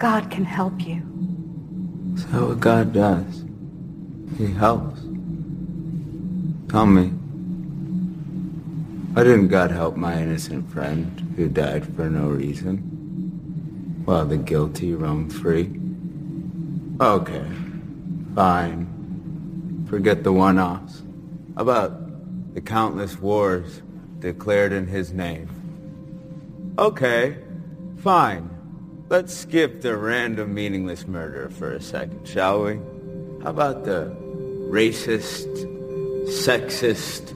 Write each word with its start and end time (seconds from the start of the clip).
God 0.00 0.30
can 0.30 0.46
help 0.46 0.80
you. 0.80 1.02
Is 2.14 2.24
that 2.28 2.40
what 2.40 2.58
God 2.58 2.94
does? 2.94 3.44
He 4.38 4.46
helps. 4.46 4.98
Tell 6.70 6.86
me. 6.86 7.08
Why 9.12 9.24
didn't 9.24 9.48
God 9.48 9.70
help 9.70 9.96
my 9.96 10.16
innocent 10.22 10.72
friend 10.72 11.34
who 11.36 11.50
died 11.50 11.84
for 11.94 12.08
no 12.08 12.28
reason? 12.28 12.78
While 14.06 14.24
the 14.24 14.38
guilty 14.38 14.94
roam 14.94 15.28
free? 15.28 15.78
Okay. 16.98 17.46
Fine. 18.34 19.86
Forget 19.90 20.24
the 20.24 20.32
one-offs. 20.32 21.02
About 21.58 22.54
the 22.54 22.62
countless 22.62 23.20
wars 23.20 23.82
declared 24.20 24.72
in 24.72 24.86
his 24.86 25.12
name? 25.12 25.50
Okay. 26.78 27.36
Fine. 27.98 28.59
Let's 29.10 29.34
skip 29.34 29.80
the 29.80 29.96
random 29.96 30.54
meaningless 30.54 31.08
murder 31.08 31.50
for 31.50 31.72
a 31.72 31.80
second, 31.80 32.28
shall 32.28 32.62
we? 32.62 32.74
How 33.42 33.50
about 33.50 33.84
the 33.84 34.14
racist, 34.70 35.48
sexist, 36.28 37.34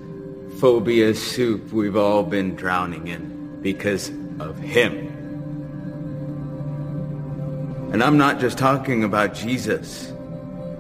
phobia 0.61 1.17
soup 1.17 1.73
we've 1.73 1.97
all 1.97 2.23
been 2.23 2.55
drowning 2.55 3.09
in 3.09 3.61
because 3.61 4.11
of 4.39 4.57
him? 4.61 5.09
And 7.93 8.05
I'm 8.05 8.19
not 8.19 8.39
just 8.39 8.57
talking 8.57 9.03
about 9.03 9.35
Jesus. 9.35 10.13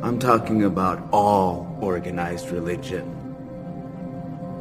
I'm 0.00 0.20
talking 0.20 0.62
about 0.62 1.08
all 1.10 1.76
organized 1.80 2.52
religion. 2.52 3.10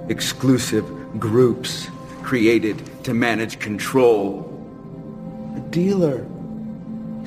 Exclusive 0.09 0.84
groups 1.20 1.88
created 2.23 2.81
to 3.03 3.14
manage 3.14 3.59
control 3.59 4.43
a 5.56 5.59
dealer. 5.70 6.26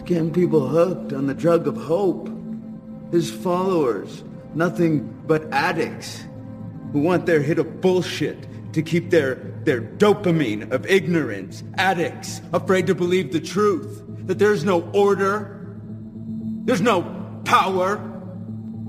Getting 0.05 0.32
people 0.32 0.69
hooked 0.69 1.12
on 1.12 1.27
the 1.27 1.34
drug 1.34 1.66
of 1.66 1.77
hope. 1.77 2.30
His 3.10 3.30
followers, 3.30 4.22
nothing 4.55 5.12
but 5.27 5.52
addicts 5.52 6.24
who 6.92 7.00
want 7.00 7.27
their 7.27 7.41
hit 7.41 7.58
of 7.58 7.80
bullshit 7.80 8.47
to 8.72 8.82
keep 8.82 9.10
their, 9.10 9.34
their 9.64 9.80
dopamine 9.80 10.70
of 10.70 10.86
ignorance. 10.86 11.64
Addicts, 11.77 12.41
afraid 12.52 12.86
to 12.86 12.94
believe 12.94 13.32
the 13.32 13.41
truth, 13.41 14.02
that 14.27 14.38
there's 14.38 14.64
no 14.64 14.82
order, 14.91 15.66
there's 16.64 16.80
no 16.80 17.02
power, 17.44 18.00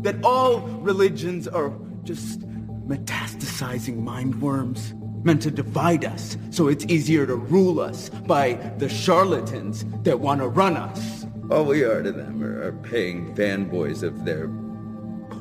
that 0.01 0.23
all 0.23 0.59
religions 0.59 1.47
are 1.47 1.73
just 2.03 2.41
metastasizing 2.87 3.97
mind 3.97 4.41
worms 4.41 4.93
meant 5.27 5.41
to 5.41 5.51
divide 5.51 6.05
us 6.05 6.37
so 6.51 6.69
it's 6.69 6.85
easier 6.85 7.27
to 7.27 7.35
rule 7.35 7.81
us 7.81 8.07
by 8.09 8.53
the 8.77 8.87
charlatans 8.87 9.83
that 10.03 10.21
want 10.21 10.39
to 10.39 10.47
run 10.47 10.77
us. 10.77 11.25
All 11.51 11.65
we 11.65 11.83
are 11.83 12.01
to 12.01 12.13
them 12.13 12.41
are, 12.41 12.71
paying 12.83 13.35
fanboys 13.35 14.03
of 14.03 14.23
their 14.23 14.47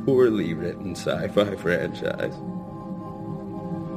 poorly 0.05 0.55
written 0.55 0.97
sci-fi 0.97 1.55
franchise. 1.57 2.35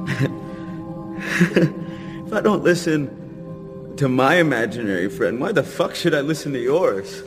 if 2.26 2.32
I 2.32 2.40
don't 2.40 2.62
listen 2.62 3.96
to 3.96 4.08
my 4.08 4.36
imaginary 4.36 5.08
friend, 5.08 5.40
why 5.40 5.50
the 5.50 5.64
fuck 5.64 5.96
should 5.96 6.14
I 6.14 6.20
listen 6.20 6.52
to 6.52 6.60
yours? 6.60 7.24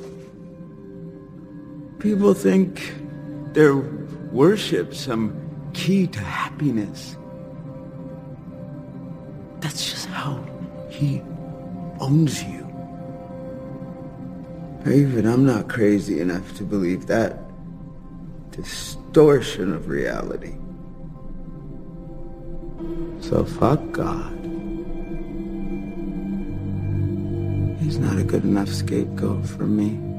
People 1.99 2.33
think 2.33 2.93
their 3.53 3.75
worship 3.75 4.95
some 4.95 5.37
key 5.73 6.07
to 6.07 6.19
happiness. 6.19 7.17
That's 9.63 9.89
just 9.91 10.07
how 10.07 10.43
he 10.89 11.21
owns 12.01 12.43
you. 12.43 12.67
Even 14.85 15.25
I'm 15.25 15.45
not 15.45 15.69
crazy 15.69 16.19
enough 16.19 16.53
to 16.57 16.63
believe 16.63 17.07
that 17.07 17.39
distortion 18.51 19.73
of 19.73 19.87
reality. 19.87 20.55
So 23.21 23.45
fuck 23.45 23.79
God. 23.93 24.33
He's 27.79 27.97
not 27.97 28.17
a 28.17 28.23
good 28.25 28.43
enough 28.43 28.67
scapegoat 28.67 29.47
for 29.47 29.63
me. 29.63 30.12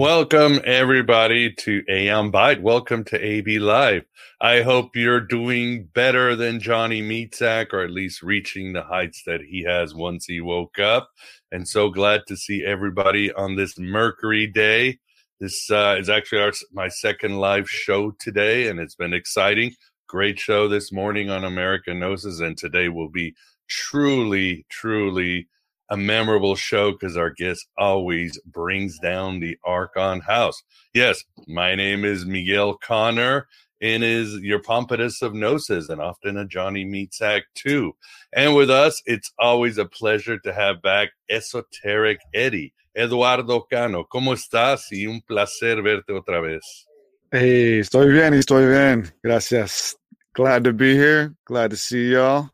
Welcome, 0.00 0.62
everybody, 0.64 1.52
to 1.52 1.84
Aeon 1.86 2.32
Byte. 2.32 2.62
Welcome 2.62 3.04
to 3.04 3.22
AB 3.22 3.58
Live. 3.58 4.06
I 4.40 4.62
hope 4.62 4.96
you're 4.96 5.20
doing 5.20 5.90
better 5.92 6.34
than 6.34 6.58
Johnny 6.58 7.02
Meatsack, 7.02 7.74
or 7.74 7.82
at 7.82 7.90
least 7.90 8.22
reaching 8.22 8.72
the 8.72 8.82
heights 8.82 9.24
that 9.26 9.42
he 9.42 9.62
has 9.64 9.94
once 9.94 10.24
he 10.24 10.40
woke 10.40 10.78
up. 10.78 11.10
And 11.52 11.68
so 11.68 11.90
glad 11.90 12.22
to 12.28 12.36
see 12.38 12.64
everybody 12.64 13.30
on 13.34 13.56
this 13.56 13.78
Mercury 13.78 14.46
day. 14.46 15.00
This 15.38 15.70
uh, 15.70 15.96
is 15.98 16.08
actually 16.08 16.40
our, 16.40 16.52
my 16.72 16.88
second 16.88 17.36
live 17.36 17.68
show 17.68 18.12
today, 18.12 18.68
and 18.68 18.80
it's 18.80 18.94
been 18.94 19.12
exciting. 19.12 19.74
Great 20.08 20.38
show 20.38 20.66
this 20.66 20.90
morning 20.90 21.28
on 21.28 21.44
American 21.44 21.98
Gnosis, 21.98 22.40
and 22.40 22.56
today 22.56 22.88
will 22.88 23.10
be 23.10 23.34
truly, 23.68 24.64
truly 24.70 25.46
a 25.90 25.96
memorable 25.96 26.54
show 26.54 26.92
because 26.92 27.16
our 27.16 27.30
guest 27.30 27.66
always 27.76 28.38
brings 28.46 28.98
down 29.00 29.40
the 29.40 29.58
Archon 29.64 30.20
house. 30.20 30.62
Yes, 30.94 31.24
my 31.48 31.74
name 31.74 32.04
is 32.04 32.24
Miguel 32.24 32.74
Connor 32.74 33.48
and 33.80 34.04
is 34.04 34.34
your 34.36 34.60
pompatus 34.60 35.20
of 35.20 35.34
gnosis 35.34 35.88
and 35.88 36.00
often 36.00 36.36
a 36.36 36.46
Johnny 36.46 36.84
Meatsack 36.84 37.42
too. 37.54 37.96
And 38.32 38.54
with 38.54 38.70
us, 38.70 39.02
it's 39.04 39.32
always 39.38 39.78
a 39.78 39.84
pleasure 39.84 40.38
to 40.38 40.52
have 40.52 40.80
back 40.80 41.10
Esoteric 41.28 42.20
Eddie. 42.32 42.72
Eduardo 42.96 43.60
Cano, 43.70 44.04
¿cómo 44.04 44.34
estás? 44.34 44.90
Y 44.90 45.06
un 45.06 45.20
placer 45.22 45.80
verte 45.82 46.12
otra 46.12 46.40
vez. 46.42 46.86
Hey, 47.32 47.78
estoy 47.78 48.12
bien, 48.12 48.34
estoy 48.34 48.66
bien. 48.66 49.10
Gracias. 49.22 49.96
Glad 50.34 50.64
to 50.64 50.72
be 50.72 50.94
here. 50.94 51.34
Glad 51.44 51.70
to 51.70 51.76
see 51.76 52.12
y'all. 52.12 52.50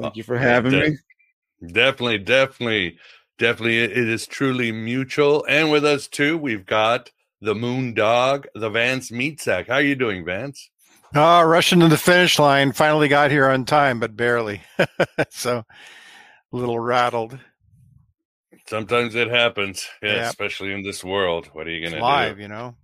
Thank 0.00 0.12
ah, 0.12 0.16
you 0.16 0.22
for 0.22 0.38
having 0.38 0.72
me. 0.72 0.96
Definitely, 1.64 2.18
definitely, 2.18 2.98
definitely. 3.38 3.78
It 3.78 3.96
is 3.96 4.26
truly 4.26 4.72
mutual. 4.72 5.44
And 5.48 5.70
with 5.70 5.84
us 5.84 6.08
too, 6.08 6.36
we've 6.36 6.66
got 6.66 7.10
the 7.40 7.54
Moon 7.54 7.94
Dog, 7.94 8.46
the 8.54 8.70
Vance 8.70 9.10
Meatsack. 9.10 9.68
How 9.68 9.74
are 9.74 9.82
you 9.82 9.94
doing, 9.94 10.24
Vance? 10.24 10.70
Uh, 11.14 11.42
rushing 11.44 11.80
to 11.80 11.88
the 11.88 11.98
finish 11.98 12.38
line. 12.38 12.72
Finally 12.72 13.08
got 13.08 13.30
here 13.30 13.48
on 13.48 13.64
time, 13.64 14.00
but 14.00 14.16
barely. 14.16 14.62
so 15.30 15.58
a 16.52 16.56
little 16.56 16.78
rattled. 16.78 17.38
Sometimes 18.66 19.14
it 19.14 19.28
happens, 19.28 19.86
yeah, 20.02 20.14
yep. 20.14 20.26
especially 20.30 20.72
in 20.72 20.82
this 20.82 21.04
world. 21.04 21.48
What 21.52 21.66
are 21.66 21.70
you 21.70 21.80
going 21.80 21.92
to 21.92 21.98
do? 21.98 22.02
Live, 22.02 22.40
you 22.40 22.48
know. 22.48 22.76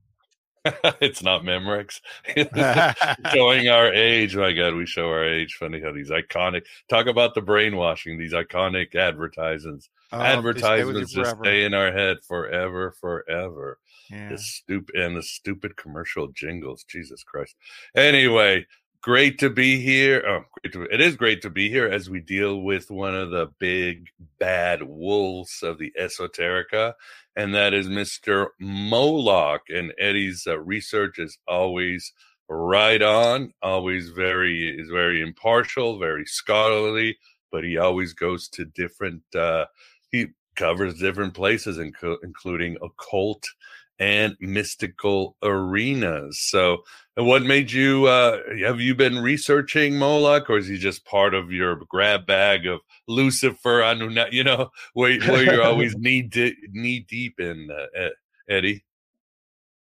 it's 1.00 1.22
not 1.22 1.42
Memorex. 1.42 2.00
Showing 3.32 3.68
our 3.68 3.92
age. 3.92 4.36
My 4.36 4.52
God, 4.52 4.74
we 4.74 4.86
show 4.86 5.08
our 5.08 5.24
age. 5.24 5.56
Funny 5.58 5.80
how 5.80 5.92
these 5.92 6.10
iconic 6.10 6.62
talk 6.88 7.06
about 7.06 7.34
the 7.34 7.42
brainwashing, 7.42 8.18
these 8.18 8.32
iconic 8.32 8.94
advertisements. 8.94 9.88
Oh, 10.12 10.20
advertisements 10.20 11.12
just 11.12 11.36
stay 11.40 11.64
in 11.64 11.74
our 11.74 11.92
head 11.92 12.18
forever, 12.26 12.94
forever. 13.00 13.78
Yeah. 14.10 14.30
The 14.30 14.38
stupid 14.38 14.94
and 14.96 15.16
the 15.16 15.22
stupid 15.22 15.76
commercial 15.76 16.28
jingles. 16.28 16.84
Jesus 16.84 17.22
Christ. 17.22 17.54
Anyway, 17.94 18.66
great 19.02 19.38
to 19.38 19.50
be 19.50 19.80
here. 19.80 20.22
Oh, 20.26 20.44
great 20.60 20.72
to, 20.72 20.82
it 20.94 21.00
is 21.00 21.16
great 21.16 21.42
to 21.42 21.50
be 21.50 21.68
here 21.68 21.86
as 21.86 22.08
we 22.08 22.20
deal 22.20 22.62
with 22.62 22.90
one 22.90 23.14
of 23.14 23.30
the 23.30 23.48
big 23.58 24.08
bad 24.38 24.82
wolves 24.82 25.62
of 25.62 25.78
the 25.78 25.92
esoterica, 26.00 26.94
and 27.38 27.54
that 27.54 27.72
is 27.72 27.86
Mr. 27.86 28.48
Moloch. 28.58 29.62
And 29.68 29.94
Eddie's 29.96 30.44
uh, 30.46 30.58
research 30.58 31.20
is 31.20 31.38
always 31.46 32.12
right 32.48 33.00
on, 33.00 33.54
always 33.62 34.08
very 34.08 34.68
is 34.76 34.90
very 34.90 35.22
impartial, 35.22 36.00
very 36.00 36.26
scholarly, 36.26 37.16
but 37.52 37.62
he 37.62 37.78
always 37.78 38.12
goes 38.12 38.48
to 38.48 38.64
different. 38.64 39.22
Uh, 39.32 39.66
he 40.10 40.26
covers 40.56 40.98
different 40.98 41.32
places, 41.32 41.78
inc- 41.78 42.18
including 42.24 42.76
occult 42.82 43.48
and 43.98 44.36
mystical 44.40 45.36
arenas. 45.42 46.40
So, 46.40 46.78
what 47.16 47.42
made 47.42 47.72
you? 47.72 48.06
Uh, 48.06 48.38
have 48.64 48.80
you 48.80 48.94
been 48.94 49.18
researching 49.18 49.98
Moloch, 49.98 50.48
or 50.48 50.58
is 50.58 50.68
he 50.68 50.78
just 50.78 51.04
part 51.04 51.34
of 51.34 51.50
your 51.50 51.76
grab 51.88 52.26
bag 52.26 52.66
of 52.66 52.80
Lucifer? 53.06 53.82
Anunnaki, 53.82 54.36
you 54.36 54.44
know, 54.44 54.70
where, 54.94 55.18
where 55.20 55.42
you're 55.42 55.62
always 55.62 55.94
knee 55.98 56.22
di- 56.22 56.56
knee 56.70 57.00
deep 57.00 57.40
in, 57.40 57.68
uh, 57.70 58.08
Eddie. 58.48 58.84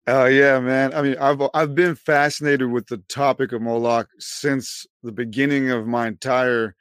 Oh 0.07 0.25
yeah, 0.25 0.59
man. 0.59 0.93
I 0.93 1.01
mean, 1.03 1.15
I've 1.19 1.41
I've 1.53 1.75
been 1.75 1.95
fascinated 1.95 2.71
with 2.71 2.87
the 2.87 2.97
topic 3.07 3.51
of 3.51 3.61
Moloch 3.61 4.09
since 4.19 4.85
the 5.03 5.11
beginning 5.11 5.69
of 5.69 5.85
my 5.85 6.07
entire 6.07 6.75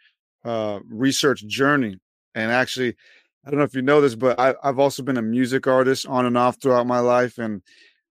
uh, 0.44 0.80
research 0.88 1.46
journey. 1.46 1.98
And 2.34 2.50
actually, 2.50 2.96
I 3.44 3.50
don't 3.50 3.58
know 3.58 3.64
if 3.64 3.74
you 3.74 3.82
know 3.82 4.00
this, 4.00 4.14
but 4.14 4.38
I, 4.38 4.54
have 4.62 4.78
also 4.78 5.02
been 5.02 5.16
a 5.16 5.22
music 5.22 5.66
artist 5.66 6.06
on 6.06 6.26
and 6.26 6.36
off 6.36 6.60
throughout 6.60 6.86
my 6.86 7.00
life, 7.00 7.38
and 7.38 7.62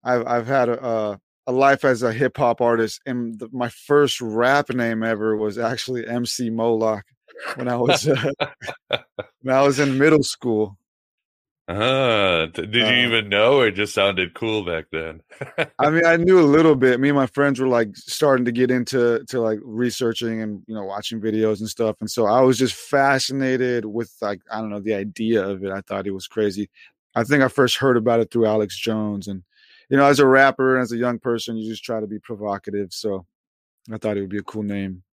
I've 0.04 0.26
I've 0.26 0.48
had 0.48 0.70
a 0.70 1.20
a 1.46 1.52
life 1.52 1.84
as 1.86 2.04
a 2.04 2.14
hip 2.14 2.38
hop 2.38 2.62
artist. 2.62 3.02
And 3.06 3.40
the, 3.40 3.50
my 3.52 3.70
first 3.70 4.22
rap 4.22 4.70
name 4.70 5.04
ever 5.04 5.36
was 5.36 5.58
actually 5.58 6.08
MC 6.08 6.50
Moloch 6.50 7.04
when 7.56 7.68
I 7.68 7.76
was 7.76 8.08
uh, 8.08 8.32
when 9.42 9.56
I 9.56 9.62
was 9.62 9.80
in 9.80 9.98
middle 9.98 10.24
school. 10.24 10.78
Uh, 11.70 12.48
did 12.48 12.74
you 12.74 12.84
uh, 12.84 12.92
even 12.92 13.30
know, 13.30 13.60
or 13.60 13.68
it 13.68 13.76
just 13.76 13.94
sounded 13.94 14.34
cool 14.34 14.66
back 14.66 14.86
then? 14.92 15.22
I 15.78 15.92
mean, 15.92 16.04
I 16.04 16.18
knew 16.18 16.40
a 16.40 16.42
little 16.42 16.76
bit. 16.76 17.00
Me 17.00 17.10
and 17.10 17.16
my 17.16 17.28
friends 17.28 17.60
were 17.60 17.68
like 17.68 17.96
starting 17.96 18.46
to 18.46 18.52
get 18.52 18.72
into 18.72 19.24
to 19.26 19.40
like 19.40 19.60
researching 19.62 20.42
and 20.42 20.64
you 20.66 20.74
know 20.74 20.84
watching 20.84 21.22
videos 21.22 21.60
and 21.60 21.70
stuff, 21.70 21.98
and 22.00 22.10
so 22.10 22.26
I 22.26 22.42
was 22.42 22.58
just 22.58 22.74
fascinated 22.74 23.86
with 23.86 24.12
like 24.20 24.42
I 24.52 24.62
don't 24.62 24.72
know 24.72 24.80
the 24.80 24.96
idea 24.96 25.48
of 25.48 25.64
it. 25.64 25.72
I 25.72 25.82
thought 25.82 26.08
it 26.08 26.12
was 26.12 26.28
crazy. 26.28 26.72
I 27.14 27.24
think 27.24 27.44
I 27.44 27.48
first 27.48 27.76
heard 27.76 27.98
about 27.98 28.20
it 28.20 28.32
through 28.32 28.48
Alex 28.48 28.76
Jones, 28.76 29.28
and 29.28 29.44
you 29.90 29.98
know, 29.98 30.08
as 30.08 30.20
a 30.20 30.26
rapper 30.26 30.76
and 30.76 30.82
as 30.82 30.92
a 30.92 30.98
young 30.98 31.20
person, 31.20 31.56
you 31.56 31.70
just 31.70 31.84
try 31.84 32.00
to 32.00 32.08
be 32.08 32.18
provocative. 32.18 32.94
So 32.94 33.28
I 33.94 34.00
thought 34.00 34.18
it 34.18 34.22
would 34.22 34.30
be 34.30 34.40
a 34.40 34.44
cool 34.44 34.64
name. 34.64 35.04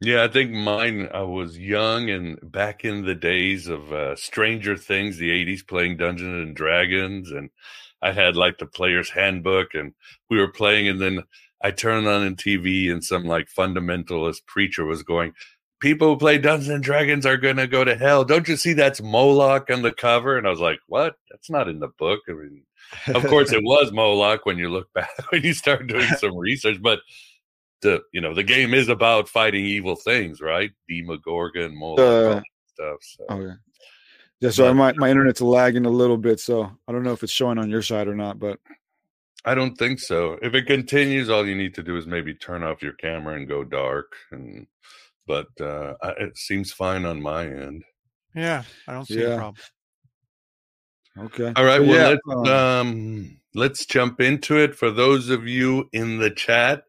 Yeah, 0.00 0.24
I 0.24 0.28
think 0.28 0.50
mine. 0.52 1.08
I 1.12 1.22
was 1.22 1.58
young 1.58 2.10
and 2.10 2.38
back 2.42 2.84
in 2.84 3.06
the 3.06 3.14
days 3.14 3.66
of 3.66 3.92
uh, 3.92 4.14
Stranger 4.16 4.76
Things, 4.76 5.16
the 5.16 5.30
'80s, 5.30 5.66
playing 5.66 5.96
Dungeons 5.96 6.46
and 6.46 6.54
Dragons, 6.54 7.30
and 7.30 7.48
I 8.02 8.12
had 8.12 8.36
like 8.36 8.58
the 8.58 8.66
player's 8.66 9.08
handbook, 9.10 9.68
and 9.74 9.94
we 10.28 10.38
were 10.38 10.52
playing, 10.52 10.88
and 10.88 11.00
then 11.00 11.22
I 11.62 11.70
turned 11.70 12.06
on 12.06 12.26
the 12.26 12.36
TV, 12.36 12.90
and 12.92 13.02
some 13.02 13.24
like 13.24 13.48
fundamentalist 13.48 14.44
preacher 14.46 14.84
was 14.84 15.02
going, 15.02 15.32
"People 15.80 16.08
who 16.08 16.18
play 16.18 16.36
Dungeons 16.36 16.68
and 16.68 16.84
Dragons 16.84 17.24
are 17.24 17.38
gonna 17.38 17.66
go 17.66 17.82
to 17.82 17.96
hell. 17.96 18.22
Don't 18.22 18.48
you 18.48 18.56
see 18.56 18.74
that's 18.74 19.00
Moloch 19.00 19.70
on 19.70 19.80
the 19.80 19.92
cover?" 19.92 20.36
And 20.36 20.46
I 20.46 20.50
was 20.50 20.60
like, 20.60 20.80
"What? 20.88 21.14
That's 21.30 21.48
not 21.48 21.68
in 21.68 21.80
the 21.80 21.88
book." 21.98 22.20
I 22.28 22.32
mean, 22.32 22.62
of 23.14 23.26
course, 23.28 23.50
it 23.50 23.62
was 23.64 23.92
Moloch 23.92 24.44
when 24.44 24.58
you 24.58 24.68
look 24.68 24.92
back 24.92 25.10
when 25.30 25.42
you 25.42 25.54
start 25.54 25.86
doing 25.86 26.08
some 26.18 26.36
research, 26.36 26.82
but 26.82 27.00
the 27.82 28.02
you 28.12 28.20
know 28.20 28.34
the 28.34 28.42
game 28.42 28.74
is 28.74 28.88
about 28.88 29.28
fighting 29.28 29.64
evil 29.64 29.96
things, 29.96 30.40
right? 30.40 30.70
Demogorgon, 30.88 31.76
Moloch, 31.76 31.98
uh, 31.98 32.40
stuff. 32.66 32.98
So. 33.00 33.24
Okay. 33.30 33.54
Yeah, 34.40 34.50
so 34.50 34.74
my 34.74 34.92
my 34.94 35.10
internet's 35.10 35.40
lagging 35.40 35.86
a 35.86 35.90
little 35.90 36.18
bit, 36.18 36.40
so 36.40 36.70
I 36.86 36.92
don't 36.92 37.02
know 37.02 37.12
if 37.12 37.22
it's 37.22 37.32
showing 37.32 37.58
on 37.58 37.70
your 37.70 37.82
side 37.82 38.06
or 38.06 38.14
not, 38.14 38.38
but 38.38 38.58
I 39.46 39.54
don't 39.54 39.76
think 39.76 39.98
so. 39.98 40.38
If 40.42 40.54
it 40.54 40.66
continues, 40.66 41.30
all 41.30 41.46
you 41.46 41.54
need 41.54 41.74
to 41.74 41.82
do 41.82 41.96
is 41.96 42.06
maybe 42.06 42.34
turn 42.34 42.62
off 42.62 42.82
your 42.82 42.92
camera 42.94 43.36
and 43.36 43.48
go 43.48 43.64
dark, 43.64 44.12
and 44.30 44.66
but 45.26 45.48
uh, 45.60 45.94
it 46.18 46.36
seems 46.36 46.72
fine 46.72 47.06
on 47.06 47.22
my 47.22 47.46
end. 47.46 47.84
Yeah, 48.34 48.64
I 48.86 48.92
don't 48.92 49.06
see 49.06 49.22
yeah. 49.22 49.28
a 49.28 49.38
problem. 49.38 49.62
Okay. 51.18 51.52
All 51.56 51.64
right. 51.64 51.80
Well, 51.80 51.90
yeah, 51.90 52.08
let's 52.08 52.28
um, 52.28 52.46
um, 52.48 53.40
let's 53.54 53.86
jump 53.86 54.20
into 54.20 54.58
it. 54.58 54.74
For 54.74 54.90
those 54.90 55.30
of 55.30 55.46
you 55.48 55.88
in 55.92 56.18
the 56.18 56.30
chat, 56.30 56.82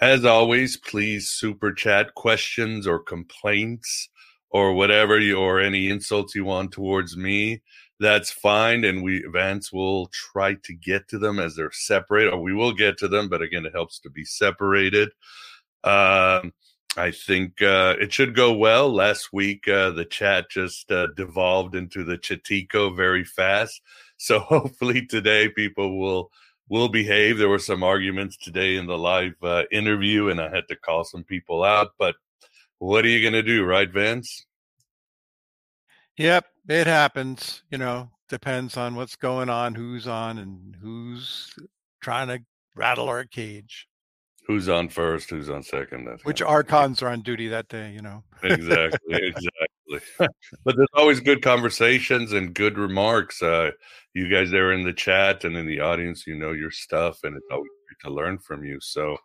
as 0.00 0.24
always, 0.24 0.76
please 0.76 1.30
super 1.30 1.72
chat 1.72 2.14
questions 2.14 2.86
or 2.86 2.98
complaints 2.98 4.08
or 4.50 4.74
whatever 4.74 5.18
you, 5.18 5.38
or 5.38 5.60
any 5.60 5.88
insults 5.88 6.34
you 6.34 6.44
want 6.44 6.72
towards 6.72 7.16
me. 7.16 7.62
That's 7.98 8.30
fine, 8.30 8.84
and 8.84 9.02
we 9.02 9.24
Vance 9.32 9.72
will 9.72 10.08
try 10.08 10.54
to 10.64 10.74
get 10.74 11.08
to 11.08 11.18
them 11.18 11.38
as 11.38 11.56
they're 11.56 11.72
separate, 11.72 12.32
or 12.32 12.42
we 12.42 12.52
will 12.52 12.72
get 12.72 12.98
to 12.98 13.08
them. 13.08 13.28
But 13.28 13.42
again, 13.42 13.64
it 13.64 13.72
helps 13.72 13.98
to 14.00 14.10
be 14.10 14.24
separated. 14.24 15.10
Um, 15.82 16.52
I 16.98 17.10
think 17.10 17.60
uh, 17.62 17.94
it 17.98 18.12
should 18.12 18.34
go 18.34 18.54
well. 18.54 18.92
Last 18.92 19.32
week, 19.32 19.68
uh, 19.68 19.90
the 19.90 20.04
chat 20.04 20.50
just 20.50 20.90
uh, 20.90 21.08
devolved 21.16 21.74
into 21.74 22.04
the 22.04 22.18
Chatico 22.18 22.94
very 22.94 23.24
fast. 23.24 23.80
So 24.16 24.38
hopefully 24.40 25.06
today, 25.06 25.48
people 25.48 25.98
will 25.98 26.30
will 26.68 26.88
behave. 26.88 27.38
There 27.38 27.48
were 27.48 27.58
some 27.58 27.82
arguments 27.82 28.36
today 28.36 28.76
in 28.76 28.86
the 28.86 28.98
live 28.98 29.34
uh, 29.42 29.64
interview, 29.70 30.28
and 30.28 30.40
I 30.40 30.54
had 30.54 30.68
to 30.68 30.76
call 30.76 31.04
some 31.04 31.24
people 31.24 31.62
out. 31.62 31.92
But 31.98 32.16
what 32.78 33.04
are 33.04 33.08
you 33.08 33.20
going 33.20 33.32
to 33.32 33.42
do, 33.42 33.64
right, 33.64 33.90
Vance? 33.90 34.46
Yep, 36.16 36.46
it 36.68 36.86
happens. 36.86 37.62
You 37.70 37.78
know, 37.78 38.10
depends 38.28 38.76
on 38.76 38.94
what's 38.94 39.16
going 39.16 39.48
on, 39.48 39.74
who's 39.74 40.06
on, 40.06 40.38
and 40.38 40.76
who's 40.80 41.54
trying 42.00 42.28
to 42.28 42.40
rattle 42.74 43.08
our 43.08 43.24
cage. 43.24 43.88
Who's 44.46 44.68
on 44.68 44.88
first? 44.88 45.28
Who's 45.30 45.50
on 45.50 45.62
second? 45.62 46.06
That's 46.06 46.24
Which 46.24 46.40
archons 46.40 47.02
are 47.02 47.08
on 47.08 47.22
duty 47.22 47.48
that 47.48 47.68
day? 47.68 47.90
You 47.92 48.00
know. 48.00 48.22
exactly. 48.42 49.14
Exactly. 49.14 49.66
but 50.18 50.76
there's 50.76 50.88
always 50.94 51.20
good 51.20 51.42
conversations 51.42 52.32
and 52.32 52.54
good 52.54 52.78
remarks. 52.78 53.42
Uh, 53.42 53.70
you 54.14 54.28
guys 54.28 54.50
there 54.50 54.72
in 54.72 54.84
the 54.84 54.92
chat 54.92 55.44
and 55.44 55.56
in 55.56 55.66
the 55.66 55.80
audience, 55.80 56.26
you 56.26 56.34
know 56.34 56.52
your 56.52 56.70
stuff, 56.70 57.20
and 57.22 57.36
it's 57.36 57.46
always 57.50 57.70
great 57.86 58.08
to 58.08 58.14
learn 58.14 58.38
from 58.38 58.64
you. 58.64 58.78
So, 58.80 59.16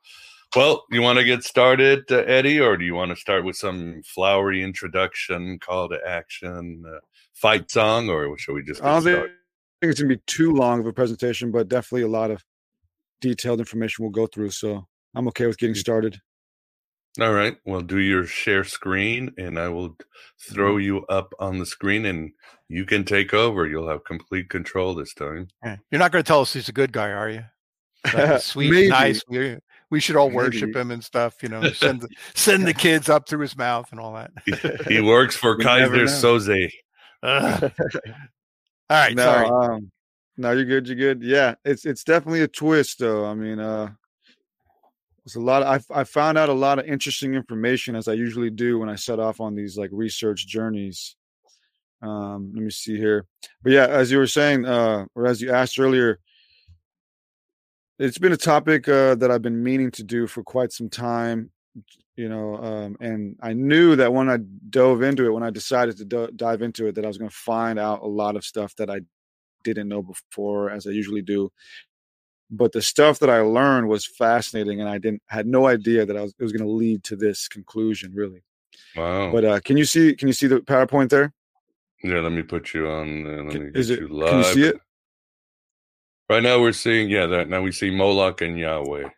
well, 0.55 0.83
you 0.91 1.01
want 1.01 1.17
to 1.19 1.25
get 1.25 1.43
started, 1.43 2.11
uh, 2.11 2.17
Eddie, 2.17 2.59
or 2.59 2.77
do 2.77 2.85
you 2.85 2.93
want 2.93 3.09
to 3.11 3.15
start 3.15 3.45
with 3.45 3.55
some 3.55 4.01
flowery 4.03 4.63
introduction, 4.63 5.59
call 5.59 5.89
to 5.89 5.99
action, 6.05 6.83
uh, 6.87 6.99
fight 7.33 7.71
song, 7.71 8.09
or 8.09 8.37
should 8.37 8.53
we 8.53 8.63
just? 8.63 8.83
I 8.83 8.99
don't 8.99 9.03
think 9.03 9.31
it's 9.81 9.99
gonna 9.99 10.15
be 10.15 10.21
too 10.27 10.53
long 10.53 10.79
of 10.79 10.85
a 10.85 10.93
presentation, 10.93 11.51
but 11.51 11.67
definitely 11.67 12.03
a 12.03 12.07
lot 12.07 12.31
of 12.31 12.43
detailed 13.21 13.59
information 13.59 14.03
we'll 14.03 14.11
go 14.11 14.27
through. 14.27 14.51
So 14.51 14.85
I'm 15.15 15.27
okay 15.29 15.47
with 15.47 15.57
getting 15.57 15.75
mm. 15.75 15.79
started. 15.79 16.19
All 17.19 17.33
right. 17.33 17.57
Well, 17.65 17.81
do 17.81 17.97
your 17.97 18.25
share 18.25 18.63
screen, 18.63 19.33
and 19.37 19.59
I 19.59 19.67
will 19.67 19.97
throw 20.39 20.75
mm-hmm. 20.75 20.85
you 20.85 21.05
up 21.07 21.33
on 21.39 21.59
the 21.59 21.65
screen, 21.65 22.05
and 22.05 22.31
you 22.69 22.85
can 22.85 23.03
take 23.03 23.33
over. 23.33 23.67
You'll 23.67 23.89
have 23.89 24.05
complete 24.05 24.49
control 24.49 24.95
this 24.95 25.13
time. 25.13 25.49
You're 25.63 25.99
not 25.99 26.11
going 26.11 26.23
to 26.23 26.27
tell 26.27 26.41
us 26.41 26.53
he's 26.53 26.69
a 26.69 26.73
good 26.73 26.93
guy, 26.93 27.11
are 27.11 27.29
you? 27.29 27.43
Like 28.13 28.41
sweet, 28.41 28.89
nice. 28.89 29.21
We, 29.27 29.57
we 29.89 29.99
should 29.99 30.15
all 30.15 30.31
worship 30.31 30.69
Maybe. 30.69 30.79
him 30.79 30.91
and 30.91 31.03
stuff. 31.03 31.43
You 31.43 31.49
know, 31.49 31.71
send 31.71 32.01
the, 32.01 32.09
send 32.33 32.65
the 32.65 32.73
kids 32.73 33.09
up 33.09 33.27
through 33.27 33.41
his 33.41 33.57
mouth 33.57 33.91
and 33.91 33.99
all 33.99 34.13
that. 34.13 34.31
he, 34.45 34.95
he 34.95 35.01
works 35.07 35.35
for 35.35 35.57
Keyser 35.57 36.07
Söze. 36.07 36.71
Uh, 37.21 37.69
all 38.89 38.97
right. 38.97 39.15
No, 39.15 39.23
sorry. 39.23 39.47
Um, 39.47 39.91
no, 40.37 40.51
you're 40.51 40.65
good. 40.65 40.87
You're 40.87 40.95
good. 40.95 41.21
Yeah, 41.21 41.55
it's 41.65 41.85
it's 41.85 42.03
definitely 42.03 42.41
a 42.41 42.47
twist, 42.47 42.99
though. 42.99 43.25
I 43.25 43.33
mean, 43.33 43.59
uh, 43.59 43.89
it's 45.25 45.35
a 45.35 45.39
lot. 45.39 45.63
Of, 45.63 45.85
I 45.91 46.01
I 46.01 46.03
found 46.03 46.37
out 46.37 46.49
a 46.49 46.53
lot 46.53 46.79
of 46.79 46.85
interesting 46.85 47.35
information 47.35 47.95
as 47.95 48.07
I 48.07 48.13
usually 48.13 48.49
do 48.49 48.79
when 48.79 48.89
I 48.89 48.95
set 48.95 49.19
off 49.19 49.39
on 49.39 49.55
these 49.55 49.77
like 49.77 49.89
research 49.93 50.47
journeys. 50.47 51.15
Um, 52.01 52.51
let 52.55 52.63
me 52.63 52.71
see 52.71 52.97
here. 52.97 53.27
But 53.61 53.73
yeah, 53.73 53.85
as 53.85 54.11
you 54.11 54.17
were 54.17 54.27
saying, 54.27 54.65
uh, 54.65 55.05
or 55.13 55.27
as 55.27 55.41
you 55.41 55.51
asked 55.51 55.79
earlier, 55.79 56.19
it's 57.99 58.17
been 58.17 58.31
a 58.31 58.37
topic 58.37 58.87
uh, 58.87 59.13
that 59.15 59.29
I've 59.29 59.43
been 59.43 59.63
meaning 59.63 59.91
to 59.91 60.03
do 60.03 60.25
for 60.25 60.43
quite 60.43 60.71
some 60.71 60.89
time. 60.89 61.51
You 62.15 62.27
know, 62.27 62.55
um, 62.57 62.97
and 62.99 63.37
I 63.41 63.53
knew 63.53 63.95
that 63.95 64.13
when 64.13 64.29
I 64.29 64.37
dove 64.69 65.01
into 65.01 65.25
it, 65.25 65.29
when 65.31 65.43
I 65.43 65.49
decided 65.49 65.97
to 65.97 66.05
do- 66.05 66.31
dive 66.35 66.61
into 66.61 66.87
it, 66.87 66.95
that 66.95 67.05
I 67.05 67.07
was 67.07 67.17
going 67.17 67.29
to 67.29 67.35
find 67.35 67.79
out 67.79 68.01
a 68.01 68.07
lot 68.07 68.35
of 68.35 68.43
stuff 68.43 68.75
that 68.75 68.89
I 68.89 69.01
didn't 69.63 69.87
know 69.87 70.01
before, 70.01 70.71
as 70.71 70.87
I 70.87 70.91
usually 70.91 71.21
do 71.21 71.51
but 72.51 72.73
the 72.73 72.81
stuff 72.81 73.19
that 73.19 73.29
I 73.29 73.39
learned 73.39 73.87
was 73.87 74.05
fascinating, 74.05 74.81
and 74.81 74.89
I 74.89 74.97
didn't 74.97 75.23
had 75.27 75.47
no 75.47 75.67
idea 75.67 76.05
that 76.05 76.17
I 76.17 76.21
was 76.21 76.35
it 76.37 76.43
was 76.43 76.51
going 76.51 76.67
to 76.67 76.71
lead 76.71 77.03
to 77.05 77.15
this 77.15 77.47
conclusion. 77.47 78.11
Really. 78.13 78.43
Wow. 78.95 79.31
But 79.31 79.45
uh, 79.45 79.59
can 79.61 79.77
you 79.77 79.85
see? 79.85 80.13
Can 80.13 80.27
you 80.27 80.33
see 80.33 80.47
the 80.47 80.59
PowerPoint 80.59 81.09
there? 81.09 81.33
Yeah. 82.03 82.19
Let 82.19 82.33
me 82.33 82.43
put 82.43 82.73
you 82.73 82.89
on. 82.89 83.25
Uh, 83.25 83.43
let 83.43 83.61
me 83.61 83.71
Is 83.73 83.89
it, 83.89 84.01
you 84.01 84.09
live. 84.09 84.29
Can 84.29 84.37
you 84.39 84.43
see 84.43 84.63
it? 84.63 84.81
Right 86.29 86.43
now 86.43 86.61
we're 86.61 86.73
seeing 86.73 87.09
yeah 87.09 87.25
that 87.25 87.49
now 87.49 87.61
we 87.61 87.71
see 87.71 87.89
Moloch 87.89 88.41
and 88.41 88.59
Yahweh. 88.59 89.09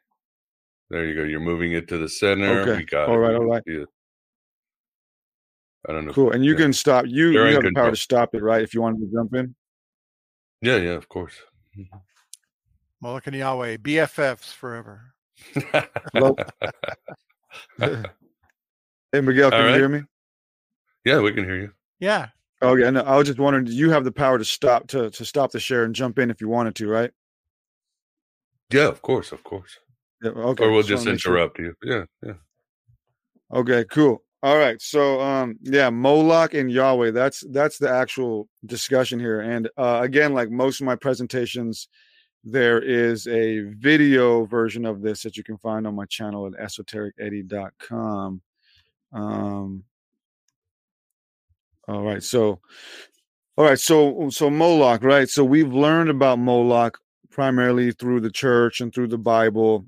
There 0.89 1.05
you 1.05 1.15
go. 1.15 1.23
You're 1.23 1.39
moving 1.39 1.73
it 1.73 1.87
to 1.87 1.97
the 1.97 2.09
center. 2.09 2.61
Okay. 2.61 2.77
We 2.77 2.85
got 2.85 3.09
all 3.09 3.17
right. 3.17 3.35
All 3.35 3.45
right. 3.45 3.63
I 5.89 5.91
don't 5.91 6.05
know. 6.05 6.13
Cool. 6.13 6.31
And 6.31 6.45
you 6.45 6.55
can 6.55 6.71
stop. 6.71 7.05
You, 7.07 7.31
you 7.31 7.39
have 7.39 7.63
the 7.63 7.73
power 7.75 7.89
to 7.89 7.97
stop 7.97 8.35
it, 8.35 8.41
right? 8.41 8.61
If 8.61 8.73
you 8.73 8.81
wanted 8.81 8.99
to 8.99 9.11
jump 9.11 9.33
in. 9.33 9.53
Yeah. 10.61 10.77
Yeah. 10.77 10.91
Of 10.91 11.09
course. 11.09 11.33
Mm-hmm. 11.77 11.97
Moloch 13.03 13.27
and 13.27 13.35
Yahweh, 13.35 13.75
BFFs 13.77 14.53
forever. 14.53 15.13
hey 15.53 15.61
Miguel, 19.13 19.51
can 19.51 19.59
right. 19.59 19.71
you 19.71 19.75
hear 19.75 19.89
me? 19.89 20.03
Yeah, 21.03 21.19
we 21.19 21.33
can 21.33 21.43
hear 21.43 21.57
you. 21.57 21.73
Yeah. 21.99 22.29
Oh 22.61 22.75
yeah, 22.75 22.91
no, 22.91 23.01
I 23.01 23.17
was 23.17 23.27
just 23.27 23.39
wondering, 23.39 23.65
do 23.65 23.73
you 23.73 23.89
have 23.89 24.05
the 24.05 24.13
power 24.13 24.37
to 24.37 24.45
stop 24.45 24.87
to 24.87 25.09
to 25.09 25.25
stop 25.25 25.51
the 25.51 25.59
share 25.59 25.83
and 25.83 25.93
jump 25.93 26.17
in 26.17 26.31
if 26.31 26.39
you 26.39 26.47
wanted 26.47 26.75
to, 26.75 26.87
right? 26.87 27.11
Yeah, 28.71 28.87
of 28.87 29.01
course, 29.01 29.33
of 29.33 29.43
course. 29.43 29.77
Yeah, 30.23 30.31
okay. 30.31 30.63
Or 30.63 30.71
we'll 30.71 30.79
just 30.79 31.03
just 31.03 31.05
wanna 31.05 31.17
sure. 31.19 31.33
interrupt 31.33 31.59
you. 31.59 31.75
Yeah, 31.83 32.05
yeah. 32.25 32.35
Okay, 33.53 33.83
cool. 33.91 34.23
All 34.41 34.57
right. 34.57 34.81
So 34.81 35.19
um 35.19 35.57
yeah, 35.61 35.89
Moloch 35.89 36.53
and 36.53 36.71
Yahweh, 36.71 37.11
that's 37.11 37.43
that's 37.51 37.79
the 37.79 37.89
actual 37.89 38.47
discussion 38.65 39.19
here. 39.19 39.41
And 39.41 39.69
uh 39.77 39.99
again, 40.01 40.33
like 40.33 40.49
most 40.49 40.79
of 40.79 40.85
my 40.85 40.95
presentations, 40.95 41.89
there 42.43 42.81
is 42.81 43.27
a 43.27 43.61
video 43.61 44.45
version 44.45 44.85
of 44.85 45.01
this 45.01 45.23
that 45.23 45.37
you 45.37 45.43
can 45.43 45.57
find 45.57 45.87
on 45.87 45.95
my 45.95 46.05
channel 46.05 46.47
at 46.47 46.53
esotericeddie.com. 46.53 48.41
Um 49.13 49.83
all 51.85 52.01
right, 52.01 52.23
so 52.23 52.59
all 53.57 53.65
right, 53.65 53.79
so 53.79 54.29
so 54.29 54.49
Moloch, 54.49 55.03
right? 55.03 55.29
So 55.29 55.43
we've 55.43 55.73
learned 55.73 56.09
about 56.09 56.39
Moloch 56.39 56.97
primarily 57.29 57.91
through 57.91 58.21
the 58.21 58.31
church 58.31 58.81
and 58.81 58.93
through 58.93 59.07
the 59.07 59.17
Bible. 59.17 59.85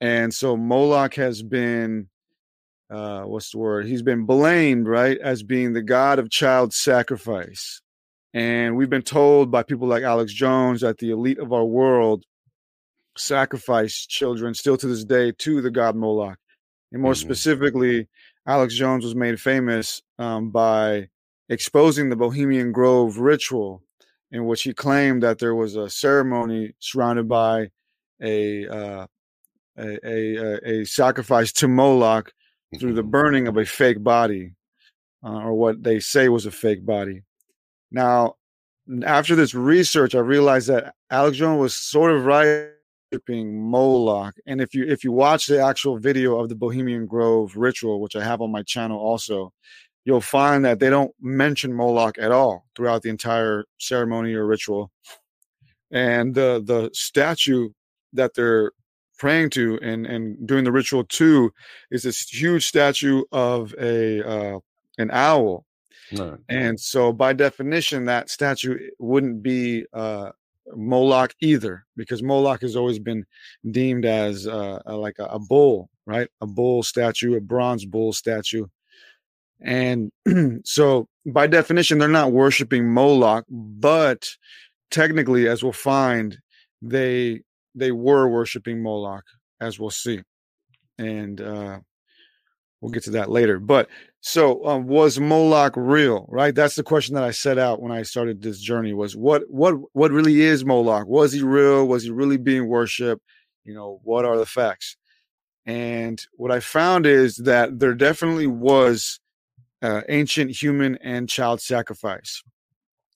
And 0.00 0.32
so 0.32 0.56
Moloch 0.56 1.14
has 1.14 1.42
been 1.42 2.08
uh 2.90 3.22
what's 3.22 3.50
the 3.50 3.58
word 3.58 3.86
he's 3.86 4.02
been 4.02 4.24
blamed 4.24 4.86
right 4.86 5.18
as 5.18 5.42
being 5.42 5.72
the 5.72 5.82
god 5.82 6.20
of 6.20 6.30
child 6.30 6.72
sacrifice 6.72 7.80
and 8.36 8.76
we've 8.76 8.90
been 8.90 9.02
told 9.02 9.50
by 9.50 9.62
people 9.62 9.88
like 9.88 10.02
alex 10.02 10.32
jones 10.32 10.80
that 10.82 10.98
the 10.98 11.10
elite 11.10 11.38
of 11.38 11.52
our 11.52 11.64
world 11.64 12.22
sacrifice 13.16 14.06
children 14.06 14.52
still 14.54 14.76
to 14.76 14.86
this 14.86 15.04
day 15.04 15.32
to 15.32 15.60
the 15.62 15.70
god 15.70 15.96
moloch 15.96 16.38
and 16.92 17.00
more 17.02 17.12
Mhm. 17.14 17.16
specifically 17.16 18.08
alex 18.46 18.74
jones 18.74 19.04
was 19.04 19.14
made 19.14 19.40
famous 19.40 20.02
um, 20.18 20.50
by 20.50 21.08
exposing 21.48 22.08
the 22.10 22.16
bohemian 22.16 22.72
grove 22.72 23.18
ritual 23.18 23.82
in 24.32 24.44
which 24.46 24.62
he 24.64 24.74
claimed 24.74 25.22
that 25.22 25.38
there 25.38 25.54
was 25.54 25.76
a 25.76 25.88
ceremony 25.88 26.74
surrounded 26.80 27.28
by 27.28 27.70
a 28.22 28.66
uh, 28.68 29.06
a, 29.78 29.98
a, 30.04 30.80
a- 30.80 30.84
sacrifice 30.86 31.52
to 31.52 31.68
moloch 31.68 32.32
through 32.80 32.94
the 32.94 33.02
Mhm. 33.04 33.10
burning 33.10 33.46
of 33.48 33.56
a 33.58 33.64
fake 33.66 34.02
body, 34.02 34.54
uh, 35.22 35.38
or 35.46 35.52
what 35.54 35.82
they 35.82 36.00
say 36.00 36.28
was 36.30 36.46
a 36.46 36.50
fake 36.50 36.84
body. 36.84 37.22
Now, 37.90 38.34
after 39.04 39.34
this 39.34 39.54
research, 39.54 40.14
I 40.14 40.20
realized 40.20 40.68
that 40.68 40.94
Alex 41.10 41.36
Jones 41.36 41.60
was 41.60 41.74
sort 41.74 42.12
of 42.12 42.24
worshiping 42.24 43.60
Moloch. 43.60 44.34
And 44.46 44.60
if 44.60 44.74
you 44.74 44.84
if 44.86 45.04
you 45.04 45.12
watch 45.12 45.46
the 45.46 45.62
actual 45.62 45.98
video 45.98 46.38
of 46.38 46.48
the 46.48 46.54
Bohemian 46.54 47.06
Grove 47.06 47.56
ritual, 47.56 48.00
which 48.00 48.16
I 48.16 48.24
have 48.24 48.40
on 48.40 48.52
my 48.52 48.62
channel 48.62 48.98
also, 48.98 49.52
you'll 50.04 50.20
find 50.20 50.64
that 50.64 50.78
they 50.78 50.90
don't 50.90 51.12
mention 51.20 51.72
Moloch 51.72 52.18
at 52.18 52.32
all 52.32 52.66
throughout 52.76 53.02
the 53.02 53.10
entire 53.10 53.64
ceremony 53.78 54.34
or 54.34 54.46
ritual. 54.46 54.90
And 55.90 56.34
the 56.34 56.62
the 56.64 56.90
statue 56.92 57.70
that 58.12 58.34
they're 58.34 58.72
praying 59.18 59.50
to 59.50 59.78
and 59.82 60.06
and 60.06 60.46
doing 60.46 60.64
the 60.64 60.72
ritual 60.72 61.04
to 61.04 61.52
is 61.90 62.02
this 62.02 62.28
huge 62.28 62.66
statue 62.66 63.22
of 63.32 63.74
a 63.80 64.22
uh, 64.26 64.58
an 64.98 65.10
owl 65.12 65.65
Right. 66.12 66.38
and 66.48 66.78
so 66.78 67.12
by 67.12 67.32
definition 67.32 68.04
that 68.04 68.30
statue 68.30 68.78
wouldn't 68.98 69.42
be 69.42 69.86
uh 69.92 70.30
moloch 70.74 71.34
either 71.40 71.84
because 71.96 72.22
moloch 72.22 72.62
has 72.62 72.76
always 72.76 72.98
been 72.98 73.24
deemed 73.70 74.04
as 74.04 74.46
uh, 74.46 74.80
like 74.86 75.18
a, 75.18 75.24
a 75.26 75.38
bull 75.38 75.90
right? 76.06 76.28
A 76.40 76.46
bull 76.46 76.82
statue 76.82 77.36
a 77.36 77.40
bronze 77.40 77.84
bull 77.84 78.12
statue. 78.12 78.66
And 79.60 80.12
so 80.64 81.08
by 81.26 81.46
definition 81.46 81.98
they're 81.98 82.08
not 82.08 82.32
worshiping 82.32 82.88
moloch 82.88 83.44
but 83.50 84.28
technically 84.90 85.48
as 85.48 85.62
we'll 85.62 85.72
find 85.72 86.38
they 86.80 87.40
they 87.74 87.92
were 87.92 88.28
worshiping 88.28 88.82
moloch 88.82 89.24
as 89.60 89.78
we'll 89.78 89.90
see. 89.90 90.22
And 90.98 91.40
uh 91.40 91.80
we'll 92.80 92.90
get 92.92 93.04
to 93.04 93.10
that 93.10 93.30
later. 93.30 93.58
But 93.58 93.88
so 94.20 94.64
um, 94.66 94.86
was 94.86 95.18
moloch 95.18 95.74
real 95.76 96.26
right? 96.28 96.54
That's 96.54 96.76
the 96.76 96.82
question 96.82 97.14
that 97.14 97.24
i 97.24 97.30
set 97.30 97.58
out 97.58 97.80
when 97.80 97.92
i 97.92 98.02
started 98.02 98.42
this 98.42 98.60
journey 98.60 98.92
was 98.92 99.16
what 99.16 99.42
what 99.48 99.74
what 99.92 100.10
really 100.10 100.40
is 100.40 100.64
moloch? 100.64 101.06
Was 101.06 101.32
he 101.32 101.42
real? 101.42 101.86
Was 101.86 102.04
he 102.04 102.10
really 102.10 102.36
being 102.38 102.68
worshiped 102.68 103.22
you 103.64 103.74
know 103.74 104.00
what 104.04 104.24
are 104.24 104.38
the 104.38 104.46
facts? 104.46 104.96
And 105.66 106.20
what 106.34 106.50
i 106.50 106.60
found 106.60 107.06
is 107.06 107.36
that 107.36 107.78
there 107.78 107.94
definitely 107.94 108.46
was 108.46 109.20
uh, 109.82 110.02
ancient 110.08 110.50
human 110.50 110.96
and 111.02 111.28
child 111.28 111.60
sacrifice. 111.60 112.42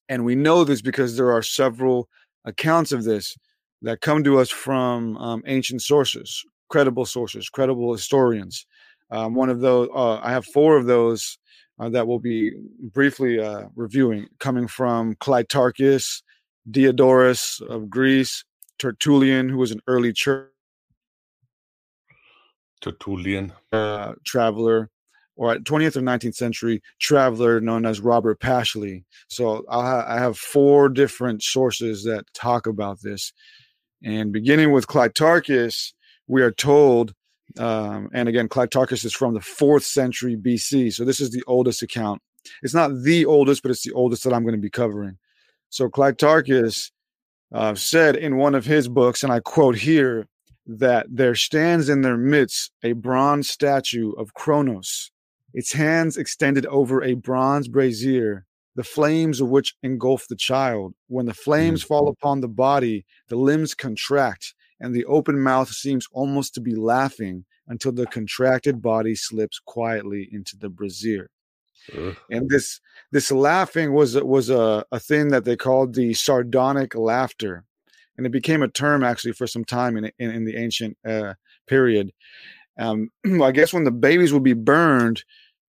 And 0.09 0.25
we 0.25 0.35
know 0.35 0.65
this 0.65 0.83
because 0.83 1.17
there 1.17 1.33
are 1.33 1.43
several 1.43 2.09
accounts 2.45 2.93
of 2.93 3.05
this 3.05 3.37
that 3.83 4.01
come 4.01 4.23
to 4.25 4.39
us 4.39 4.51
from 4.51 5.17
um, 5.17 5.43
ancient 5.47 5.83
sources 5.83 6.45
credible 6.69 7.05
sources 7.05 7.49
credible 7.49 7.93
historians 7.93 8.67
um, 9.11 9.35
one 9.35 9.51
of 9.51 9.61
those, 9.61 9.89
uh, 9.95 10.19
I 10.19 10.31
have 10.31 10.45
four 10.47 10.77
of 10.77 10.87
those 10.87 11.39
uh, 11.79 11.89
that 11.89 12.07
we'll 12.07 12.19
be 12.19 12.53
briefly 12.93 13.41
uh, 13.41 13.65
reviewing, 13.75 14.27
coming 14.39 14.69
from 14.69 15.15
Cleitarchus, 15.17 16.23
Diodorus 16.71 17.61
of 17.61 17.89
Greece, 17.89 18.45
Tertullian, 18.79 19.49
who 19.49 19.59
was 19.59 19.71
an 19.71 19.81
early 19.87 20.13
church 20.13 20.51
Tertullian. 22.81 23.53
uh, 23.73 24.15
traveler, 24.25 24.91
or 25.37 25.55
20th 25.57 25.97
or 25.97 26.01
19th 26.01 26.35
century 26.35 26.83
traveler 27.01 27.61
known 27.61 27.87
as 27.87 28.01
Robert 28.01 28.41
Pashley. 28.41 29.05
So 29.29 29.65
I'll 29.71 29.83
ha- 29.83 30.07
I 30.07 30.19
have 30.19 30.39
four 30.39 30.89
different 30.89 31.43
sources 31.43 32.05
that 32.05 32.25
talk 32.35 32.67
about 32.67 33.01
this. 33.03 33.33
And 34.03 34.33
beginning 34.33 34.73
with 34.73 34.87
Cleitarchus, 34.87 35.93
we 36.27 36.43
are 36.43 36.51
told, 36.53 37.15
um, 37.59 38.11
and 38.13 38.29
again, 38.29 38.49
Cleitarchus 38.49 39.05
is 39.05 39.13
from 39.13 39.35
the 39.35 39.41
fourth 39.41 39.85
century 39.85 40.37
BC. 40.37 40.93
So 40.93 41.05
this 41.05 41.21
is 41.21 41.31
the 41.31 41.43
oldest 41.47 41.83
account. 41.83 42.23
It's 42.63 42.75
not 42.75 43.03
the 43.03 43.27
oldest, 43.27 43.63
but 43.63 43.71
it's 43.71 43.85
the 43.85 43.93
oldest 43.93 44.25
that 44.25 44.33
I'm 44.33 44.43
going 44.43 44.55
to 44.55 44.61
be 44.61 44.71
covering. 44.71 45.19
So 45.69 45.89
Cleitarchus 45.89 46.91
uh, 47.53 47.75
said 47.75 48.17
in 48.17 48.37
one 48.37 48.55
of 48.55 48.65
his 48.65 48.89
books, 48.89 49.23
and 49.23 49.33
I 49.33 49.41
quote 49.41 49.77
here, 49.77 50.27
that 50.67 51.07
there 51.11 51.35
stands 51.35 51.89
in 51.89 52.03
their 52.03 52.17
midst 52.17 52.71
a 52.85 52.93
bronze 52.93 53.49
statue 53.49 54.13
of 54.13 54.35
Kronos, 54.35 55.11
its 55.53 55.73
hands 55.73 56.17
extended 56.17 56.65
over 56.67 57.03
a 57.03 57.15
bronze 57.15 57.67
brazier, 57.67 58.47
the 58.77 58.85
flames 58.85 59.41
of 59.41 59.49
which 59.49 59.75
engulf 59.83 60.29
the 60.29 60.37
child. 60.37 60.95
When 61.09 61.27
the 61.27 61.35
flames 61.35 61.83
fall 61.83 62.09
upon 62.09 62.41
the 62.41 62.49
body, 62.49 63.05
the 63.29 63.37
limbs 63.37 63.75
contract, 63.75 64.55
and 64.81 64.95
the 64.95 65.05
open 65.05 65.41
mouth 65.41 65.69
seems 65.69 66.07
almost 66.13 66.55
to 66.55 66.61
be 66.61 66.75
laughing 66.75 67.45
until 67.69 67.93
the 67.93 68.07
contracted 68.07 68.81
body 68.81 69.15
slips 69.15 69.61
quietly 69.65 70.29
into 70.33 70.57
the 70.57 70.69
brazier. 70.69 71.31
Ugh. 71.97 72.15
and 72.31 72.51
this 72.51 72.79
this 73.11 73.33
laughing 73.33 73.95
was 73.95 74.15
was 74.15 74.51
a, 74.51 74.85
a 74.93 75.01
thing 75.01 75.29
that 75.29 75.45
they 75.45 75.57
called 75.57 75.95
the 75.95 76.13
sardonic 76.13 76.95
laughter. 76.95 77.65
And 78.17 78.27
it 78.27 78.33
became 78.33 78.63
a 78.63 78.69
term 78.69 79.03
actually 79.03 79.33
for 79.33 79.47
some 79.47 79.65
time 79.65 79.97
in 79.97 80.11
in, 80.19 80.31
in 80.31 80.45
the 80.45 80.57
ancient 80.57 80.99
uh, 81.07 81.35
period. 81.67 82.13
Um 82.79 83.11
i 83.43 83.51
guess 83.51 83.73
when 83.73 83.85
the 83.85 83.91
babies 83.91 84.33
would 84.33 84.45
be 84.45 84.53
burned 84.53 85.25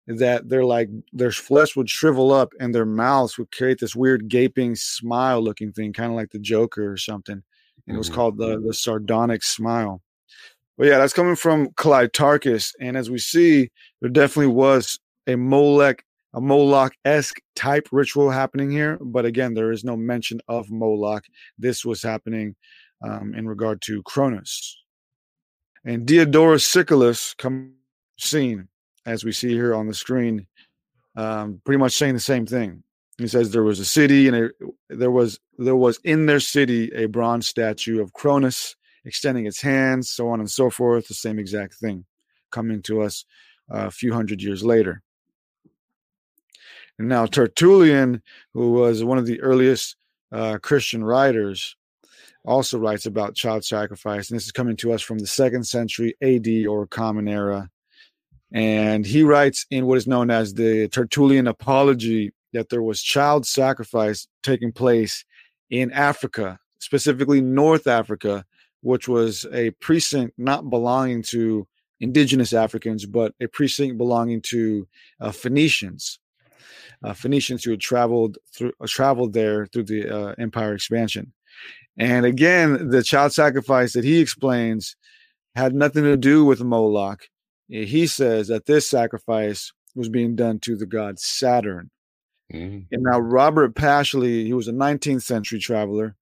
that 0.07 0.47
they're 0.47 0.65
like 0.65 0.89
their 1.11 1.31
flesh 1.31 1.75
would 1.75 1.89
shrivel 1.89 2.31
up 2.31 2.53
and 2.59 2.73
their 2.73 2.85
mouths 2.85 3.37
would 3.37 3.51
create 3.51 3.79
this 3.79 3.95
weird 3.95 4.29
gaping 4.29 4.73
smile 4.75 5.41
looking 5.41 5.73
thing 5.73 5.91
kind 5.91 6.09
of 6.11 6.15
like 6.15 6.31
the 6.31 6.39
joker 6.39 6.89
or 6.89 6.97
something 6.97 7.43
and 7.85 7.95
it 7.95 7.97
was 7.97 8.09
Mhm. 8.09 8.13
called 8.13 8.37
the 8.37 8.59
the 8.59 8.73
sardonic 8.73 9.43
smile. 9.43 10.01
But 10.77 10.87
yeah 10.87 10.97
that's 10.99 11.13
coming 11.13 11.35
from 11.35 11.67
cleitarchus 11.71 12.73
and 12.79 12.95
as 12.97 13.09
we 13.09 13.17
see 13.19 13.69
there 14.01 14.09
definitely 14.11 14.53
was 14.53 14.99
a 15.27 15.35
molech 15.35 16.03
a 16.33 16.41
moloch-esque 16.41 17.39
type 17.55 17.87
ritual 17.91 18.29
happening 18.29 18.69
here 18.69 18.97
but 19.01 19.25
again 19.25 19.53
there 19.55 19.71
is 19.71 19.83
no 19.83 19.95
mention 19.97 20.39
of 20.47 20.69
moloch. 20.69 21.23
This 21.57 21.83
was 21.85 22.03
happening 22.03 22.55
um, 23.03 23.33
in 23.35 23.47
regard 23.47 23.81
to 23.83 24.03
cronus. 24.03 24.77
And 25.85 26.05
diodorus 26.07 26.65
siculus 26.65 27.33
come 27.37 27.73
seen 28.19 28.67
as 29.05 29.23
we 29.23 29.31
see 29.31 29.49
here 29.49 29.73
on 29.75 29.87
the 29.87 29.93
screen 29.93 30.45
um, 31.15 31.61
pretty 31.65 31.79
much 31.79 31.93
saying 31.93 32.13
the 32.13 32.19
same 32.19 32.45
thing 32.45 32.83
he 33.17 33.27
says 33.27 33.51
there 33.51 33.63
was 33.63 33.79
a 33.79 33.85
city 33.85 34.27
and 34.27 34.35
it, 34.35 34.51
there 34.89 35.11
was 35.11 35.39
there 35.57 35.75
was 35.75 35.99
in 36.03 36.25
their 36.25 36.39
city 36.39 36.91
a 36.93 37.07
bronze 37.07 37.47
statue 37.47 38.01
of 38.01 38.13
cronus 38.13 38.75
extending 39.05 39.45
its 39.45 39.61
hands 39.61 40.09
so 40.09 40.29
on 40.29 40.39
and 40.39 40.49
so 40.49 40.69
forth 40.69 41.07
the 41.07 41.13
same 41.13 41.39
exact 41.39 41.73
thing 41.75 42.05
coming 42.51 42.81
to 42.81 43.01
us 43.01 43.25
uh, 43.73 43.87
a 43.87 43.91
few 43.91 44.13
hundred 44.13 44.41
years 44.41 44.63
later. 44.63 45.01
And 46.99 47.09
now 47.09 47.25
tertullian 47.25 48.21
who 48.53 48.71
was 48.73 49.03
one 49.03 49.17
of 49.17 49.25
the 49.25 49.41
earliest 49.41 49.95
uh, 50.31 50.57
christian 50.61 51.03
writers 51.03 51.75
also 52.45 52.77
writes 52.77 53.05
about 53.05 53.35
child 53.35 53.65
sacrifice 53.65 54.29
and 54.29 54.37
this 54.37 54.45
is 54.45 54.51
coming 54.51 54.75
to 54.77 54.93
us 54.93 55.01
from 55.01 55.19
the 55.19 55.27
second 55.27 55.65
century 55.65 56.15
ad 56.21 56.47
or 56.67 56.87
common 56.87 57.27
era. 57.27 57.69
And 58.53 59.05
he 59.05 59.23
writes 59.23 59.65
in 59.69 59.85
what 59.85 59.97
is 59.97 60.07
known 60.07 60.31
as 60.31 60.53
the 60.53 60.87
tertullian 60.87 61.47
apology 61.47 62.31
that 62.53 62.69
there 62.69 62.83
was 62.83 63.01
child 63.01 63.45
sacrifice 63.45 64.27
taking 64.43 64.71
place 64.71 65.25
in 65.69 65.91
africa 65.91 66.59
specifically 66.79 67.41
north 67.41 67.87
africa 67.87 68.45
which 68.81 69.07
was 69.07 69.45
a 69.51 69.71
precinct 69.71 70.33
not 70.37 70.69
belonging 70.69 71.21
to 71.21 71.67
indigenous 71.99 72.53
Africans, 72.53 73.05
but 73.05 73.33
a 73.41 73.47
precinct 73.47 73.97
belonging 73.97 74.41
to 74.41 74.87
uh, 75.19 75.31
Phoenicians. 75.31 76.19
Uh, 77.03 77.13
Phoenicians 77.13 77.63
who 77.63 77.71
had 77.71 77.79
traveled 77.79 78.37
through 78.51 78.73
uh, 78.81 78.87
traveled 78.87 79.33
there 79.33 79.67
through 79.67 79.83
the 79.83 80.09
uh, 80.09 80.35
empire 80.39 80.73
expansion. 80.73 81.31
And 81.95 82.25
again, 82.25 82.89
the 82.89 83.03
child 83.03 83.33
sacrifice 83.33 83.93
that 83.93 84.03
he 84.03 84.19
explains 84.19 84.95
had 85.55 85.75
nothing 85.75 86.03
to 86.03 86.17
do 86.17 86.45
with 86.45 86.61
Moloch. 86.61 87.27
He 87.67 88.07
says 88.07 88.47
that 88.47 88.65
this 88.65 88.89
sacrifice 88.89 89.71
was 89.95 90.09
being 90.09 90.35
done 90.35 90.59
to 90.59 90.75
the 90.75 90.85
god 90.85 91.19
Saturn. 91.19 91.89
Mm-hmm. 92.53 92.79
And 92.91 93.03
now 93.03 93.19
Robert 93.19 93.75
Pashley, 93.75 94.45
he 94.45 94.53
was 94.53 94.67
a 94.67 94.73
19th 94.73 95.23
century 95.23 95.59
traveler, 95.59 96.15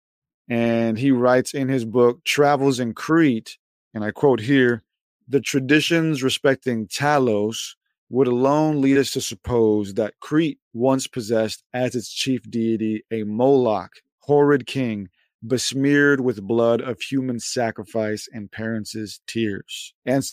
and 0.49 0.97
he 0.97 1.11
writes 1.11 1.53
in 1.53 1.69
his 1.69 1.85
book 1.85 2.23
Travels 2.23 2.79
in 2.79 2.93
Crete, 2.93 3.57
and 3.93 4.03
I 4.03 4.11
quote 4.11 4.39
here, 4.39 4.83
the 5.27 5.41
traditions 5.41 6.23
respecting 6.23 6.87
Talos 6.87 7.75
would 8.09 8.27
alone 8.27 8.81
lead 8.81 8.97
us 8.97 9.11
to 9.11 9.21
suppose 9.21 9.95
that 9.95 10.19
Crete 10.19 10.59
once 10.73 11.07
possessed 11.07 11.63
as 11.73 11.95
its 11.95 12.11
chief 12.11 12.49
deity 12.49 13.03
a 13.11 13.23
Moloch, 13.23 14.01
horrid 14.19 14.65
king, 14.65 15.09
besmeared 15.45 16.21
with 16.21 16.45
blood 16.45 16.81
of 16.81 17.01
human 17.01 17.39
sacrifice 17.39 18.29
and 18.31 18.51
parents' 18.51 19.19
tears. 19.27 19.93
And 20.05 20.23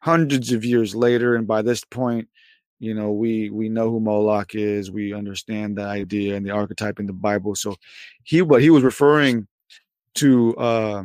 hundreds 0.00 0.52
of 0.52 0.64
years 0.64 0.94
later, 0.94 1.34
and 1.34 1.46
by 1.46 1.62
this 1.62 1.84
point, 1.84 2.28
you 2.78 2.94
know, 2.94 3.10
we 3.10 3.50
we 3.50 3.68
know 3.68 3.90
who 3.90 4.00
Moloch 4.00 4.54
is. 4.54 4.90
We 4.90 5.12
understand 5.12 5.76
the 5.76 5.84
idea 5.84 6.36
and 6.36 6.46
the 6.46 6.50
archetype 6.50 7.00
in 7.00 7.06
the 7.06 7.12
Bible. 7.12 7.54
So 7.54 7.76
he 8.22 8.42
what 8.42 8.62
he 8.62 8.70
was 8.70 8.82
referring 8.82 9.48
to 10.14 10.56
uh, 10.56 11.02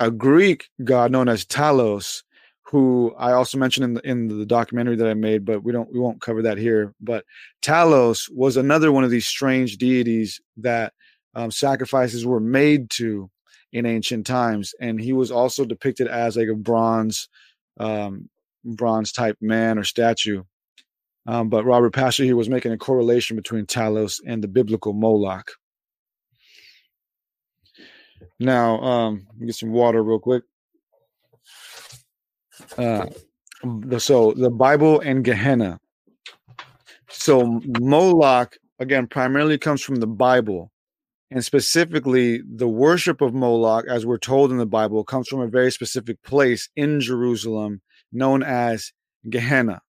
a 0.00 0.10
Greek 0.10 0.68
god 0.82 1.12
known 1.12 1.28
as 1.28 1.44
Talos, 1.44 2.22
who 2.62 3.14
I 3.18 3.32
also 3.32 3.58
mentioned 3.58 3.84
in 3.84 3.94
the, 3.94 4.08
in 4.08 4.38
the 4.38 4.46
documentary 4.46 4.96
that 4.96 5.08
I 5.08 5.14
made, 5.14 5.44
but 5.44 5.62
we 5.62 5.72
don't 5.72 5.92
we 5.92 6.00
won't 6.00 6.22
cover 6.22 6.42
that 6.42 6.58
here. 6.58 6.94
But 7.00 7.24
Talos 7.62 8.30
was 8.30 8.56
another 8.56 8.90
one 8.90 9.04
of 9.04 9.10
these 9.10 9.26
strange 9.26 9.76
deities 9.76 10.40
that 10.56 10.94
um, 11.34 11.50
sacrifices 11.50 12.24
were 12.24 12.40
made 12.40 12.90
to 12.90 13.30
in 13.72 13.86
ancient 13.86 14.26
times, 14.26 14.74
and 14.80 15.00
he 15.00 15.12
was 15.12 15.30
also 15.30 15.64
depicted 15.64 16.08
as 16.08 16.36
like 16.36 16.48
a 16.48 16.54
bronze 16.54 17.28
um, 17.78 18.28
bronze 18.64 19.12
type 19.12 19.36
man 19.40 19.78
or 19.78 19.84
statue. 19.84 20.42
Um, 21.26 21.48
but 21.48 21.64
Robert 21.64 21.92
Pashley 21.92 22.24
here 22.24 22.36
was 22.36 22.48
making 22.48 22.72
a 22.72 22.78
correlation 22.78 23.36
between 23.36 23.66
Talos 23.66 24.20
and 24.26 24.42
the 24.42 24.48
biblical 24.48 24.92
Moloch. 24.92 25.52
Now, 28.38 28.80
um, 28.80 29.26
get 29.44 29.54
some 29.54 29.70
water 29.70 30.02
real 30.02 30.18
quick. 30.18 30.44
Uh, 32.76 33.06
so 33.98 34.32
the 34.32 34.50
Bible 34.50 35.00
and 35.00 35.24
Gehenna. 35.24 35.78
So 37.08 37.60
Moloch 37.80 38.56
again 38.78 39.06
primarily 39.06 39.58
comes 39.58 39.82
from 39.82 39.96
the 39.96 40.06
Bible, 40.06 40.72
and 41.30 41.44
specifically 41.44 42.40
the 42.48 42.68
worship 42.68 43.20
of 43.20 43.34
Moloch, 43.34 43.84
as 43.88 44.06
we're 44.06 44.18
told 44.18 44.50
in 44.50 44.58
the 44.58 44.66
Bible, 44.66 45.04
comes 45.04 45.28
from 45.28 45.40
a 45.40 45.48
very 45.48 45.70
specific 45.70 46.22
place 46.22 46.68
in 46.76 47.00
Jerusalem 47.00 47.82
known 48.12 48.42
as 48.42 48.92
Gehenna. 49.28 49.82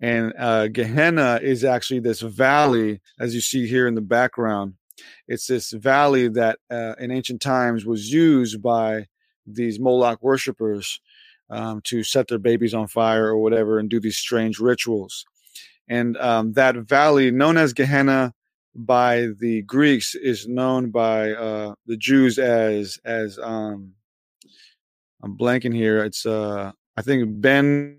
And 0.00 0.32
uh, 0.38 0.68
Gehenna 0.68 1.40
is 1.42 1.64
actually 1.64 2.00
this 2.00 2.20
valley, 2.20 3.00
as 3.18 3.34
you 3.34 3.40
see 3.40 3.66
here 3.66 3.88
in 3.88 3.94
the 3.94 4.00
background. 4.02 4.74
It's 5.28 5.46
this 5.46 5.72
valley 5.72 6.28
that 6.28 6.58
uh, 6.70 6.94
in 6.98 7.10
ancient 7.10 7.40
times 7.40 7.84
was 7.84 8.12
used 8.12 8.62
by 8.62 9.06
these 9.46 9.78
Moloch 9.78 10.22
worshippers 10.22 11.00
um, 11.50 11.80
to 11.84 12.02
set 12.02 12.28
their 12.28 12.38
babies 12.38 12.74
on 12.74 12.88
fire 12.88 13.26
or 13.26 13.38
whatever 13.38 13.78
and 13.78 13.88
do 13.88 14.00
these 14.00 14.16
strange 14.16 14.58
rituals. 14.58 15.24
And 15.88 16.16
um, 16.16 16.52
that 16.54 16.76
valley, 16.76 17.30
known 17.30 17.56
as 17.56 17.72
Gehenna 17.72 18.34
by 18.74 19.28
the 19.38 19.62
Greeks, 19.62 20.14
is 20.14 20.48
known 20.48 20.90
by 20.90 21.32
uh, 21.32 21.74
the 21.86 21.96
Jews 21.96 22.38
as 22.38 22.98
as 23.04 23.38
um, 23.38 23.92
I'm 25.22 25.38
blanking 25.38 25.74
here. 25.74 26.04
It's 26.04 26.26
uh, 26.26 26.72
I 26.96 27.02
think 27.02 27.40
Ben 27.40 27.98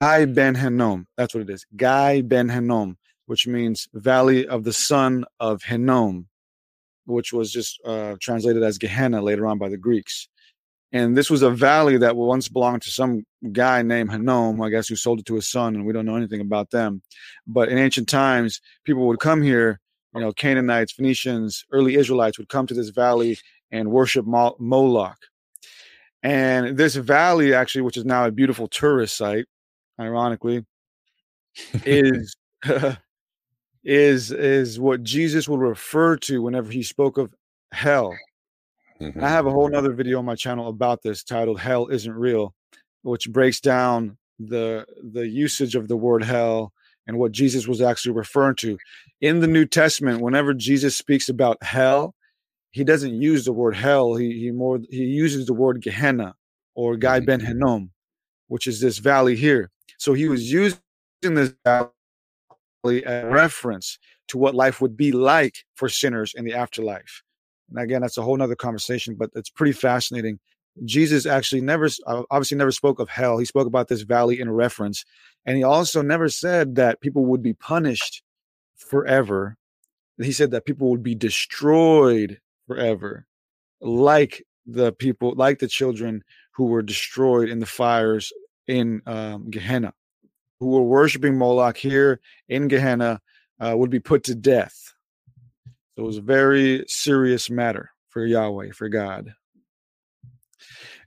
Guy 0.00 0.24
Ben 0.24 0.54
Hinnom. 0.54 1.06
That's 1.18 1.34
what 1.34 1.42
it 1.42 1.50
is. 1.50 1.66
Guy 1.76 2.22
Ben 2.22 2.48
Hinnom, 2.48 2.96
which 3.26 3.46
means 3.46 3.86
Valley 3.92 4.46
of 4.46 4.64
the 4.64 4.72
Son 4.72 5.26
of 5.38 5.62
Hinnom, 5.62 6.26
which 7.04 7.34
was 7.34 7.52
just 7.52 7.78
uh, 7.84 8.16
translated 8.18 8.62
as 8.62 8.78
Gehenna 8.78 9.20
later 9.20 9.46
on 9.46 9.58
by 9.58 9.68
the 9.68 9.76
Greeks. 9.76 10.26
And 10.92 11.16
this 11.16 11.28
was 11.28 11.42
a 11.42 11.50
valley 11.50 11.98
that 11.98 12.16
once 12.16 12.48
belonged 12.48 12.82
to 12.82 12.90
some 12.90 13.24
guy 13.52 13.82
named 13.82 14.10
Hinnom, 14.10 14.60
I 14.62 14.70
guess, 14.70 14.88
who 14.88 14.96
sold 14.96 15.20
it 15.20 15.26
to 15.26 15.34
his 15.34 15.48
son, 15.48 15.74
and 15.74 15.84
we 15.84 15.92
don't 15.92 16.06
know 16.06 16.16
anything 16.16 16.40
about 16.40 16.70
them. 16.70 17.02
But 17.46 17.68
in 17.68 17.76
ancient 17.76 18.08
times, 18.08 18.60
people 18.84 19.06
would 19.06 19.20
come 19.20 19.42
here, 19.42 19.80
you 20.14 20.20
know, 20.22 20.32
Canaanites, 20.32 20.92
Phoenicians, 20.92 21.64
early 21.72 21.94
Israelites 21.94 22.38
would 22.38 22.48
come 22.48 22.66
to 22.66 22.74
this 22.74 22.88
valley 22.88 23.38
and 23.70 23.92
worship 23.92 24.26
Moloch. 24.26 25.18
And 26.22 26.76
this 26.76 26.96
valley, 26.96 27.54
actually, 27.54 27.82
which 27.82 27.96
is 27.96 28.04
now 28.04 28.24
a 28.24 28.32
beautiful 28.32 28.66
tourist 28.66 29.16
site, 29.16 29.46
ironically, 30.00 30.64
is 31.84 32.34
is 33.84 34.30
is 34.32 34.80
what 34.80 35.02
Jesus 35.02 35.48
would 35.48 35.60
refer 35.60 36.16
to 36.16 36.42
whenever 36.42 36.70
he 36.70 36.82
spoke 36.82 37.18
of 37.18 37.34
hell. 37.72 38.14
Mm-hmm. 39.00 39.22
I 39.22 39.28
have 39.28 39.46
a 39.46 39.50
whole 39.50 39.74
other 39.74 39.92
video 39.92 40.18
on 40.18 40.26
my 40.26 40.34
channel 40.34 40.68
about 40.68 41.02
this 41.02 41.24
titled 41.24 41.60
Hell 41.60 41.88
Isn't 41.88 42.12
Real, 42.12 42.54
which 43.02 43.30
breaks 43.30 43.60
down 43.60 44.18
the 44.38 44.86
the 45.02 45.26
usage 45.26 45.74
of 45.74 45.88
the 45.88 45.96
word 45.96 46.22
hell 46.24 46.72
and 47.06 47.18
what 47.18 47.32
Jesus 47.32 47.66
was 47.66 47.80
actually 47.80 48.12
referring 48.12 48.56
to. 48.56 48.78
In 49.20 49.40
the 49.40 49.46
New 49.46 49.66
Testament, 49.66 50.20
whenever 50.20 50.54
Jesus 50.54 50.96
speaks 50.96 51.28
about 51.28 51.62
hell, 51.62 52.14
he 52.70 52.84
doesn't 52.84 53.20
use 53.20 53.44
the 53.44 53.52
word 53.52 53.74
hell. 53.74 54.14
He 54.14 54.38
he 54.38 54.50
more 54.50 54.80
he 54.90 55.04
uses 55.04 55.46
the 55.46 55.54
word 55.54 55.82
Gehenna 55.82 56.34
or 56.74 56.96
Guy 56.96 57.18
mm-hmm. 57.18 57.26
Ben 57.26 57.40
Hinnom, 57.40 57.90
which 58.48 58.66
is 58.66 58.80
this 58.80 58.98
valley 58.98 59.36
here. 59.36 59.70
So 60.00 60.14
he 60.14 60.30
was 60.30 60.50
using 60.50 60.78
this 61.22 61.52
valley 61.62 61.90
as 63.04 63.24
a 63.24 63.26
reference 63.28 63.98
to 64.28 64.38
what 64.38 64.54
life 64.54 64.80
would 64.80 64.96
be 64.96 65.12
like 65.12 65.56
for 65.74 65.90
sinners 65.90 66.32
in 66.34 66.46
the 66.46 66.54
afterlife. 66.54 67.22
And 67.68 67.78
again, 67.78 68.00
that's 68.00 68.16
a 68.16 68.22
whole 68.22 68.36
nother 68.38 68.56
conversation, 68.56 69.14
but 69.14 69.28
it's 69.34 69.50
pretty 69.50 69.72
fascinating. 69.72 70.40
Jesus 70.86 71.26
actually 71.26 71.60
never, 71.60 71.90
uh, 72.06 72.22
obviously, 72.30 72.56
never 72.56 72.72
spoke 72.72 72.98
of 72.98 73.10
hell. 73.10 73.36
He 73.36 73.44
spoke 73.44 73.66
about 73.66 73.88
this 73.88 74.00
valley 74.00 74.40
in 74.40 74.50
reference. 74.50 75.04
And 75.44 75.58
he 75.58 75.64
also 75.64 76.00
never 76.00 76.30
said 76.30 76.76
that 76.76 77.02
people 77.02 77.26
would 77.26 77.42
be 77.42 77.52
punished 77.52 78.22
forever. 78.76 79.58
He 80.16 80.32
said 80.32 80.50
that 80.52 80.64
people 80.64 80.88
would 80.88 81.02
be 81.02 81.14
destroyed 81.14 82.40
forever, 82.66 83.26
like 83.82 84.46
the 84.64 84.92
people, 84.92 85.34
like 85.36 85.58
the 85.58 85.68
children 85.68 86.24
who 86.52 86.66
were 86.66 86.82
destroyed 86.82 87.50
in 87.50 87.58
the 87.58 87.66
fires 87.66 88.32
in 88.70 89.02
um, 89.06 89.50
Gehenna, 89.50 89.92
who 90.60 90.68
were 90.68 90.82
worshiping 90.82 91.36
Moloch 91.36 91.76
here 91.76 92.20
in 92.48 92.68
Gehenna, 92.68 93.20
uh, 93.58 93.74
would 93.76 93.90
be 93.90 94.00
put 94.00 94.24
to 94.24 94.34
death. 94.34 94.94
So 95.96 96.04
it 96.04 96.06
was 96.06 96.18
a 96.18 96.22
very 96.22 96.84
serious 96.86 97.50
matter 97.50 97.90
for 98.08 98.24
Yahweh, 98.24 98.70
for 98.72 98.88
God. 98.88 99.34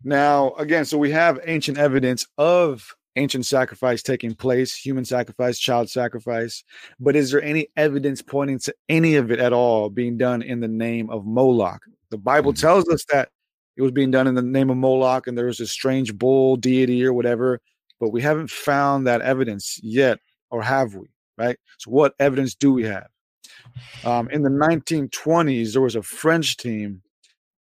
Now, 0.04 0.54
again, 0.56 0.86
so 0.86 0.98
we 0.98 1.12
have 1.12 1.40
ancient 1.46 1.78
evidence 1.78 2.28
of 2.38 2.94
ancient 3.16 3.46
sacrifice 3.46 4.02
taking 4.04 4.36
place, 4.36 4.76
human 4.76 5.06
sacrifice, 5.06 5.58
child 5.58 5.90
sacrifice. 5.90 6.64
But 7.00 7.16
is 7.16 7.32
there 7.32 7.42
any 7.42 7.68
evidence 7.78 8.22
pointing 8.22 8.60
to 8.60 8.76
any 8.90 9.16
of 9.16 9.32
it 9.32 9.40
at 9.40 9.54
all 9.54 9.90
being 9.90 10.18
done 10.18 10.42
in 10.42 10.60
the 10.60 10.68
name 10.68 11.10
of 11.10 11.26
Moloch? 11.26 11.82
The 12.10 12.18
Bible 12.18 12.52
mm-hmm. 12.52 12.62
tells 12.62 12.90
us 12.90 13.06
that 13.12 13.30
it 13.76 13.82
was 13.82 13.92
being 13.92 14.12
done 14.12 14.28
in 14.28 14.36
the 14.36 14.42
name 14.42 14.70
of 14.70 14.78
Moloch 14.78 15.28
and 15.28 15.38
there 15.38 15.48
was 15.48 15.60
a 15.60 15.68
strange 15.68 16.16
bull 16.18 16.56
deity 16.56 17.06
or 17.06 17.14
whatever, 17.14 17.60
but 18.00 18.10
we 18.10 18.22
haven't 18.22 18.50
found 18.50 19.08
that 19.08 19.22
evidence 19.22 19.80
yet, 19.82 20.20
or 20.52 20.62
have 20.62 20.96
we? 20.96 21.08
Right? 21.38 21.58
So, 21.80 21.90
what 21.90 22.14
evidence 22.20 22.54
do 22.54 22.74
we 22.74 22.84
have? 22.84 23.08
Um, 24.04 24.30
in 24.30 24.44
the 24.44 24.50
1920s, 24.50 25.74
there 25.74 25.82
was 25.82 25.96
a 25.96 26.04
French 26.04 26.58
team 26.58 27.02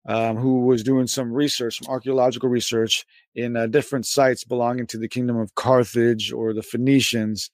um, 0.06 0.36
who 0.36 0.60
was 0.60 0.82
doing 0.82 1.06
some 1.06 1.32
research, 1.32 1.78
some 1.78 1.92
archaeological 1.92 2.48
research 2.48 3.04
in 3.34 3.56
uh, 3.56 3.66
different 3.66 4.06
sites 4.06 4.44
belonging 4.44 4.86
to 4.88 4.98
the 4.98 5.08
kingdom 5.08 5.36
of 5.36 5.54
Carthage 5.54 6.32
or 6.32 6.52
the 6.52 6.62
Phoenicians. 6.62 7.50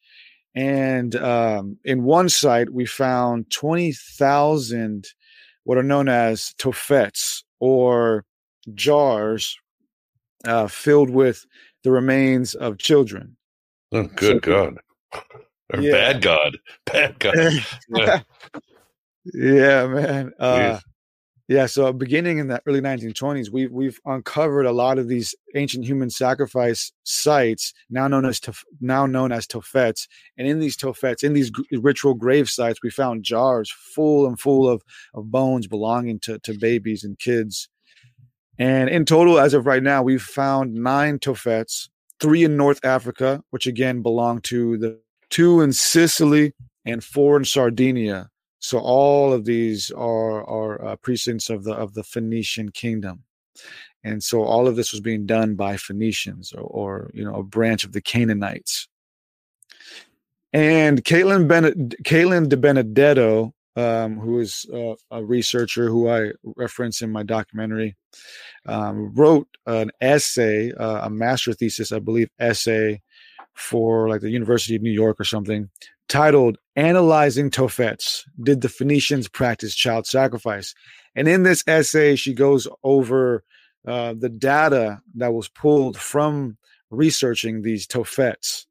And 0.55 1.15
um, 1.17 1.77
in 1.85 2.05
one 2.05 2.29
site, 2.29 2.71
we 2.71 2.87
found 2.87 3.51
20,000 3.51 5.07
what 5.65 5.77
are 5.77 5.83
known 5.83 6.09
as 6.09 6.55
tophets 6.57 7.45
or 7.61 8.25
jars 8.75 9.57
uh, 10.45 10.67
filled 10.67 11.11
with 11.11 11.45
the 11.85 11.91
remains 11.91 12.55
of 12.55 12.79
children. 12.79 13.37
Oh, 13.93 14.05
good 14.05 14.45
so, 14.45 14.51
God. 14.53 14.79
Or 15.75 15.81
yeah. 15.81 15.91
bad 15.91 16.23
God. 16.23 16.59
Bad 16.87 17.19
God. 17.19 17.35
yeah. 17.89 18.21
yeah, 19.35 19.87
man. 19.89 20.33
Uh, 20.39 20.79
Yeah, 21.49 21.67
so 21.67 21.93
beginning 21.93 22.39
in 22.39 22.49
the 22.49 22.61
early 22.67 22.81
1920s, 22.81 23.51
we've 23.53 23.71
we've 23.71 24.01
uncovered 24.05 24.67
a 24.67 24.73
lot 24.73 24.99
of 24.99 25.07
these 25.07 25.33
ancient 25.55 25.85
human 25.85 26.11
sacrifice 26.11 26.91
sites, 27.05 27.73
now 27.89 28.09
known 28.09 28.25
as 28.25 28.41
tof- 28.41 28.65
now 28.81 29.07
known 29.07 29.31
as 29.31 29.47
tophets. 29.47 30.09
And 30.37 30.49
in 30.49 30.59
these 30.59 30.77
tophets, 30.77 31.23
in 31.23 31.35
these 31.35 31.51
g- 31.51 31.65
ritual 31.79 32.15
grave 32.15 32.49
sites, 32.51 32.81
we 32.83 32.91
found 32.91 33.23
jars 33.25 33.71
full 33.71 34.27
and 34.27 34.39
full 34.39 34.69
of 34.69 34.83
of 35.15 35.31
bones 35.31 35.69
belonging 35.69 36.19
to 36.21 36.39
to 36.41 36.59
babies 36.59 37.05
and 37.05 37.17
kids. 37.19 37.69
And 38.59 38.89
in 38.89 39.05
total, 39.05 39.39
as 39.39 39.55
of 39.55 39.67
right 39.67 39.83
now, 39.83 40.03
we've 40.03 40.23
found 40.23 40.75
nine 40.75 41.19
tophets, 41.19 41.89
three 42.21 42.45
in 42.45 42.57
North 42.57 42.85
Africa, 42.85 43.43
which 43.51 43.67
again 43.67 44.03
belong 44.03 44.41
to 44.43 44.79
the 44.79 44.99
two 45.29 45.61
in 45.61 45.73
Sicily 45.73 46.55
and 46.85 47.03
four 47.05 47.37
in 47.37 47.45
Sardinia. 47.45 48.31
So 48.59 48.79
all 48.79 49.33
of 49.33 49.45
these 49.45 49.91
are 49.91 50.45
are 50.49 50.85
uh, 50.85 50.97
precincts 50.97 51.51
of 51.51 51.65
the 51.65 51.73
of 51.73 51.95
the 51.95 52.03
Phoenician 52.03 52.71
kingdom, 52.71 53.25
and 54.03 54.23
so 54.23 54.43
all 54.43 54.67
of 54.67 54.77
this 54.77 54.93
was 54.93 55.01
being 55.01 55.27
done 55.27 55.55
by 55.55 55.77
Phoenicians 55.77 56.53
or, 56.53 56.63
or 56.63 57.11
you 57.13 57.25
know 57.25 57.35
a 57.35 57.43
branch 57.43 57.85
of 57.85 57.93
the 57.93 58.01
Canaanites. 58.01 58.89
And 60.53 61.05
Caitlin 61.05 61.47
Bennett, 61.47 62.03
Caitlin 62.03 62.49
De 62.49 62.57
Benedetto, 62.57 63.53
um, 63.77 64.19
who 64.19 64.41
is 64.41 64.67
uh, 64.73 64.95
a 65.11 65.23
researcher 65.23 65.89
who 65.89 66.09
I 66.09 66.33
reference 66.57 67.03
in 67.03 67.13
my 67.13 67.23
documentary, 67.23 67.97
um, 68.67 69.13
wrote 69.15 69.49
an 69.67 69.91
essay, 70.01 70.73
uh, 70.73 71.07
a 71.07 71.11
master 71.11 71.53
thesis, 71.53 71.93
I 71.93 71.99
believe, 71.99 72.31
essay 72.39 73.03
for 73.55 74.09
like 74.09 74.23
the 74.23 74.31
University 74.31 74.77
of 74.77 74.83
New 74.83 74.91
York 74.91 75.21
or 75.21 75.25
something, 75.25 75.69
titled 76.09 76.59
Analyzing 76.75 77.51
Tophets 77.51 78.25
Did 78.43 78.63
the 78.63 78.69
Phoenicians 78.69 79.29
Practice 79.29 79.75
Child 79.75 80.07
Sacrifice? 80.07 80.75
And 81.15 81.29
in 81.29 81.43
this 81.43 81.63
essay, 81.67 82.17
she 82.17 82.35
goes 82.35 82.67
over 82.83 83.45
uh, 83.87 84.15
the 84.19 84.29
data 84.29 85.01
that 85.15 85.33
was 85.33 85.49
pulled 85.49 85.97
from 85.97 86.57
researching 86.91 87.63
these 87.63 87.87
Tophets. 87.87 88.67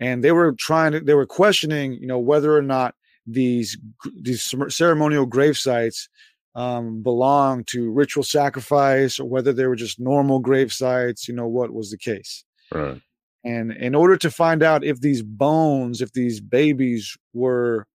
And 0.00 0.22
they 0.22 0.32
were 0.32 0.52
trying 0.52 0.92
to, 0.92 1.00
they 1.00 1.14
were 1.14 1.26
questioning, 1.26 1.94
you 1.94 2.06
know, 2.06 2.18
whether 2.18 2.56
or 2.56 2.62
not 2.62 2.94
these 3.26 3.78
these 4.20 4.54
ceremonial 4.68 5.26
grave 5.26 5.56
sites 5.56 6.08
um, 6.54 7.02
belong 7.02 7.64
to 7.64 7.90
ritual 7.90 8.22
sacrifice 8.22 9.18
or 9.18 9.28
whether 9.28 9.52
they 9.52 9.66
were 9.66 9.76
just 9.76 9.98
normal 9.98 10.38
grave 10.38 10.72
sites, 10.72 11.26
you 11.26 11.34
know, 11.34 11.48
what 11.48 11.72
was 11.72 11.90
the 11.90 11.98
case. 11.98 12.44
Right. 12.72 13.00
And 13.44 13.72
in 13.72 13.94
order 13.94 14.16
to 14.16 14.30
find 14.30 14.62
out 14.62 14.84
if 14.84 15.00
these 15.00 15.22
bones, 15.22 16.00
if 16.00 16.12
these 16.12 16.40
babies 16.40 17.16
were 17.32 17.86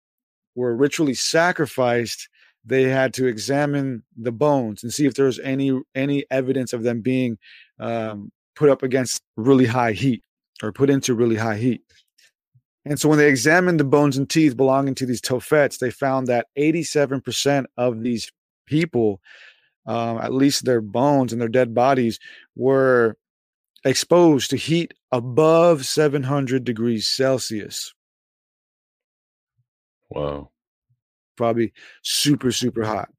were 0.54 0.76
ritually 0.76 1.14
sacrificed, 1.14 2.28
they 2.64 2.82
had 2.84 3.14
to 3.14 3.26
examine 3.26 4.02
the 4.16 4.32
bones 4.32 4.82
and 4.82 4.92
see 4.92 5.06
if 5.06 5.14
there 5.14 5.26
was 5.26 5.38
any 5.38 5.80
any 5.94 6.24
evidence 6.30 6.72
of 6.72 6.82
them 6.82 7.00
being 7.00 7.38
um, 7.80 8.30
put 8.56 8.68
up 8.68 8.82
against 8.82 9.22
really 9.36 9.66
high 9.66 9.92
heat 9.92 10.22
or 10.62 10.72
put 10.72 10.90
into 10.90 11.14
really 11.14 11.36
high 11.36 11.56
heat. 11.56 11.82
And 12.88 12.98
so 12.98 13.10
when 13.10 13.18
they 13.18 13.28
examined 13.28 13.78
the 13.78 13.84
bones 13.84 14.16
and 14.16 14.28
teeth 14.28 14.56
belonging 14.56 14.94
to 14.94 15.04
these 15.04 15.20
tophets, 15.20 15.76
they 15.76 15.90
found 15.90 16.26
that 16.28 16.46
87% 16.58 17.66
of 17.76 18.02
these 18.02 18.32
people, 18.64 19.20
um, 19.86 20.16
at 20.18 20.32
least 20.32 20.64
their 20.64 20.80
bones 20.80 21.30
and 21.30 21.40
their 21.40 21.50
dead 21.50 21.74
bodies, 21.74 22.18
were 22.56 23.18
exposed 23.84 24.48
to 24.50 24.56
heat 24.56 24.94
above 25.12 25.84
700 25.84 26.64
degrees 26.64 27.06
Celsius. 27.06 27.92
Wow. 30.08 30.48
Probably 31.36 31.74
super, 32.02 32.50
super 32.52 32.84
hot. 32.86 33.10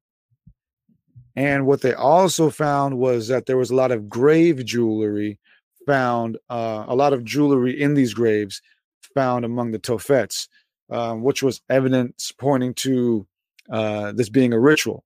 And 1.36 1.64
what 1.64 1.80
they 1.80 1.94
also 1.94 2.50
found 2.50 2.98
was 2.98 3.28
that 3.28 3.46
there 3.46 3.56
was 3.56 3.70
a 3.70 3.76
lot 3.76 3.92
of 3.92 4.08
grave 4.08 4.64
jewelry 4.64 5.38
found, 5.86 6.38
uh, 6.48 6.86
a 6.88 6.96
lot 6.96 7.12
of 7.12 7.24
jewelry 7.24 7.80
in 7.80 7.94
these 7.94 8.14
graves 8.14 8.60
found 9.14 9.44
among 9.44 9.70
the 9.70 9.78
Tophets, 9.78 10.48
um, 10.90 11.22
which 11.22 11.42
was 11.42 11.62
evidence 11.68 12.32
pointing 12.32 12.74
to 12.74 13.26
uh, 13.70 14.12
this 14.12 14.28
being 14.28 14.52
a 14.52 14.58
ritual, 14.58 15.04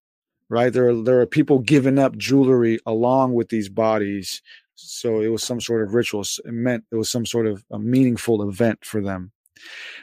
right? 0.48 0.72
There 0.72 0.88
are, 0.88 1.02
there 1.02 1.20
are 1.20 1.26
people 1.26 1.58
giving 1.58 1.98
up 1.98 2.16
jewelry 2.16 2.78
along 2.86 3.34
with 3.34 3.48
these 3.48 3.68
bodies 3.68 4.40
so 4.76 5.20
it 5.20 5.28
was 5.28 5.42
some 5.42 5.60
sort 5.60 5.82
of 5.82 5.94
ritual. 5.94 6.22
It 6.22 6.52
meant 6.52 6.84
it 6.90 6.96
was 6.96 7.10
some 7.10 7.26
sort 7.26 7.46
of 7.46 7.64
a 7.70 7.78
meaningful 7.78 8.48
event 8.48 8.84
for 8.84 9.00
them. 9.00 9.32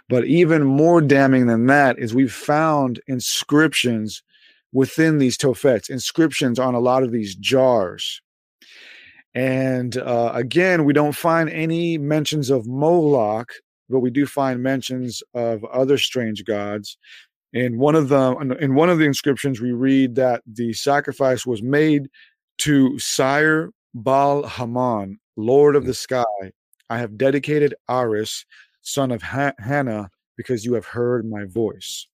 But 0.09 0.25
even 0.25 0.63
more 0.63 1.01
damning 1.01 1.47
than 1.47 1.67
that 1.67 1.99
is 1.99 2.13
we've 2.13 2.33
found 2.33 3.01
inscriptions 3.07 4.23
within 4.73 5.17
these 5.17 5.37
tophets, 5.37 5.89
inscriptions 5.89 6.57
on 6.57 6.73
a 6.73 6.79
lot 6.79 7.03
of 7.03 7.11
these 7.11 7.35
jars. 7.35 8.21
And 9.33 9.97
uh, 9.97 10.31
again, 10.33 10.85
we 10.85 10.93
don't 10.93 11.15
find 11.15 11.49
any 11.49 11.97
mentions 11.97 12.49
of 12.49 12.67
Moloch, 12.67 13.53
but 13.91 13.99
we 13.99 14.09
do 14.09 14.25
find 14.25 14.63
mentions 14.63 15.21
of 15.33 15.63
other 15.65 15.97
strange 15.97 16.43
gods. 16.45 16.97
In 17.53 17.77
one 17.77 17.95
of 17.95 18.07
the 18.07 18.57
in 18.61 18.75
one 18.75 18.89
of 18.89 18.97
the 18.97 19.05
inscriptions, 19.05 19.59
we 19.59 19.73
read 19.73 20.15
that 20.15 20.41
the 20.45 20.71
sacrifice 20.73 21.45
was 21.45 21.61
made 21.61 22.09
to 22.59 22.97
sire 22.97 23.71
Baal 23.93 24.43
Hammon, 24.43 25.19
Lord 25.35 25.75
of 25.75 25.83
mm. 25.83 25.87
the 25.87 25.93
sky, 25.93 26.23
I 26.89 26.97
have 26.97 27.17
dedicated 27.17 27.73
Aris, 27.89 28.45
son 28.81 29.11
of 29.11 29.21
ha- 29.21 29.53
Hannah, 29.59 30.09
because 30.37 30.65
you 30.65 30.73
have 30.73 30.85
heard 30.85 31.29
my 31.29 31.45
voice. 31.45 32.07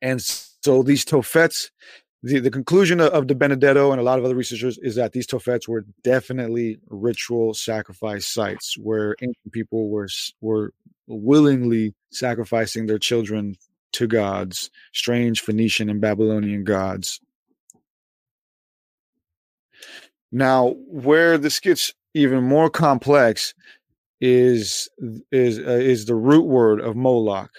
And 0.00 0.20
so 0.20 0.82
these 0.82 1.04
Tophets, 1.04 1.70
the, 2.22 2.38
the 2.38 2.50
conclusion 2.50 3.00
of, 3.00 3.26
De 3.26 3.34
Benedetto 3.34 3.90
and 3.90 4.00
a 4.00 4.04
lot 4.04 4.18
of 4.18 4.24
other 4.24 4.36
researchers 4.36 4.78
is 4.78 4.94
that 4.94 5.12
these 5.12 5.26
Tophets 5.26 5.68
were 5.68 5.84
definitely 6.04 6.78
ritual 6.88 7.54
sacrifice 7.54 8.26
sites 8.26 8.76
where 8.78 9.16
ancient 9.20 9.52
people 9.52 9.88
were 9.88 10.08
were 10.40 10.72
willingly 11.08 11.94
sacrificing 12.10 12.86
their 12.86 12.98
children 12.98 13.56
to 13.92 14.06
gods, 14.06 14.70
strange 14.92 15.40
Phoenician 15.40 15.90
and 15.90 16.00
Babylonian 16.00 16.64
gods. 16.64 17.20
Now, 20.30 20.76
where 20.86 21.36
this 21.36 21.60
gets 21.60 21.92
even 22.14 22.42
more 22.44 22.70
complex 22.70 23.52
is 24.20 24.88
is 25.32 25.58
uh, 25.58 25.62
is 25.72 26.06
the 26.06 26.14
root 26.14 26.46
word 26.46 26.80
of 26.80 26.94
Moloch. 26.96 27.50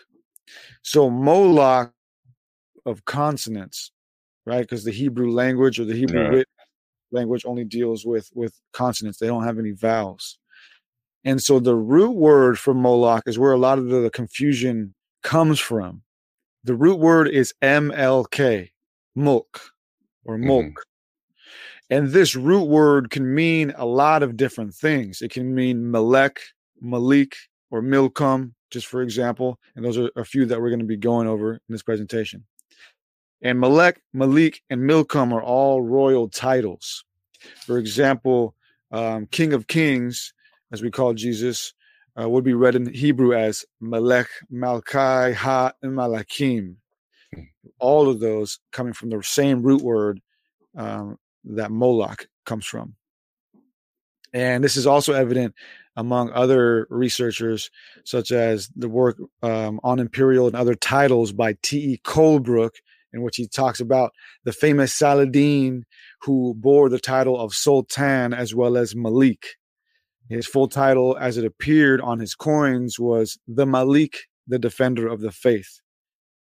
So 0.81 1.09
Moloch 1.09 1.91
of 2.85 3.05
consonants, 3.05 3.91
right? 4.45 4.61
Because 4.61 4.83
the 4.83 4.91
Hebrew 4.91 5.31
language 5.31 5.79
or 5.79 5.85
the 5.85 5.95
Hebrew 5.95 6.37
right. 6.37 6.45
language 7.11 7.45
only 7.45 7.63
deals 7.63 8.05
with 8.05 8.29
with 8.33 8.59
consonants. 8.71 9.19
They 9.19 9.27
don't 9.27 9.43
have 9.43 9.59
any 9.59 9.71
vowels. 9.71 10.37
And 11.25 11.41
so 11.41 11.59
the 11.59 11.75
root 11.75 12.15
word 12.15 12.59
for 12.59 12.73
Moloch 12.73 13.23
is 13.27 13.39
where 13.39 13.53
a 13.53 13.57
lot 13.57 13.77
of 13.77 13.87
the 13.87 14.09
confusion 14.09 14.93
comes 15.23 15.59
from. 15.59 16.01
The 16.65 16.75
root 16.75 16.99
word 16.99 17.29
is 17.29 17.53
MLK, 17.61 18.71
mulk 19.15 19.61
or 20.25 20.37
mulk. 20.37 20.65
Mm-hmm. 20.65 21.93
And 21.93 22.07
this 22.09 22.35
root 22.35 22.67
word 22.67 23.09
can 23.09 23.33
mean 23.33 23.73
a 23.77 23.85
lot 23.85 24.23
of 24.23 24.37
different 24.37 24.73
things. 24.73 25.21
It 25.21 25.31
can 25.31 25.53
mean 25.53 25.91
Melech, 25.91 26.39
Malik, 26.81 27.35
or 27.71 27.81
Milcom, 27.81 28.55
just 28.71 28.87
for 28.87 29.01
example. 29.01 29.59
And 29.75 29.85
those 29.85 29.97
are 29.97 30.09
a 30.15 30.25
few 30.25 30.45
that 30.45 30.59
we're 30.59 30.69
going 30.69 30.79
to 30.79 30.85
be 30.85 30.97
going 30.97 31.27
over 31.27 31.53
in 31.53 31.59
this 31.69 31.83
presentation. 31.83 32.45
And 33.43 33.59
Melech, 33.59 34.01
Malik, 34.13 34.61
and 34.69 34.81
Milcom 34.81 35.33
are 35.33 35.43
all 35.43 35.81
royal 35.81 36.29
titles. 36.29 37.03
For 37.65 37.77
example, 37.77 38.55
um, 38.91 39.27
King 39.27 39.51
of 39.51 39.67
Kings, 39.67 40.33
as 40.71 40.81
we 40.81 40.89
call 40.89 41.13
Jesus, 41.13 41.73
uh, 42.19 42.29
would 42.29 42.45
be 42.45 42.53
read 42.53 42.75
in 42.75 42.93
Hebrew 42.93 43.33
as 43.33 43.65
Melech, 43.81 44.27
Malkai, 44.51 45.33
Ha, 45.33 45.73
and 45.81 45.93
Malakim. 45.93 46.75
All 47.79 48.09
of 48.09 48.21
those 48.21 48.59
coming 48.71 48.93
from 48.93 49.09
the 49.09 49.21
same 49.23 49.61
root 49.61 49.81
word 49.81 50.21
um, 50.77 51.17
that 51.43 51.71
Moloch 51.71 52.27
comes 52.45 52.65
from. 52.65 52.95
And 54.33 54.63
this 54.63 54.77
is 54.77 54.87
also 54.87 55.13
evident 55.13 55.53
among 55.95 56.31
other 56.31 56.87
researchers, 56.89 57.69
such 58.03 58.31
as 58.31 58.69
the 58.75 58.89
work 58.89 59.17
um, 59.43 59.79
on 59.83 59.99
imperial 59.99 60.47
and 60.47 60.55
other 60.55 60.75
titles 60.75 61.31
by 61.31 61.55
T.E. 61.61 61.99
Colebrook, 62.03 62.71
in 63.13 63.21
which 63.21 63.37
he 63.37 63.47
talks 63.47 63.79
about 63.79 64.11
the 64.43 64.51
famous 64.51 64.93
Saladin 64.93 65.85
who 66.21 66.53
bore 66.55 66.89
the 66.89 66.99
title 66.99 67.39
of 67.39 67.53
Sultan 67.53 68.33
as 68.33 68.53
well 68.55 68.77
as 68.77 68.95
Malik. 68.95 69.55
His 70.29 70.47
full 70.47 70.67
title, 70.67 71.17
as 71.19 71.37
it 71.37 71.45
appeared 71.45 72.01
on 72.01 72.19
his 72.19 72.33
coins, 72.33 72.99
was 72.99 73.37
the 73.47 73.65
Malik, 73.65 74.17
the 74.47 74.57
Defender 74.57 75.07
of 75.07 75.21
the 75.21 75.31
Faith. 75.31 75.79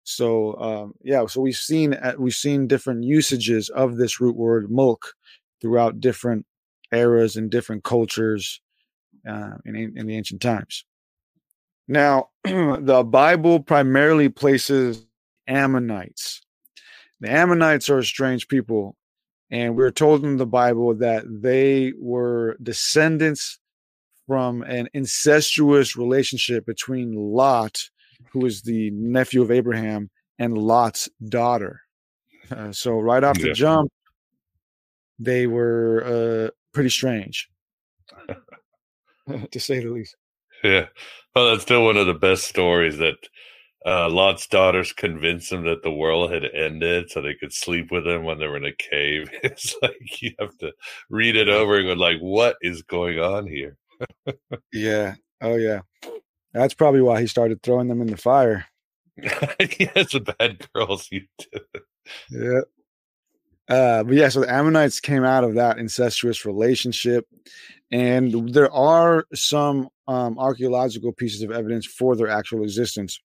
So 0.04 0.56
um, 0.60 0.94
yeah, 1.04 1.26
so 1.26 1.42
we've 1.42 1.56
seen 1.56 1.94
uh, 1.96 2.14
we've 2.18 2.34
seen 2.34 2.68
different 2.68 3.04
usages 3.04 3.70
of 3.70 3.98
this 3.98 4.22
root 4.22 4.36
word 4.36 4.70
mulk 4.70 5.14
throughout 5.62 6.00
different 6.00 6.46
eras 6.92 7.36
and 7.36 7.50
different 7.50 7.84
cultures 7.84 8.62
uh, 9.28 9.56
in 9.66 9.94
in 9.96 10.06
the 10.06 10.16
ancient 10.16 10.42
times. 10.42 10.86
Now, 11.88 12.30
the 12.44 13.04
Bible 13.04 13.60
primarily 13.60 14.30
places 14.30 15.06
Ammonites 15.48 16.45
The 17.22 17.32
Ammonites 17.32 17.90
are 17.90 18.00
a 18.00 18.04
strange 18.04 18.48
people, 18.48 18.96
and 19.50 19.76
we're 19.76 19.92
told 19.92 20.24
in 20.26 20.38
the 20.38 20.46
Bible 20.46 20.94
that 20.96 21.24
they 21.28 21.94
were 21.98 22.58
descendants 22.62 23.60
from 24.28 24.64
an 24.64 24.90
incestuous 24.94 25.96
relationship 25.96 26.66
between 26.66 27.14
Lot, 27.16 27.90
who 28.32 28.46
is 28.46 28.64
the 28.64 28.92
nephew 28.92 29.42
of 29.42 29.52
Abraham, 29.52 30.10
and 30.40 30.58
Lot's 30.58 31.10
daughter. 31.30 31.82
Uh, 32.52 32.72
so 32.72 33.00
right 33.00 33.24
off 33.24 33.40
the 33.40 33.54
jump, 33.54 33.92
they 35.18 35.48
were 35.48 36.04
uh, 36.48 36.50
pretty 36.74 36.90
strange, 36.90 37.50
to 39.52 39.60
say 39.60 39.80
the 39.80 39.90
least. 39.90 40.16
Yeah, 40.64 40.88
well, 41.36 41.52
that's 41.52 41.64
still 41.64 41.86
one 41.86 41.98
of 41.98 42.08
the 42.08 42.14
best 42.14 42.46
stories 42.46 42.98
that 42.98 43.16
uh, 43.86 44.10
Lot's 44.10 44.48
daughters 44.48 44.92
convinced 44.94 45.52
him 45.52 45.64
that 45.66 45.84
the 45.84 45.92
world 45.92 46.32
had 46.32 46.46
ended 46.46 47.10
so 47.10 47.22
they 47.22 47.36
could 47.36 47.54
sleep 47.54 47.92
with 47.92 48.08
him 48.08 48.24
when 48.24 48.40
they 48.40 48.48
were 48.48 48.58
in 48.58 48.66
a 48.66 48.74
cave. 48.74 49.30
It's 49.44 49.76
like 49.82 50.22
you 50.22 50.34
have 50.40 50.58
to 50.58 50.74
read 51.10 51.36
it 51.36 51.50
over 51.50 51.78
and 51.78 51.88
go 51.88 51.94
like, 51.94 52.20
what 52.20 52.58
is 52.62 52.82
going 52.82 53.20
on 53.20 53.46
here? 53.46 53.78
yeah. 54.74 55.16
Oh 55.42 55.56
yeah. 55.56 55.82
That's 56.54 56.74
probably 56.74 57.02
why 57.02 57.22
he 57.22 57.28
started 57.28 57.62
throwing 57.62 57.88
them 57.88 58.02
in 58.02 58.08
the 58.08 58.18
fire. 58.18 58.66
yeah, 59.18 59.92
it's 59.96 60.14
the 60.14 60.36
bad 60.40 60.68
girls 60.74 61.08
you 61.12 61.22
do. 61.38 61.60
Yeah. 62.32 62.62
Uh, 63.68 64.04
but 64.04 64.14
yeah, 64.14 64.30
so 64.30 64.42
the 64.42 64.52
Ammonites 64.52 65.00
came 65.00 65.24
out 65.24 65.44
of 65.44 65.56
that 65.56 65.80
incestuous 65.80 66.46
relationship, 66.46 67.26
and 67.92 68.54
there 68.54 68.72
are 68.72 69.26
some 69.34 69.90
um, 70.08 70.38
archaeological 70.38 71.12
pieces 71.14 71.42
of 71.42 71.52
evidence 71.52 71.86
for 71.86 72.16
their 72.16 72.30
actual 72.30 72.64
existence. 72.64 73.20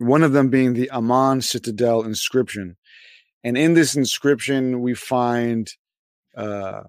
One 0.00 0.22
of 0.22 0.32
them 0.32 0.48
being 0.48 0.72
the 0.72 0.90
Ammon 0.90 1.42
Citadel 1.42 2.02
inscription, 2.02 2.76
and 3.44 3.56
in 3.56 3.74
this 3.74 3.94
inscription 3.94 4.80
we 4.80 4.94
find 4.94 5.70
uh, 6.36 6.82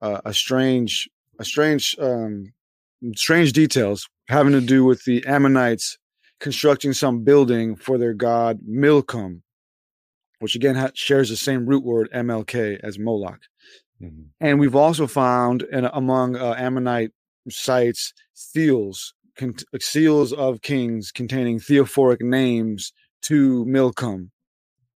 a, 0.00 0.20
a 0.26 0.34
strange, 0.34 1.08
a 1.38 1.44
strange, 1.44 1.96
um, 1.98 2.52
strange 3.14 3.52
details 3.52 4.08
having 4.28 4.52
to 4.52 4.60
do 4.60 4.84
with 4.84 5.04
the 5.04 5.24
Ammonites 5.26 5.98
constructing 6.40 6.92
some 6.92 7.24
building 7.24 7.76
for 7.76 7.98
their 7.98 8.14
god 8.14 8.60
Milcom, 8.66 9.42
which 10.38 10.54
again 10.54 10.74
ha- 10.74 10.90
shares 10.94 11.30
the 11.30 11.36
same 11.36 11.66
root 11.66 11.84
word 11.84 12.08
MLK 12.14 12.78
as 12.82 12.98
Moloch. 12.98 13.40
Mm-hmm. 14.00 14.22
And 14.40 14.60
we've 14.60 14.76
also 14.76 15.06
found 15.06 15.62
in, 15.62 15.86
among 15.86 16.36
uh, 16.36 16.54
Ammonite 16.58 17.12
sites 17.48 18.12
seals, 18.34 19.14
con- 19.36 19.54
seals 19.80 20.32
of 20.32 20.62
kings 20.62 21.12
containing 21.12 21.58
theophoric 21.58 22.20
names 22.20 22.92
to 23.22 23.64
Milcom. 23.66 24.30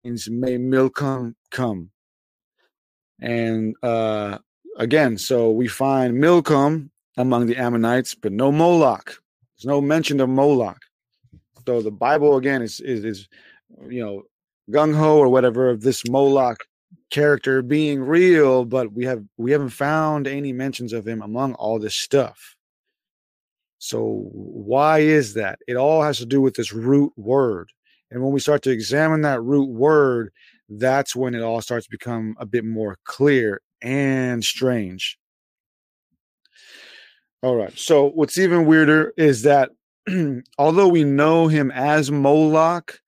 Means 0.05 0.29
may 0.31 0.57
Milcom 0.59 1.35
come. 1.51 1.90
And 3.20 3.74
uh, 3.83 4.38
again, 4.77 5.18
so 5.18 5.51
we 5.51 5.66
find 5.66 6.14
Milcom 6.14 6.90
among 7.16 7.46
the 7.46 7.57
Ammonites, 7.57 8.14
but 8.14 8.33
no 8.33 8.53
Moloch. 8.53 9.20
There's 9.57 9.66
no 9.66 9.81
mention 9.81 10.20
of 10.20 10.29
Moloch. 10.29 10.81
So 11.66 11.83
the 11.83 11.90
Bible 11.90 12.37
again 12.37 12.62
is 12.62 12.81
is, 12.81 13.05
is 13.05 13.29
you 13.88 14.05
know 14.05 14.22
gung 14.70 14.94
ho 14.94 15.18
or 15.18 15.29
whatever 15.29 15.68
of 15.68 15.83
this 15.83 16.09
Moloch 16.09 16.64
character 17.11 17.62
being 17.62 18.01
real, 18.01 18.64
but 18.64 18.92
we 18.92 19.05
have 19.05 19.24
we 19.37 19.51
haven't 19.51 19.70
found 19.70 20.27
any 20.27 20.53
mentions 20.53 20.92
of 20.92 21.07
him 21.07 21.22
among 21.22 21.55
all 21.55 21.79
this 21.79 21.94
stuff. 21.94 22.57
So 23.78 24.28
why 24.32 25.00
is 25.00 25.34
that? 25.34 25.58
It 25.68 25.76
all 25.76 26.02
has 26.02 26.18
to 26.18 26.26
do 26.26 26.40
with 26.40 26.54
this 26.54 26.72
root 26.72 27.12
word. 27.16 27.70
And 28.10 28.22
when 28.22 28.32
we 28.32 28.40
start 28.40 28.62
to 28.62 28.70
examine 28.70 29.20
that 29.22 29.42
root 29.42 29.68
word, 29.68 30.32
that's 30.68 31.14
when 31.14 31.34
it 31.34 31.42
all 31.42 31.60
starts 31.60 31.86
to 31.86 31.90
become 31.90 32.34
a 32.38 32.46
bit 32.46 32.64
more 32.64 32.98
clear 33.04 33.60
and 33.80 34.44
strange. 34.44 35.18
All 37.42 37.54
right. 37.54 37.76
So 37.78 38.10
what's 38.10 38.38
even 38.38 38.66
weirder 38.66 39.12
is 39.16 39.42
that 39.42 39.70
although 40.58 40.88
we 40.88 41.04
know 41.04 41.46
him 41.46 41.70
as 41.70 42.10
Moloch, 42.10 42.98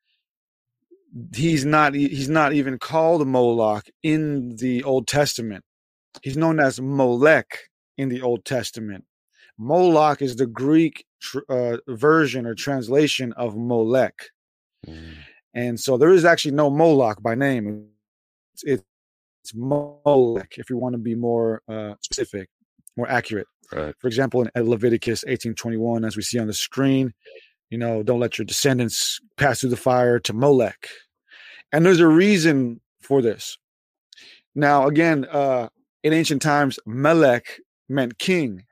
he's 1.34 1.64
not 1.64 1.94
he's 1.94 2.28
not 2.28 2.52
even 2.52 2.78
called 2.78 3.26
Moloch 3.26 3.86
in 4.02 4.56
the 4.56 4.84
Old 4.84 5.08
Testament. 5.08 5.64
He's 6.22 6.36
known 6.36 6.60
as 6.60 6.80
Molech 6.80 7.46
in 7.98 8.08
the 8.08 8.22
Old 8.22 8.44
Testament. 8.44 9.04
Moloch 9.60 10.22
is 10.22 10.36
the 10.36 10.46
Greek 10.46 11.04
uh, 11.50 11.76
version 11.86 12.46
or 12.46 12.54
translation 12.54 13.34
of 13.34 13.56
Molech. 13.56 14.14
Mm. 14.86 15.16
And 15.52 15.78
so 15.78 15.98
there 15.98 16.12
is 16.12 16.24
actually 16.24 16.52
no 16.52 16.70
Moloch 16.70 17.22
by 17.22 17.34
name. 17.34 17.88
It's, 18.54 18.64
it's 18.64 19.54
Molech, 19.54 20.54
if 20.56 20.70
you 20.70 20.78
want 20.78 20.94
to 20.94 20.98
be 20.98 21.14
more 21.14 21.60
uh, 21.68 21.94
specific, 22.00 22.48
more 22.96 23.08
accurate. 23.10 23.46
Right. 23.70 23.94
For 23.98 24.08
example, 24.08 24.42
in 24.42 24.68
Leviticus 24.68 25.24
18:21, 25.28 26.06
as 26.06 26.16
we 26.16 26.22
see 26.22 26.38
on 26.38 26.46
the 26.46 26.54
screen, 26.54 27.12
you 27.68 27.76
know, 27.76 28.02
don't 28.02 28.18
let 28.18 28.38
your 28.38 28.46
descendants 28.46 29.20
pass 29.36 29.60
through 29.60 29.70
the 29.70 29.76
fire 29.76 30.18
to 30.20 30.32
Molech. 30.32 30.88
And 31.70 31.84
there's 31.84 32.00
a 32.00 32.08
reason 32.08 32.80
for 33.02 33.20
this. 33.22 33.58
Now, 34.54 34.88
again, 34.88 35.26
uh, 35.30 35.68
in 36.02 36.12
ancient 36.12 36.42
times, 36.42 36.78
Melech 36.86 37.60
meant 37.88 38.18
king. 38.18 38.64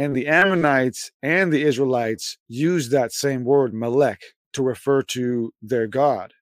And 0.00 0.16
the 0.16 0.28
Ammonites 0.28 1.10
and 1.22 1.52
the 1.52 1.62
Israelites 1.62 2.38
used 2.48 2.90
that 2.90 3.12
same 3.12 3.44
word, 3.44 3.74
Melech, 3.74 4.22
to 4.54 4.62
refer 4.62 5.02
to 5.02 5.52
their 5.60 5.86
God. 5.86 6.32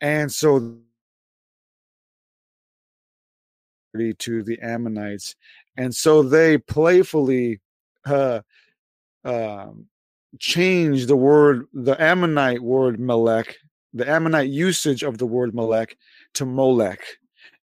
And 0.00 0.32
so 0.32 0.78
to 4.18 4.42
the 4.42 4.58
Ammonites. 4.60 5.36
And 5.76 5.94
so 5.94 6.24
they 6.24 6.58
playfully 6.58 7.60
uh, 8.04 8.40
um, 9.24 9.86
changed 10.40 11.06
the 11.06 11.16
word, 11.16 11.68
the 11.72 11.94
Ammonite 12.02 12.60
word 12.60 12.98
Melech, 12.98 13.54
the 13.94 14.10
Ammonite 14.10 14.50
usage 14.50 15.04
of 15.04 15.18
the 15.18 15.26
word 15.26 15.54
Melech 15.54 15.96
to 16.34 16.44
Molech. 16.44 17.00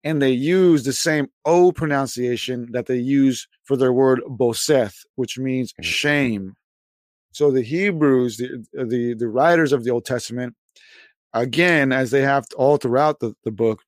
And 0.02 0.22
they 0.22 0.30
use 0.30 0.84
the 0.84 0.92
same 0.92 1.28
O 1.44 1.72
pronunciation 1.72 2.68
that 2.72 2.86
they 2.86 2.96
use 2.96 3.46
for 3.64 3.76
their 3.76 3.92
word 3.92 4.20
Bosheth, 4.26 5.04
which 5.16 5.38
means 5.38 5.72
mm. 5.74 5.84
shame. 5.84 6.54
So 7.32 7.50
the 7.50 7.62
Hebrews, 7.62 8.38
the, 8.38 8.64
the, 8.72 9.14
the 9.14 9.28
writers 9.28 9.72
of 9.72 9.84
the 9.84 9.90
Old 9.90 10.04
Testament, 10.04 10.54
again, 11.32 11.92
as 11.92 12.10
they 12.10 12.22
have 12.22 12.46
all 12.56 12.76
throughout 12.76 13.20
the, 13.20 13.34
the 13.44 13.52
book, 13.52 13.82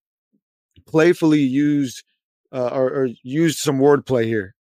playfully 0.87 1.40
used 1.40 2.05
uh, 2.53 2.68
or, 2.68 2.90
or 2.90 3.09
used 3.22 3.59
some 3.59 3.79
wordplay 3.79 4.25
here. 4.25 4.55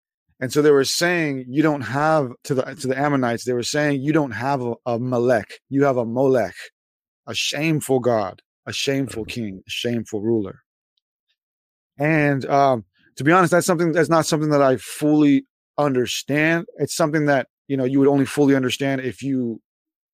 And 0.40 0.52
so 0.52 0.62
they 0.62 0.70
were 0.70 0.84
saying 0.84 1.46
you 1.48 1.62
don't 1.62 1.80
have 1.80 2.30
to 2.44 2.54
the 2.54 2.62
to 2.62 2.86
the 2.86 2.98
Ammonites. 2.98 3.44
They 3.44 3.54
were 3.54 3.62
saying 3.62 4.02
you 4.02 4.12
don't 4.12 4.30
have 4.30 4.62
a, 4.62 4.74
a 4.86 4.98
Melech. 4.98 5.60
You 5.68 5.84
have 5.84 5.96
a 5.96 6.04
Molech, 6.04 6.54
a 7.26 7.34
shameful 7.34 7.98
God, 7.98 8.42
a 8.66 8.72
shameful 8.72 9.24
mm-hmm. 9.24 9.30
king, 9.30 9.62
a 9.66 9.70
shameful 9.70 10.20
ruler. 10.20 10.60
And 11.98 12.44
um, 12.46 12.84
to 13.16 13.24
be 13.24 13.32
honest, 13.32 13.50
that's 13.50 13.66
something 13.66 13.92
that's 13.92 14.08
not 14.08 14.26
something 14.26 14.50
that 14.50 14.62
I 14.62 14.76
fully 14.76 15.44
understand. 15.76 16.66
It's 16.76 16.94
something 16.94 17.26
that 17.26 17.48
you 17.66 17.76
know 17.76 17.84
you 17.84 17.98
would 17.98 18.08
only 18.08 18.26
fully 18.26 18.54
understand 18.54 19.00
if 19.00 19.22
you 19.22 19.60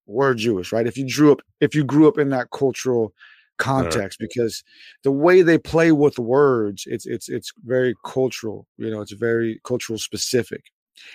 were 0.06 0.34
Jewish, 0.34 0.72
right? 0.72 0.86
If 0.86 0.96
you 0.96 1.08
grew 1.12 1.32
up, 1.32 1.40
if 1.60 1.74
you 1.74 1.84
grew 1.84 2.08
up 2.08 2.18
in 2.18 2.30
that 2.30 2.50
cultural 2.50 3.12
context 3.58 4.18
because 4.18 4.64
the 5.04 5.12
way 5.12 5.40
they 5.42 5.56
play 5.56 5.92
with 5.92 6.18
words 6.18 6.84
it's 6.86 7.06
it's 7.06 7.28
it's 7.28 7.52
very 7.64 7.94
cultural 8.04 8.66
you 8.78 8.90
know 8.90 9.00
it's 9.00 9.12
very 9.12 9.60
cultural 9.64 9.96
specific 9.96 10.64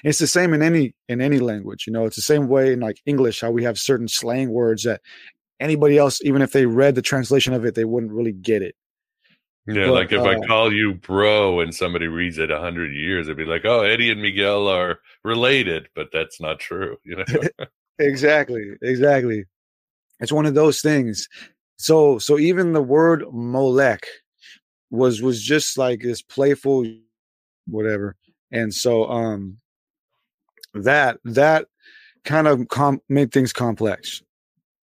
and 0.03 0.09
it's 0.09 0.19
the 0.19 0.27
same 0.27 0.53
in 0.53 0.61
any 0.61 0.95
in 1.09 1.19
any 1.19 1.39
language 1.39 1.85
you 1.85 1.91
know 1.91 2.05
it's 2.05 2.15
the 2.15 2.21
same 2.21 2.47
way 2.47 2.71
in 2.71 2.79
like 2.79 3.01
english 3.05 3.41
how 3.41 3.51
we 3.51 3.63
have 3.63 3.77
certain 3.77 4.07
slang 4.07 4.51
words 4.51 4.83
that 4.83 5.01
anybody 5.59 5.97
else 5.97 6.21
even 6.23 6.41
if 6.41 6.53
they 6.53 6.65
read 6.65 6.95
the 6.95 7.01
translation 7.01 7.53
of 7.53 7.65
it 7.65 7.75
they 7.75 7.85
wouldn't 7.85 8.13
really 8.13 8.31
get 8.33 8.61
it 8.61 8.75
yeah 9.75 9.87
but, 9.87 9.93
like 9.93 10.11
if 10.11 10.21
uh, 10.21 10.29
i 10.29 10.39
call 10.47 10.71
you 10.71 10.93
bro 10.93 11.59
and 11.59 11.73
somebody 11.73 12.07
reads 12.07 12.37
it 12.37 12.51
a 12.51 12.59
hundred 12.59 12.93
years 12.93 13.27
it'd 13.27 13.37
be 13.37 13.45
like 13.45 13.65
oh 13.65 13.81
eddie 13.81 14.09
and 14.11 14.21
miguel 14.21 14.67
are 14.67 14.99
related 15.23 15.87
but 15.95 16.07
that's 16.11 16.39
not 16.39 16.59
true 16.59 16.97
you 17.03 17.15
know 17.15 17.25
exactly 17.99 18.75
exactly 18.81 19.45
it's 20.19 20.31
one 20.31 20.45
of 20.45 20.53
those 20.53 20.81
things 20.81 21.27
so 21.79 22.19
so 22.19 22.37
even 22.37 22.73
the 22.73 22.81
word 22.81 23.23
Molech 23.31 24.05
was 24.91 25.21
was 25.21 25.41
just 25.41 25.77
like 25.77 26.01
this 26.01 26.21
playful 26.21 26.85
whatever. 27.67 28.15
And 28.51 28.73
so 28.73 29.09
um 29.09 29.57
that 30.73 31.19
that 31.23 31.67
kind 32.25 32.47
of 32.47 32.67
com- 32.67 33.01
made 33.07 33.31
things 33.31 33.53
complex, 33.53 34.21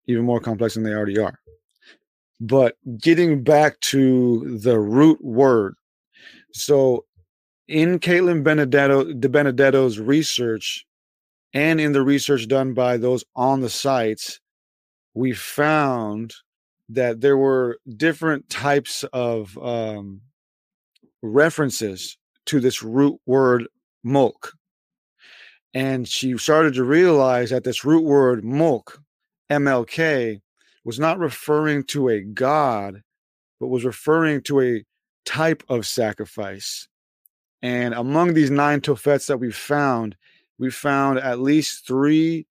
even 0.08 0.24
more 0.24 0.40
complex 0.40 0.76
than 0.76 0.84
they 0.84 0.94
already 0.94 1.18
are. 1.18 1.40
But 2.40 2.76
getting 3.00 3.44
back 3.44 3.80
to 3.82 4.58
the 4.58 4.80
root 4.80 5.24
word, 5.24 5.76
so 6.54 7.06
in 7.68 8.00
Caitlin 8.00 8.44
Benedetto 8.44 9.14
de 9.14 9.30
Benedetto's 9.30 10.00
research, 10.00 10.86
and 11.54 11.80
in 11.80 11.94
the 11.94 12.02
research 12.02 12.48
done 12.48 12.74
by 12.74 12.98
those 12.98 13.24
on 13.36 13.62
the 13.62 13.70
sites, 13.70 14.40
we 15.14 15.34
found 15.34 16.34
that 16.90 17.22
there 17.22 17.38
were 17.38 17.78
different 17.96 18.50
types 18.50 19.04
of 19.14 19.58
um, 19.58 20.22
references 21.22 22.18
to 22.46 22.60
this 22.60 22.84
root 22.84 23.20
word 23.26 23.68
mulk. 24.04 24.54
And 25.74 26.08
she 26.08 26.38
started 26.38 26.74
to 26.76 26.84
realize 26.84 27.50
that 27.50 27.64
this 27.64 27.84
root 27.84 28.04
word 28.04 28.44
mulk, 28.44 29.00
MLK, 29.52 30.42
was 30.86 31.00
not 31.00 31.20
referring 31.20 31.84
to 31.86 32.10
a 32.10 32.22
god, 32.22 33.02
but 33.60 33.68
was 33.68 33.86
referring 33.86 34.42
to 34.44 34.62
a 34.62 34.84
type 35.26 35.64
of 35.70 35.86
sacrifice. 35.86 36.88
And 37.62 37.94
among 37.94 38.34
these 38.34 38.52
nine 38.52 38.82
Tophets 38.82 39.28
that 39.28 39.40
we 39.40 39.52
found, 39.52 40.16
we 40.60 40.70
found 40.70 41.20
at 41.20 41.40
least 41.40 41.88
three 41.88 42.46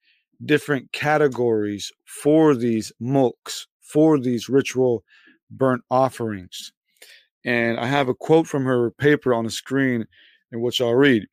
different 0.45 0.91
categories 0.93 1.93
for 2.05 2.55
these 2.55 2.93
mulks, 3.01 3.67
for 3.81 4.19
these 4.19 4.49
ritual 4.49 5.05
burnt 5.51 5.83
offerings. 5.91 6.73
And 7.45 7.79
I 7.79 7.87
have 7.87 8.09
a 8.09 8.15
quote 8.15 8.47
from 8.47 8.65
her 8.65 8.91
paper 8.93 9.35
on 9.35 9.45
the 9.45 9.51
screen 9.51 10.07
in 10.51 10.61
which 10.61 10.81
I'll 10.81 10.95
read. 10.95 11.27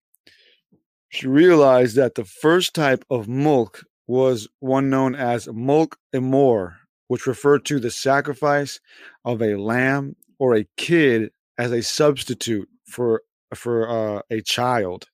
She 1.09 1.27
realized 1.27 1.95
that 1.95 2.15
the 2.15 2.25
first 2.25 2.73
type 2.75 3.03
of 3.09 3.27
mulk 3.27 3.83
was 4.07 4.47
one 4.59 4.89
known 4.89 5.15
as 5.15 5.47
mulk 5.47 5.97
emor, 6.13 6.73
which 7.09 7.25
referred 7.25 7.65
to 7.65 7.79
the 7.79 7.91
sacrifice 7.91 8.79
of 9.25 9.41
a 9.41 9.55
lamb 9.55 10.15
or 10.37 10.55
a 10.55 10.67
kid 10.77 11.31
as 11.57 11.71
a 11.71 11.81
substitute 11.81 12.69
for 12.85 13.23
for 13.53 13.89
uh, 13.89 14.21
a 14.29 14.41
child. 14.41 15.05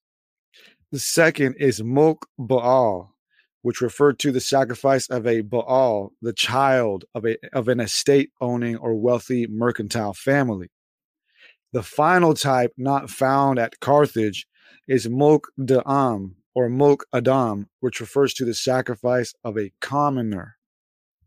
The 0.91 0.99
second 0.99 1.55
is 1.57 1.81
mulk 1.81 2.27
baal, 2.37 3.15
which 3.61 3.79
referred 3.79 4.19
to 4.19 4.33
the 4.33 4.41
sacrifice 4.41 5.09
of 5.09 5.25
a 5.25 5.39
baal, 5.41 6.11
the 6.21 6.33
child 6.33 7.05
of 7.15 7.25
a 7.25 7.37
of 7.53 7.69
an 7.69 7.79
estate 7.79 8.29
owning 8.41 8.75
or 8.75 8.95
wealthy 8.95 9.47
mercantile 9.47 10.13
family. 10.13 10.67
The 11.71 11.83
final 11.83 12.33
type, 12.33 12.73
not 12.77 13.09
found 13.09 13.57
at 13.57 13.79
Carthage, 13.79 14.47
is 14.85 15.07
mulk 15.07 15.47
da'am 15.57 16.35
or 16.53 16.69
mulk 16.69 17.05
adam, 17.13 17.69
which 17.79 18.01
refers 18.01 18.33
to 18.33 18.45
the 18.45 18.53
sacrifice 18.53 19.33
of 19.45 19.57
a 19.57 19.71
commoner. 19.79 20.54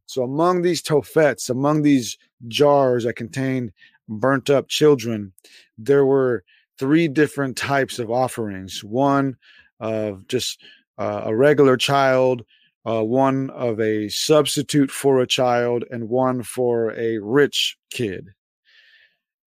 So 0.09 0.23
among 0.23 0.63
these 0.63 0.81
tophets, 0.81 1.51
among 1.51 1.83
these 1.83 2.17
jars 2.49 3.05
that 3.05 3.13
contained 3.13 3.73
burnt 4.09 4.49
up 4.49 4.69
children, 4.69 5.35
there 5.77 6.07
were 6.07 6.45
three 6.79 7.09
different 7.09 7.59
types 7.59 7.99
of 7.99 8.11
offerings. 8.11 8.83
One 8.83 9.37
of 9.81 10.27
just 10.27 10.63
uh, 10.97 11.25
a 11.27 11.37
regular 11.37 11.77
child, 11.77 12.43
uh, 12.87 13.05
one 13.05 13.51
of 13.51 13.81
a 13.81 14.09
substitute 14.09 14.91
for 14.91 15.21
a 15.21 15.27
child, 15.27 15.85
and 15.91 16.09
one 16.09 16.43
for 16.43 16.93
a 16.93 17.19
rich 17.19 17.77
kid. 17.91 18.29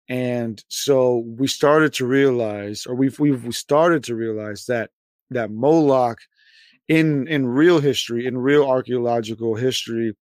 And 0.10 0.64
so 0.68 1.26
we 1.26 1.48
started 1.48 1.92
to 1.94 2.06
realize, 2.06 2.86
or 2.86 2.94
we've 2.94 3.20
we've 3.20 3.56
started 3.56 4.04
to 4.04 4.16
realize 4.16 4.66
that 4.68 4.92
that 5.32 5.50
Moloch 5.50 6.20
in 6.88 7.28
in 7.28 7.48
real 7.48 7.80
history, 7.80 8.28
in 8.28 8.38
real 8.38 8.64
archaeological 8.70 9.56
history, 9.56 10.16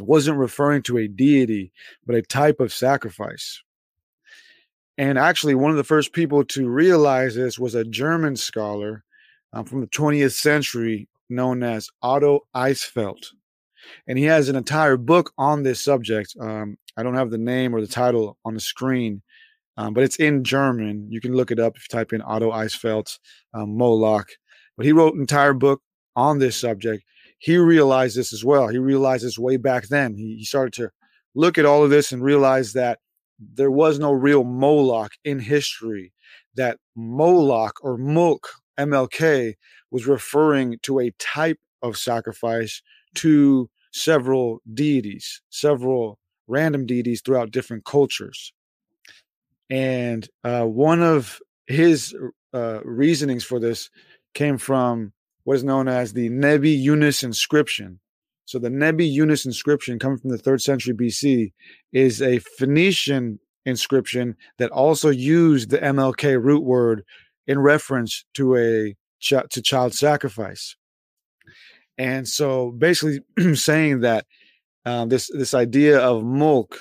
wasn't 0.00 0.38
referring 0.38 0.82
to 0.84 0.98
a 0.98 1.08
deity, 1.08 1.72
but 2.06 2.16
a 2.16 2.22
type 2.22 2.60
of 2.60 2.72
sacrifice. 2.72 3.62
And 4.96 5.18
actually, 5.18 5.54
one 5.54 5.70
of 5.70 5.76
the 5.76 5.84
first 5.84 6.12
people 6.12 6.44
to 6.44 6.68
realize 6.68 7.34
this 7.34 7.58
was 7.58 7.74
a 7.74 7.84
German 7.84 8.36
scholar 8.36 9.04
um, 9.52 9.64
from 9.64 9.80
the 9.80 9.88
20th 9.88 10.32
century 10.32 11.08
known 11.28 11.62
as 11.62 11.90
Otto 12.02 12.40
Eissfeldt. 12.54 13.26
And 14.06 14.18
he 14.18 14.24
has 14.24 14.48
an 14.48 14.56
entire 14.56 14.96
book 14.96 15.32
on 15.36 15.62
this 15.62 15.80
subject. 15.80 16.34
Um, 16.40 16.78
I 16.96 17.02
don't 17.02 17.14
have 17.14 17.30
the 17.30 17.38
name 17.38 17.74
or 17.74 17.80
the 17.80 17.86
title 17.86 18.38
on 18.44 18.54
the 18.54 18.60
screen, 18.60 19.22
um, 19.76 19.94
but 19.94 20.04
it's 20.04 20.16
in 20.16 20.44
German. 20.44 21.06
You 21.10 21.20
can 21.20 21.34
look 21.34 21.50
it 21.50 21.58
up 21.58 21.76
if 21.76 21.82
you 21.82 21.98
type 21.98 22.12
in 22.12 22.22
Otto 22.22 22.52
Eissfeldt 22.52 23.18
um, 23.52 23.76
Moloch. 23.76 24.28
But 24.76 24.86
he 24.86 24.92
wrote 24.92 25.14
an 25.14 25.20
entire 25.20 25.52
book 25.54 25.82
on 26.16 26.38
this 26.38 26.56
subject 26.56 27.04
he 27.38 27.56
realized 27.56 28.16
this 28.16 28.32
as 28.32 28.44
well. 28.44 28.68
He 28.68 28.78
realized 28.78 29.24
this 29.24 29.38
way 29.38 29.56
back 29.56 29.88
then. 29.88 30.14
He, 30.16 30.36
he 30.38 30.44
started 30.44 30.72
to 30.74 30.90
look 31.34 31.58
at 31.58 31.66
all 31.66 31.84
of 31.84 31.90
this 31.90 32.12
and 32.12 32.22
realize 32.22 32.72
that 32.72 32.98
there 33.38 33.70
was 33.70 33.98
no 33.98 34.12
real 34.12 34.44
Moloch 34.44 35.12
in 35.24 35.40
history. 35.40 36.12
That 36.54 36.78
Moloch 36.96 37.82
or 37.82 37.98
Mulk, 37.98 38.48
MLK, 38.78 39.54
was 39.90 40.06
referring 40.06 40.78
to 40.82 41.00
a 41.00 41.12
type 41.18 41.58
of 41.82 41.96
sacrifice 41.96 42.80
to 43.16 43.68
several 43.92 44.60
deities, 44.72 45.40
several 45.50 46.18
random 46.46 46.86
deities 46.86 47.22
throughout 47.22 47.50
different 47.50 47.84
cultures. 47.84 48.52
And 49.70 50.28
uh, 50.42 50.64
one 50.64 51.02
of 51.02 51.40
his 51.66 52.14
uh, 52.52 52.80
reasonings 52.84 53.44
for 53.44 53.58
this 53.58 53.90
came 54.34 54.58
from 54.58 55.12
what 55.44 55.56
is 55.56 55.64
known 55.64 55.88
as 55.88 56.12
the 56.12 56.28
Nebi 56.28 56.70
Yunus 56.70 57.22
inscription. 57.22 58.00
So 58.46 58.58
the 58.58 58.70
Nebi 58.70 59.06
Yunus 59.06 59.46
inscription, 59.46 59.98
coming 59.98 60.18
from 60.18 60.30
the 60.30 60.38
third 60.38 60.60
century 60.60 60.94
BC, 60.94 61.52
is 61.92 62.20
a 62.20 62.40
Phoenician 62.40 63.38
inscription 63.64 64.36
that 64.58 64.70
also 64.70 65.08
used 65.08 65.70
the 65.70 65.78
MLK 65.78 66.42
root 66.42 66.62
word 66.62 67.04
in 67.46 67.58
reference 67.58 68.24
to 68.34 68.56
a 68.56 68.96
ch- 69.20 69.48
to 69.50 69.62
child 69.62 69.94
sacrifice. 69.94 70.76
And 71.96 72.28
so, 72.28 72.72
basically, 72.72 73.20
saying 73.54 74.00
that 74.00 74.26
um, 74.84 75.08
this 75.08 75.30
this 75.32 75.54
idea 75.54 75.98
of 75.98 76.24
mulk 76.24 76.80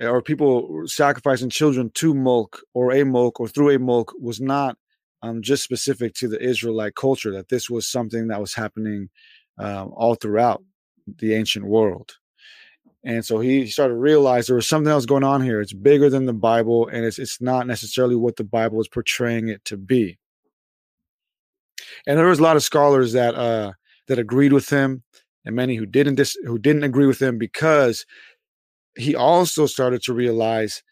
or 0.00 0.22
people 0.22 0.82
sacrificing 0.86 1.50
children 1.50 1.90
to 1.94 2.14
mulk 2.14 2.60
or 2.74 2.92
a 2.92 3.04
mulk 3.04 3.40
or 3.40 3.48
through 3.48 3.74
a 3.74 3.78
mulk 3.78 4.12
was 4.20 4.40
not 4.40 4.76
um, 5.22 5.42
just 5.42 5.64
specific 5.64 6.14
to 6.14 6.28
the 6.28 6.42
Israelite 6.42 6.94
culture, 6.94 7.32
that 7.32 7.48
this 7.48 7.68
was 7.70 7.86
something 7.86 8.28
that 8.28 8.40
was 8.40 8.54
happening 8.54 9.08
um, 9.58 9.92
all 9.94 10.14
throughout 10.14 10.62
the 11.18 11.34
ancient 11.34 11.66
world. 11.66 12.16
And 13.04 13.24
so 13.24 13.38
he 13.38 13.66
started 13.66 13.94
to 13.94 14.00
realize 14.00 14.46
there 14.46 14.56
was 14.56 14.68
something 14.68 14.90
else 14.90 15.06
going 15.06 15.22
on 15.22 15.40
here. 15.40 15.60
It's 15.60 15.72
bigger 15.72 16.10
than 16.10 16.26
the 16.26 16.32
Bible, 16.32 16.88
and 16.88 17.04
it's 17.04 17.20
it's 17.20 17.40
not 17.40 17.66
necessarily 17.66 18.16
what 18.16 18.36
the 18.36 18.44
Bible 18.44 18.80
is 18.80 18.88
portraying 18.88 19.48
it 19.48 19.64
to 19.66 19.76
be. 19.76 20.18
And 22.06 22.18
there 22.18 22.26
was 22.26 22.40
a 22.40 22.42
lot 22.42 22.56
of 22.56 22.64
scholars 22.64 23.12
that 23.12 23.36
uh, 23.36 23.72
that 24.08 24.18
agreed 24.18 24.52
with 24.52 24.68
him, 24.68 25.04
and 25.44 25.54
many 25.54 25.76
who 25.76 25.86
didn't 25.86 26.16
dis- 26.16 26.38
who 26.44 26.58
didn't 26.58 26.82
agree 26.82 27.06
with 27.06 27.22
him 27.22 27.38
because 27.38 28.04
he 28.96 29.14
also 29.14 29.66
started 29.66 30.02
to 30.02 30.12
realize 30.12 30.82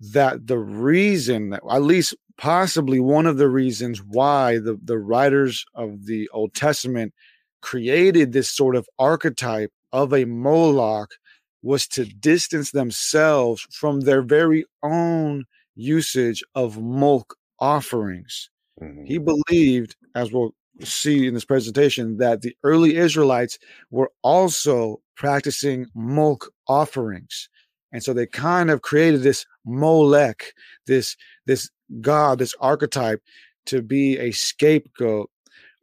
that 0.00 0.46
the 0.46 0.58
reason 0.58 1.50
that 1.50 1.62
at 1.68 1.82
least 1.82 2.14
possibly 2.36 3.00
one 3.00 3.26
of 3.26 3.38
the 3.38 3.48
reasons 3.48 4.02
why 4.02 4.58
the, 4.58 4.78
the 4.82 4.98
writers 4.98 5.64
of 5.74 6.06
the 6.06 6.28
Old 6.30 6.54
Testament 6.54 7.14
created 7.60 8.32
this 8.32 8.50
sort 8.50 8.76
of 8.76 8.88
archetype 8.98 9.72
of 9.92 10.12
a 10.12 10.24
Moloch 10.24 11.14
was 11.62 11.86
to 11.88 12.04
distance 12.04 12.72
themselves 12.72 13.66
from 13.70 14.00
their 14.00 14.22
very 14.22 14.64
own 14.82 15.44
usage 15.74 16.42
of 16.54 16.80
mulk 16.80 17.36
offerings. 17.58 18.50
Mm-hmm. 18.82 19.04
He 19.04 19.18
believed, 19.18 19.96
as 20.14 20.32
we'll 20.32 20.54
see 20.82 21.26
in 21.26 21.34
this 21.34 21.44
presentation, 21.44 22.18
that 22.18 22.42
the 22.42 22.54
early 22.64 22.96
Israelites 22.96 23.58
were 23.90 24.10
also 24.22 25.00
practicing 25.16 25.86
mulk 25.94 26.52
offerings. 26.68 27.48
And 27.94 28.02
so 28.02 28.12
they 28.12 28.26
kind 28.26 28.70
of 28.70 28.82
created 28.82 29.22
this 29.22 29.46
Molech, 29.64 30.52
this 30.86 31.16
this 31.46 31.70
God, 32.00 32.40
this 32.40 32.54
archetype, 32.60 33.22
to 33.66 33.82
be 33.82 34.18
a 34.18 34.32
scapegoat 34.32 35.30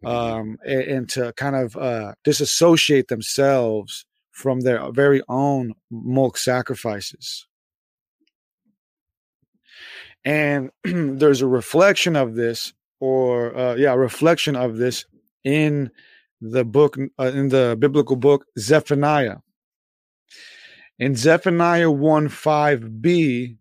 mm-hmm. 0.04 0.08
um, 0.08 0.58
and, 0.66 0.82
and, 0.82 1.10
to 1.10 1.34
kind 1.38 1.56
of 1.56 1.78
uh, 1.78 2.14
disassociate 2.26 3.08
themselves 3.08 4.06
from 4.32 4.60
their 4.60 4.92
very 4.92 5.22
own 5.30 5.74
mulk 5.90 6.38
sacrifices. 6.38 7.48
And 10.26 10.70
there's 10.84 11.42
a 11.42 11.48
reflection 11.48 12.18
of 12.18 12.36
this, 12.36 12.74
or 13.00 13.58
uh, 13.58 13.76
yeah, 13.76 13.94
a 13.94 13.98
reflection 13.98 14.58
of 14.58 14.76
this 14.76 15.06
in 15.46 15.90
the 16.42 16.66
book, 16.66 16.98
uh, 17.18 17.32
in 17.34 17.48
the 17.48 17.78
biblical 17.80 18.18
book 18.18 18.46
Zephaniah. 18.60 19.38
In 21.02 21.16
Zephaniah 21.16 21.90
1 21.90 22.30
5b, 22.30 23.58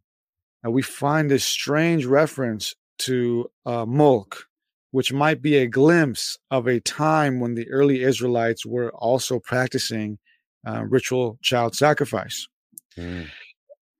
we 0.68 0.82
find 0.82 1.30
this 1.30 1.42
strange 1.42 2.04
reference 2.04 2.74
to 2.98 3.50
uh, 3.64 3.86
mulk, 3.86 4.44
which 4.90 5.10
might 5.10 5.40
be 5.40 5.56
a 5.56 5.66
glimpse 5.66 6.36
of 6.50 6.66
a 6.66 6.80
time 6.80 7.40
when 7.40 7.54
the 7.54 7.66
early 7.70 8.02
Israelites 8.02 8.66
were 8.66 8.92
also 8.92 9.38
practicing 9.38 10.18
uh, 10.66 10.84
ritual 10.84 11.38
child 11.40 11.74
sacrifice. 11.74 12.46
Mm. 12.98 13.30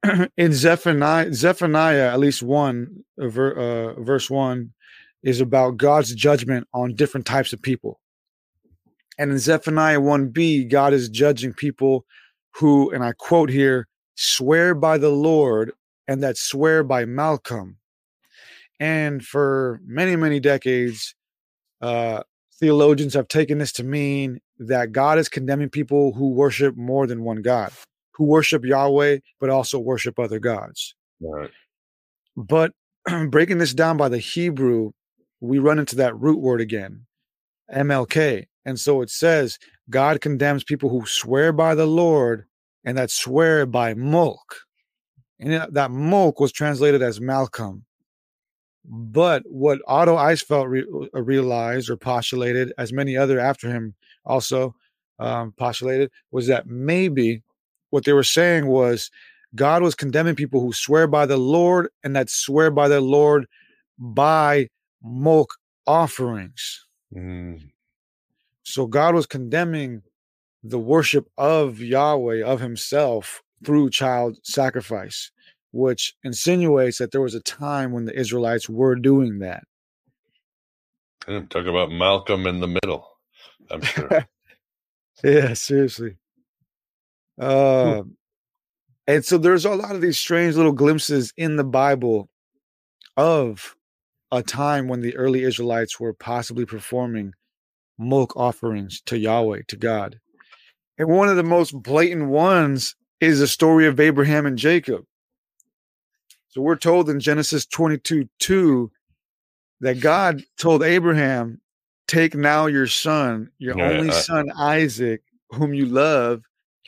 In 0.37 0.53
Zephaniah, 0.53 1.33
Zephaniah, 1.33 2.13
at 2.13 2.21
least 2.21 2.43
one, 2.43 3.05
uh, 3.19 3.29
ver, 3.29 3.53
uh, 3.53 4.03
verse 4.03 4.29
one, 4.29 4.75
is 5.23 5.41
about 5.41 5.79
God's 5.79 6.15
judgment 6.15 6.69
on 6.75 6.95
different 6.95 7.25
types 7.25 7.55
of 7.55 7.63
people. 7.63 8.01
And 9.19 9.31
in 9.31 9.39
Zephaniah 9.39 10.01
1b, 10.01 10.71
God 10.71 10.95
is 10.95 11.11
judging 11.11 11.53
people 11.53 12.07
who, 12.55 12.91
and 12.91 13.05
I 13.05 13.13
quote 13.13 13.51
here, 13.51 13.87
swear 14.17 14.75
by 14.75 14.99
the 14.99 15.11
Lord 15.11 15.73
and 16.09 16.23
that 16.23 16.37
swear 16.37 16.83
by 16.83 17.05
Malcolm. 17.05 17.79
And 18.79 19.25
for 19.25 19.81
many, 19.85 20.17
many 20.17 20.41
decades, 20.41 21.15
uh, 21.81 22.23
theologians 22.59 23.15
have 23.15 23.29
taken 23.29 23.59
this 23.59 23.73
to 23.73 23.85
mean 23.85 24.41
that 24.59 24.93
God 24.93 25.19
is 25.19 25.29
condemning 25.29 25.71
people 25.71 26.13
who 26.13 26.31
worship 26.31 26.77
more 26.77 27.07
than 27.07 27.25
one 27.25 27.43
God, 27.43 27.73
who 28.13 28.25
worship 28.25 28.65
Yahweh, 28.65 29.19
but 29.41 29.51
also 29.51 29.79
worship 29.79 30.19
other 30.19 30.39
gods. 30.39 30.95
Right. 31.21 31.51
But 32.37 32.73
breaking 33.29 33.59
this 33.59 33.75
down 33.75 33.97
by 33.97 34.09
the 34.09 34.19
Hebrew, 34.19 34.93
we 35.41 35.59
run 35.59 35.79
into 35.79 35.97
that 35.97 36.19
root 36.19 36.41
word 36.41 36.61
again, 36.61 37.07
MLK. 37.75 38.47
And 38.65 38.79
so 38.79 39.01
it 39.01 39.11
says, 39.11 39.59
God 39.91 40.21
condemns 40.21 40.65
people 40.65 40.89
who 40.89 41.05
swear 41.07 41.53
by 41.53 41.75
the 41.75 41.87
Lord 41.87 42.47
and 42.85 42.97
that 42.97 43.11
swear 43.11 43.67
by 43.67 43.95
Mulk. 43.95 44.61
And 45.39 45.75
that 45.75 45.91
Mulk 45.91 46.41
was 46.41 46.53
translated 46.53 47.03
as 47.03 47.21
Malcolm. 47.21 47.85
But 48.85 49.43
what 49.47 49.81
Otto 49.87 50.17
Eissfeldt 50.17 50.69
re- 50.69 51.09
uh, 51.15 51.23
realized 51.23 51.91
or 51.91 51.97
postulated, 51.97 52.73
as 52.79 52.93
many 52.93 53.17
other 53.17 53.39
after 53.39 53.69
him 53.69 53.95
also 54.25 54.75
um, 55.19 55.53
postulated, 55.53 56.11
was 56.31 56.47
that 56.47 56.67
maybe 56.67 57.43
what 57.91 58.05
they 58.05 58.13
were 58.13 58.23
saying 58.23 58.67
was 58.67 59.11
God 59.55 59.83
was 59.83 59.95
condemning 59.95 60.35
people 60.35 60.61
who 60.61 60.73
swear 60.73 61.07
by 61.07 61.27
the 61.27 61.37
Lord 61.37 61.89
and 62.05 62.15
that 62.17 62.31
swear 62.31 62.71
by 62.71 62.89
the 62.89 63.01
Lord 63.01 63.47
by 63.99 64.69
mulk 65.03 65.55
offerings. 65.87 66.87
Mm. 67.15 67.71
So 68.71 68.87
God 68.87 69.15
was 69.15 69.27
condemning 69.27 70.03
the 70.63 70.79
worship 70.79 71.29
of 71.37 71.81
Yahweh, 71.81 72.43
of 72.43 72.61
himself, 72.61 73.43
through 73.65 73.91
child 73.91 74.39
sacrifice, 74.43 75.31
which 75.73 76.15
insinuates 76.23 76.99
that 76.99 77.13
there 77.13 77.21
was 77.21 77.35
a 77.35 77.41
time 77.41 77.93
when 77.93 78.05
the 78.05 78.19
Israelites 78.19 78.69
were 78.69 78.95
doing 78.95 79.41
that. 79.41 79.65
Talk 81.27 81.67
about 81.67 81.91
Malcolm 81.91 82.47
in 82.47 82.61
the 82.61 82.67
middle. 82.67 83.07
I'm 83.71 83.83
sure. 83.83 84.27
yeah, 85.23 85.53
seriously. 85.55 86.17
Uh, 87.39 88.03
and 89.07 89.25
so 89.25 89.39
there's 89.39 89.65
a 89.65 89.75
lot 89.75 89.95
of 89.95 90.01
these 90.01 90.19
strange 90.19 90.57
little 90.57 90.73
glimpses 90.73 91.33
in 91.37 91.57
the 91.57 91.65
Bible 91.65 92.29
of 93.17 93.77
a 94.33 94.43
time 94.43 94.89
when 94.89 95.01
the 95.01 95.17
early 95.17 95.43
Israelites 95.43 95.99
were 95.99 96.13
possibly 96.13 96.65
performing 96.65 97.35
mulk 98.01 98.37
offerings 98.37 99.01
to 99.03 99.19
Yahweh, 99.19 99.63
to 99.69 99.77
God. 99.77 100.19
And 100.99 101.09
one 101.09 101.29
of 101.29 101.37
the 101.37 101.43
most 101.43 101.73
blatant 101.73 102.29
ones 102.29 102.97
is 103.21 103.41
the 103.41 103.47
story 103.47 103.87
of 103.87 104.01
Abraham 104.01 104.47
and 104.47 104.59
Jacob. 104.59 105.05
So 106.49 106.63
we're 106.63 106.77
told 106.77 107.09
in 107.09 107.21
Genesis 107.21 107.65
22 107.67 108.29
2 108.39 108.91
that 109.81 110.01
God 110.01 110.43
told 110.59 110.83
Abraham, 110.83 111.61
Take 112.09 112.35
now 112.35 112.67
your 112.67 112.89
son, 112.89 113.51
your 113.59 113.79
yeah, 113.79 113.89
only 113.89 114.09
uh, 114.09 114.13
son 114.13 114.51
Isaac, 114.59 115.23
whom 115.51 115.75
you 115.75 115.87
love, 115.87 116.43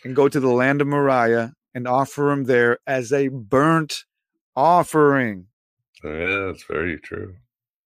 and 0.05 0.17
go 0.17 0.29
to 0.29 0.41
the 0.41 0.49
land 0.49 0.81
of 0.81 0.89
Moriah 0.89 1.53
and 1.75 1.87
offer 1.87 2.33
him 2.33 2.45
there 2.45 2.79
as 2.87 3.13
a 3.13 3.29
burnt 3.29 4.05
offering. 4.57 5.47
Yeah, 6.03 6.47
that's 6.47 6.65
very 6.65 6.99
true. 6.99 7.37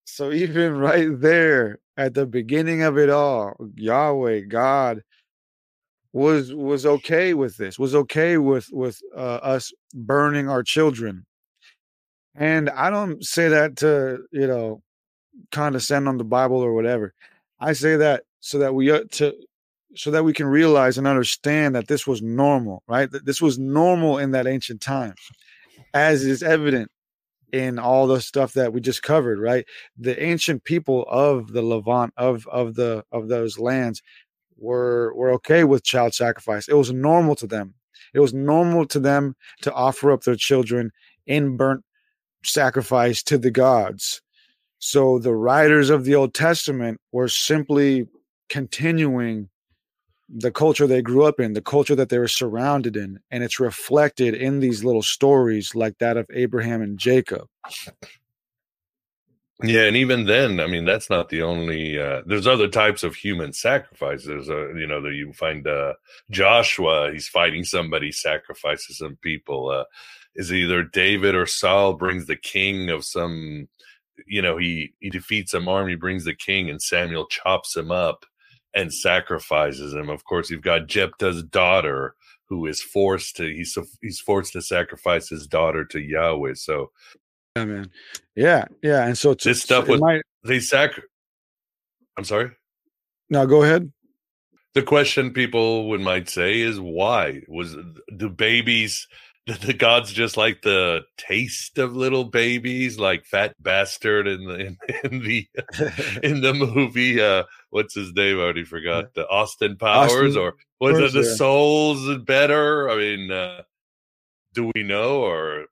So 0.07 0.31
even 0.31 0.77
right 0.79 1.09
there 1.21 1.81
at 1.97 2.15
the 2.15 2.27
beginning 2.27 2.83
of 2.83 2.97
it 2.97 3.11
all, 3.11 3.57
Yahweh, 3.75 4.41
God, 4.43 5.03
was 6.13 6.55
was 6.55 6.87
okay 6.87 7.35
with 7.35 7.57
this. 7.57 7.79
Was 7.79 7.95
okay 7.95 8.39
with 8.39 8.69
with 8.73 9.01
uh, 9.15 9.41
us 9.43 9.73
burning 9.93 10.49
our 10.49 10.63
children. 10.63 11.27
And 12.35 12.71
I 12.71 12.89
don't 12.91 13.23
say 13.25 13.49
that 13.49 13.77
to 13.79 14.21
you 14.31 14.47
know 14.47 14.81
condescend 15.51 16.09
on 16.09 16.19
the 16.19 16.25
Bible 16.25 16.59
or 16.59 16.73
whatever. 16.73 17.13
I 17.59 17.73
say 17.73 17.97
that 17.97 18.23
so 18.41 18.59
that 18.61 18.75
we 18.75 18.91
uh, 18.93 19.03
to 19.13 19.35
so 19.97 20.13
that 20.13 20.25
we 20.25 20.33
can 20.33 20.47
realize 20.47 20.99
and 20.99 21.07
understand 21.07 21.75
that 21.75 21.89
this 21.89 22.07
was 22.07 22.23
normal, 22.23 22.83
right? 22.87 23.11
That 23.11 23.27
this 23.27 23.43
was 23.43 23.59
normal 23.59 24.19
in 24.19 24.31
that 24.31 24.47
ancient 24.47 24.81
time, 24.81 25.15
as 25.93 26.25
is 26.25 26.45
evident 26.45 26.91
in 27.57 27.79
all 27.79 28.07
the 28.07 28.21
stuff 28.21 28.53
that 28.53 28.73
we 28.73 28.81
just 28.81 29.03
covered, 29.03 29.39
right? 29.39 29.65
The 29.97 30.23
ancient 30.23 30.65
people 30.65 31.07
of 31.09 31.53
the 31.53 31.63
Levant 31.63 32.13
of 32.17 32.47
of 32.49 32.75
the 32.75 33.05
of 33.11 33.29
those 33.29 33.59
lands 33.59 34.03
were 34.59 35.15
were 35.15 35.33
okay 35.33 35.65
with 35.65 35.83
child 35.83 36.15
sacrifice. 36.15 36.69
It 36.69 36.75
was 36.75 36.93
normal 36.93 37.35
to 37.37 37.47
them. 37.47 37.75
It 38.13 38.21
was 38.21 38.35
normal 38.35 38.87
to 38.89 39.01
them 39.01 39.37
to 39.63 39.73
offer 39.73 40.13
up 40.13 40.25
their 40.25 40.37
children 40.37 40.91
in 41.27 41.57
burnt 41.57 41.83
sacrifice 42.45 43.23
to 43.25 43.39
the 43.39 43.51
gods. 43.51 44.21
So 44.79 45.19
the 45.19 45.35
writers 45.35 45.89
of 45.89 46.05
the 46.05 46.15
Old 46.15 46.35
Testament 46.35 47.01
were 47.11 47.29
simply 47.29 48.07
continuing 48.51 49.49
the 50.29 50.51
culture 50.51 50.87
they 50.87 51.03
grew 51.03 51.25
up 51.25 51.39
in, 51.39 51.53
the 51.53 51.63
culture 51.63 51.95
that 51.95 52.09
they 52.09 52.19
were 52.19 52.29
surrounded 52.29 52.97
in, 52.97 53.21
and 53.31 53.45
it's 53.45 53.61
reflected 53.61 54.35
in 54.35 54.61
these 54.61 54.85
little 54.85 55.03
stories 55.03 55.75
like 55.75 55.99
that 55.99 56.17
of 56.17 56.27
Abraham 56.33 56.83
and 56.83 56.99
Jacob. 56.99 57.47
Yeah, 59.63 59.85
and 59.85 59.97
even 59.97 60.27
then, 60.27 60.61
I 60.61 60.67
mean, 60.67 60.85
that's 60.85 61.09
not 61.09 61.31
the 61.31 61.43
only. 61.43 61.99
Uh, 61.99 62.23
there's 62.27 62.47
other 62.47 62.69
types 62.69 63.03
of 63.03 63.15
human 63.15 63.55
sacrifice. 63.55 64.25
There's 64.25 64.51
a, 64.51 64.73
you 64.77 64.87
know, 64.87 65.01
that 65.01 65.15
you 65.15 65.33
find 65.33 65.67
uh, 65.67 65.95
Joshua. 66.31 67.11
He's 67.11 67.29
fighting 67.29 67.65
somebody, 67.65 68.13
sacrifices 68.13 68.99
some 68.99 69.17
people. 69.23 69.71
Uh, 69.71 69.85
is 70.35 70.53
either 70.53 70.83
David 70.83 71.35
or 71.35 71.47
Saul 71.47 71.95
brings 71.95 72.27
the 72.27 72.37
king 72.37 72.91
of 72.91 73.05
some. 73.05 73.69
You 74.27 74.43
know, 74.43 74.59
he 74.59 74.93
he 75.01 75.09
defeats 75.09 75.53
some 75.53 75.69
army, 75.69 75.95
brings 75.95 76.25
the 76.25 76.35
king, 76.35 76.69
and 76.69 76.83
Samuel 76.83 77.27
chops 77.27 77.75
him 77.75 77.91
up 77.91 78.27
and 78.75 78.93
sacrifices 78.93 79.95
him. 79.95 80.09
Of 80.09 80.25
course, 80.25 80.51
you've 80.51 80.63
got 80.63 80.87
Jephthah's 80.87 81.43
daughter 81.43 82.15
who 82.49 82.67
is 82.67 82.81
forced 82.81 83.37
to 83.37 83.45
he's 83.53 83.77
he's 84.01 84.21
forced 84.21 84.53
to 84.53 84.63
sacrifice 84.63 85.29
his 85.29 85.47
daughter 85.47 85.85
to 85.87 86.01
Yahweh. 86.01 86.55
So 86.55 86.91
yeah, 87.57 87.65
man. 87.65 87.91
Yeah, 88.35 88.67
yeah. 88.83 89.07
And 89.07 89.17
so 89.17 89.35
to, 89.35 89.49
this 89.49 89.63
stuff 89.63 89.87
so 89.87 89.93
was 89.93 90.01
might, 90.01 90.23
they 90.45 90.61
sac 90.61 91.01
I'm 92.17 92.25
sorry? 92.25 92.51
No, 93.29 93.47
go 93.47 93.63
ahead. 93.63 93.93
The 94.75 94.83
question 94.83 95.33
people 95.33 95.89
would 95.89 96.01
might 96.01 96.29
say 96.29 96.61
is 96.61 96.79
why 96.79 97.43
was 97.49 97.77
do 98.17 98.29
babies 98.29 99.07
the 99.61 99.73
gods 99.73 100.13
just 100.13 100.37
like 100.37 100.63
the 100.63 101.03
taste 101.17 101.79
of 101.79 101.95
little 101.95 102.25
babies, 102.25 102.99
like 102.99 103.25
Fat 103.25 103.55
Bastard 103.63 104.27
in 104.27 104.45
the 104.45 104.55
in, 104.55 104.79
in 105.05 105.23
the 105.23 105.49
in 106.23 106.41
the 106.41 106.53
movie. 106.53 107.21
Uh, 107.21 107.45
what's 107.71 107.95
his 107.95 108.13
name? 108.13 108.39
I 108.39 108.43
already 108.43 108.65
forgot. 108.65 109.15
The 109.15 109.29
Austin 109.29 109.77
Powers, 109.77 110.37
Austin, 110.37 110.43
or 110.43 110.57
was 110.81 110.99
it 110.99 111.13
the 111.13 111.29
yeah. 111.29 111.35
Souls 111.37 112.19
better? 112.25 112.91
I 112.91 112.97
mean, 112.97 113.31
uh, 113.31 113.63
do 114.53 114.73
we 114.75 114.83
know? 114.83 115.23
Or 115.23 115.67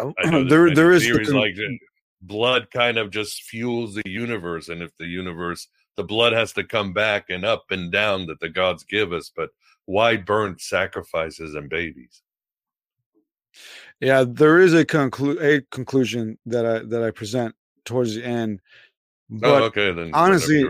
oh, 0.00 0.12
there 0.44 0.74
there 0.74 0.92
is 0.92 1.04
the, 1.04 1.32
like 1.32 1.56
blood 2.20 2.70
kind 2.70 2.98
of 2.98 3.10
just 3.10 3.44
fuels 3.44 3.94
the 3.94 4.02
universe, 4.04 4.68
and 4.68 4.82
if 4.82 4.94
the 4.98 5.06
universe, 5.06 5.68
the 5.96 6.04
blood 6.04 6.34
has 6.34 6.52
to 6.52 6.64
come 6.64 6.92
back 6.92 7.30
and 7.30 7.46
up 7.46 7.64
and 7.70 7.90
down 7.90 8.26
that 8.26 8.40
the 8.40 8.50
gods 8.50 8.84
give 8.84 9.14
us, 9.14 9.32
but 9.34 9.48
why 9.86 10.18
burnt 10.18 10.60
sacrifices 10.60 11.54
and 11.54 11.70
babies? 11.70 12.20
Yeah, 14.00 14.24
there 14.26 14.60
is 14.60 14.74
a 14.74 14.84
conclu- 14.84 15.40
a 15.40 15.62
conclusion 15.70 16.38
that 16.46 16.64
I 16.64 16.78
that 16.80 17.02
I 17.02 17.10
present 17.10 17.54
towards 17.84 18.14
the 18.14 18.24
end. 18.24 18.60
Oh, 19.32 19.36
but 19.40 19.62
oh, 19.62 19.64
okay. 19.66 19.92
Then 19.92 20.10
honestly, 20.12 20.64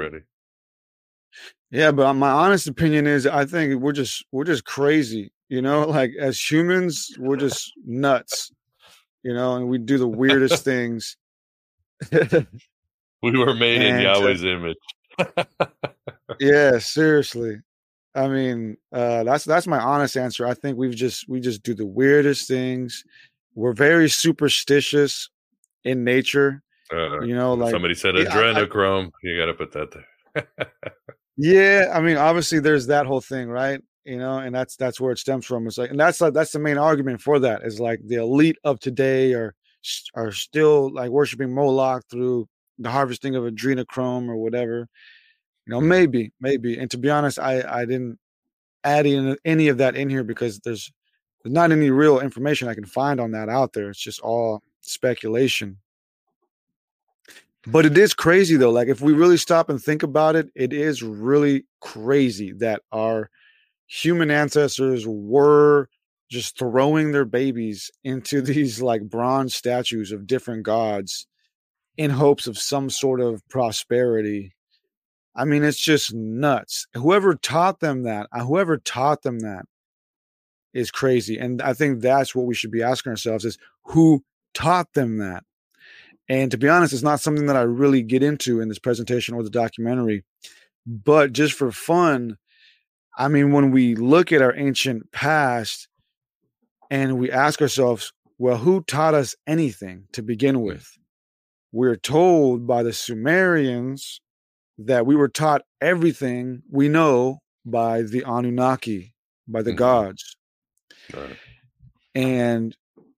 yeah, 1.70 1.90
but 1.90 2.14
my 2.14 2.30
honest 2.30 2.66
opinion 2.66 3.06
is, 3.06 3.26
I 3.26 3.44
think 3.44 3.80
we're 3.80 3.92
just 3.92 4.24
we're 4.32 4.44
just 4.44 4.64
crazy. 4.64 5.32
You 5.48 5.62
know, 5.62 5.82
like 5.88 6.12
as 6.18 6.40
humans, 6.40 7.10
we're 7.18 7.36
just 7.36 7.72
nuts. 7.84 8.50
You 9.22 9.34
know, 9.34 9.56
and 9.56 9.68
we 9.68 9.78
do 9.78 9.98
the 9.98 10.08
weirdest 10.08 10.64
things. 10.64 11.16
we 12.12 13.36
were 13.36 13.54
made 13.54 13.82
and, 13.82 14.00
in 14.00 14.06
uh 14.06 14.14
Yahweh's 14.14 14.44
image. 14.44 14.76
yeah, 16.40 16.78
seriously. 16.78 17.60
I 18.14 18.28
mean, 18.28 18.76
uh, 18.92 19.24
that's 19.24 19.44
that's 19.44 19.66
my 19.66 19.78
honest 19.78 20.16
answer. 20.16 20.46
I 20.46 20.54
think 20.54 20.78
we've 20.78 20.94
just 20.94 21.28
we 21.28 21.40
just 21.40 21.62
do 21.62 21.74
the 21.74 21.86
weirdest 21.86 22.48
things. 22.48 23.04
We're 23.54 23.74
very 23.74 24.08
superstitious 24.08 25.30
in 25.84 26.04
nature. 26.04 26.62
Uh, 26.92 27.20
you 27.20 27.34
know, 27.34 27.54
like 27.54 27.70
somebody 27.70 27.94
said 27.94 28.14
adrenochrome. 28.14 29.04
I, 29.04 29.06
I, 29.06 29.10
you 29.22 29.38
got 29.38 29.46
to 29.46 29.54
put 29.54 29.72
that 29.72 29.90
there. 29.92 30.78
yeah, 31.36 31.92
I 31.92 32.00
mean, 32.00 32.16
obviously 32.28 32.60
there's 32.60 32.86
that 32.86 33.06
whole 33.06 33.20
thing, 33.20 33.48
right? 33.48 33.80
You 34.04 34.16
know, 34.16 34.38
and 34.38 34.54
that's 34.54 34.76
that's 34.76 35.00
where 35.00 35.12
it 35.12 35.18
stems 35.18 35.44
from. 35.44 35.66
It's 35.66 35.76
like, 35.76 35.90
and 35.90 36.00
that's 36.00 36.20
like 36.20 36.32
that's 36.32 36.52
the 36.52 36.58
main 36.58 36.78
argument 36.78 37.20
for 37.20 37.38
that 37.40 37.62
is 37.62 37.78
like 37.78 38.00
the 38.06 38.16
elite 38.16 38.56
of 38.64 38.80
today 38.80 39.34
are 39.34 39.54
are 40.14 40.32
still 40.32 40.92
like 40.92 41.10
worshiping 41.10 41.54
Moloch 41.54 42.04
through 42.10 42.48
the 42.78 42.90
harvesting 42.90 43.36
of 43.36 43.44
adrenochrome 43.44 44.28
or 44.28 44.36
whatever. 44.36 44.88
You 45.68 45.74
know, 45.74 45.80
maybe, 45.82 46.32
maybe. 46.40 46.78
And 46.78 46.90
to 46.90 46.98
be 46.98 47.10
honest, 47.10 47.38
I 47.38 47.62
I 47.62 47.84
didn't 47.84 48.18
add 48.84 49.04
in 49.04 49.36
any 49.44 49.68
of 49.68 49.76
that 49.78 49.96
in 49.96 50.08
here 50.08 50.24
because 50.24 50.60
there's 50.60 50.90
there's 51.42 51.52
not 51.52 51.72
any 51.72 51.90
real 51.90 52.20
information 52.20 52.68
I 52.68 52.74
can 52.74 52.86
find 52.86 53.20
on 53.20 53.32
that 53.32 53.50
out 53.50 53.74
there. 53.74 53.90
It's 53.90 54.00
just 54.00 54.20
all 54.20 54.62
speculation. 54.80 55.76
But 57.66 57.84
it 57.84 57.98
is 57.98 58.14
crazy 58.14 58.56
though. 58.56 58.70
Like 58.70 58.88
if 58.88 59.02
we 59.02 59.12
really 59.12 59.36
stop 59.36 59.68
and 59.68 59.82
think 59.82 60.02
about 60.02 60.36
it, 60.36 60.48
it 60.54 60.72
is 60.72 61.02
really 61.02 61.66
crazy 61.80 62.52
that 62.54 62.80
our 62.90 63.28
human 63.86 64.30
ancestors 64.30 65.06
were 65.06 65.88
just 66.30 66.58
throwing 66.58 67.12
their 67.12 67.26
babies 67.26 67.90
into 68.04 68.40
these 68.42 68.80
like 68.80 69.02
bronze 69.02 69.54
statues 69.54 70.12
of 70.12 70.26
different 70.26 70.62
gods 70.62 71.26
in 71.98 72.10
hopes 72.10 72.46
of 72.46 72.56
some 72.56 72.88
sort 72.88 73.20
of 73.20 73.46
prosperity. 73.50 74.54
I 75.38 75.44
mean, 75.44 75.62
it's 75.62 75.78
just 75.78 76.12
nuts. 76.12 76.88
Whoever 76.94 77.36
taught 77.36 77.78
them 77.78 78.02
that, 78.02 78.26
uh, 78.32 78.44
whoever 78.44 78.76
taught 78.76 79.22
them 79.22 79.38
that 79.40 79.66
is 80.74 80.90
crazy. 80.90 81.38
And 81.38 81.62
I 81.62 81.74
think 81.74 82.00
that's 82.00 82.34
what 82.34 82.46
we 82.46 82.56
should 82.56 82.72
be 82.72 82.82
asking 82.82 83.10
ourselves 83.10 83.44
is 83.44 83.56
who 83.84 84.24
taught 84.52 84.92
them 84.94 85.18
that? 85.18 85.44
And 86.28 86.50
to 86.50 86.58
be 86.58 86.68
honest, 86.68 86.92
it's 86.92 87.04
not 87.04 87.20
something 87.20 87.46
that 87.46 87.56
I 87.56 87.62
really 87.62 88.02
get 88.02 88.24
into 88.24 88.60
in 88.60 88.68
this 88.68 88.80
presentation 88.80 89.34
or 89.34 89.44
the 89.44 89.48
documentary. 89.48 90.24
But 90.84 91.32
just 91.32 91.54
for 91.54 91.70
fun, 91.70 92.36
I 93.16 93.28
mean, 93.28 93.52
when 93.52 93.70
we 93.70 93.94
look 93.94 94.32
at 94.32 94.42
our 94.42 94.54
ancient 94.56 95.12
past 95.12 95.88
and 96.90 97.16
we 97.16 97.30
ask 97.30 97.62
ourselves, 97.62 98.12
well, 98.38 98.58
who 98.58 98.82
taught 98.82 99.14
us 99.14 99.36
anything 99.46 100.04
to 100.12 100.22
begin 100.22 100.56
mm. 100.56 100.62
with? 100.62 100.98
We're 101.70 101.96
told 101.96 102.66
by 102.66 102.82
the 102.82 102.92
Sumerians 102.92 104.20
that 104.78 105.06
we 105.06 105.16
were 105.16 105.28
taught 105.28 105.62
everything 105.80 106.62
we 106.70 106.88
know 106.88 107.40
by 107.64 108.02
the 108.02 108.24
Anunnaki, 108.24 109.14
by 109.46 109.62
the 109.62 109.70
mm-hmm. 109.70 109.78
gods. 109.78 110.36
Right. 111.12 111.36
And 112.14 112.76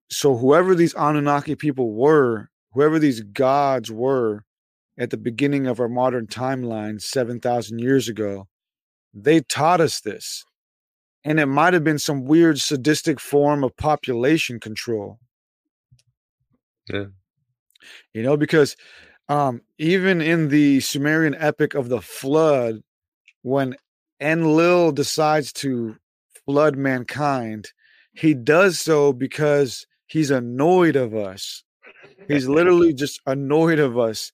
so, 0.09 0.35
whoever 0.35 0.75
these 0.75 0.93
Anunnaki 0.95 1.55
people 1.55 1.93
were, 1.93 2.49
whoever 2.73 2.99
these 2.99 3.21
gods 3.21 3.91
were 3.91 4.43
at 4.97 5.09
the 5.09 5.17
beginning 5.17 5.67
of 5.67 5.79
our 5.79 5.87
modern 5.87 6.27
timeline 6.27 7.01
7,000 7.01 7.79
years 7.79 8.09
ago, 8.09 8.47
they 9.13 9.41
taught 9.41 9.81
us 9.81 10.01
this. 10.01 10.43
And 11.23 11.39
it 11.39 11.45
might 11.45 11.73
have 11.73 11.83
been 11.83 11.99
some 11.99 12.25
weird 12.25 12.59
sadistic 12.59 13.19
form 13.19 13.63
of 13.63 13.77
population 13.77 14.59
control. 14.59 15.19
Yeah. 16.89 17.05
You 18.13 18.23
know, 18.23 18.37
because 18.37 18.75
um, 19.31 19.61
even 19.77 20.21
in 20.21 20.49
the 20.49 20.79
Sumerian 20.81 21.35
epic 21.35 21.73
of 21.73 21.89
the 21.89 22.01
flood, 22.01 22.81
when 23.41 23.75
Enlil 24.19 24.91
decides 24.91 25.51
to 25.53 25.95
flood 26.45 26.75
mankind, 26.75 27.69
he 28.13 28.33
does 28.33 28.79
so 28.79 29.13
because 29.13 29.85
he's 30.07 30.31
annoyed 30.31 30.95
of 30.95 31.15
us 31.15 31.63
He's 32.27 32.47
literally 32.47 32.93
just 32.93 33.19
annoyed 33.25 33.79
of 33.79 33.97
us 33.97 34.31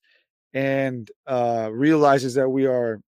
and 0.53 1.09
uh, 1.25 1.69
realizes 1.71 2.35
that 2.35 2.49
we 2.49 2.65
are 2.65 3.01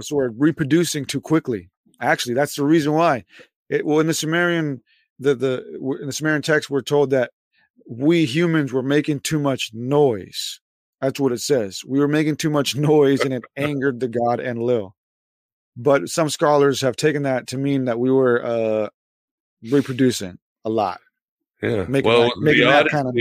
sort 0.00 0.30
of 0.30 0.34
reproducing 0.38 1.04
too 1.04 1.20
quickly. 1.20 1.70
Actually, 2.00 2.34
that's 2.34 2.56
the 2.56 2.64
reason 2.64 2.92
why. 2.92 3.24
It, 3.68 3.86
well, 3.86 4.00
in 4.00 4.06
the 4.06 4.14
Sumerian, 4.14 4.82
the 5.18 5.34
the 5.34 5.98
in 6.00 6.06
the 6.06 6.12
Sumerian 6.12 6.42
text, 6.42 6.70
we're 6.70 6.82
told 6.82 7.10
that 7.10 7.30
we 7.88 8.24
humans 8.24 8.72
were 8.72 8.82
making 8.82 9.20
too 9.20 9.38
much 9.38 9.70
noise. 9.72 10.60
That's 11.04 11.20
what 11.20 11.32
it 11.32 11.40
says. 11.40 11.84
We 11.86 11.98
were 11.98 12.08
making 12.08 12.36
too 12.36 12.48
much 12.48 12.76
noise, 12.76 13.20
and 13.20 13.34
it 13.34 13.44
angered 13.56 14.00
the 14.00 14.08
god 14.08 14.40
Enlil. 14.40 14.94
But 15.76 16.08
some 16.08 16.30
scholars 16.30 16.80
have 16.80 16.96
taken 16.96 17.24
that 17.24 17.48
to 17.48 17.58
mean 17.58 17.84
that 17.86 17.98
we 17.98 18.10
were 18.10 18.42
uh, 18.42 18.88
reproducing 19.70 20.38
a 20.64 20.70
lot. 20.70 21.00
Yeah. 21.62 21.84
Making 21.84 22.08
well, 22.08 22.22
that, 22.22 22.38
making 22.38 22.64
the 22.64 22.72
Odyssey, 22.72 22.90
kind 22.90 23.08
of 23.08 23.16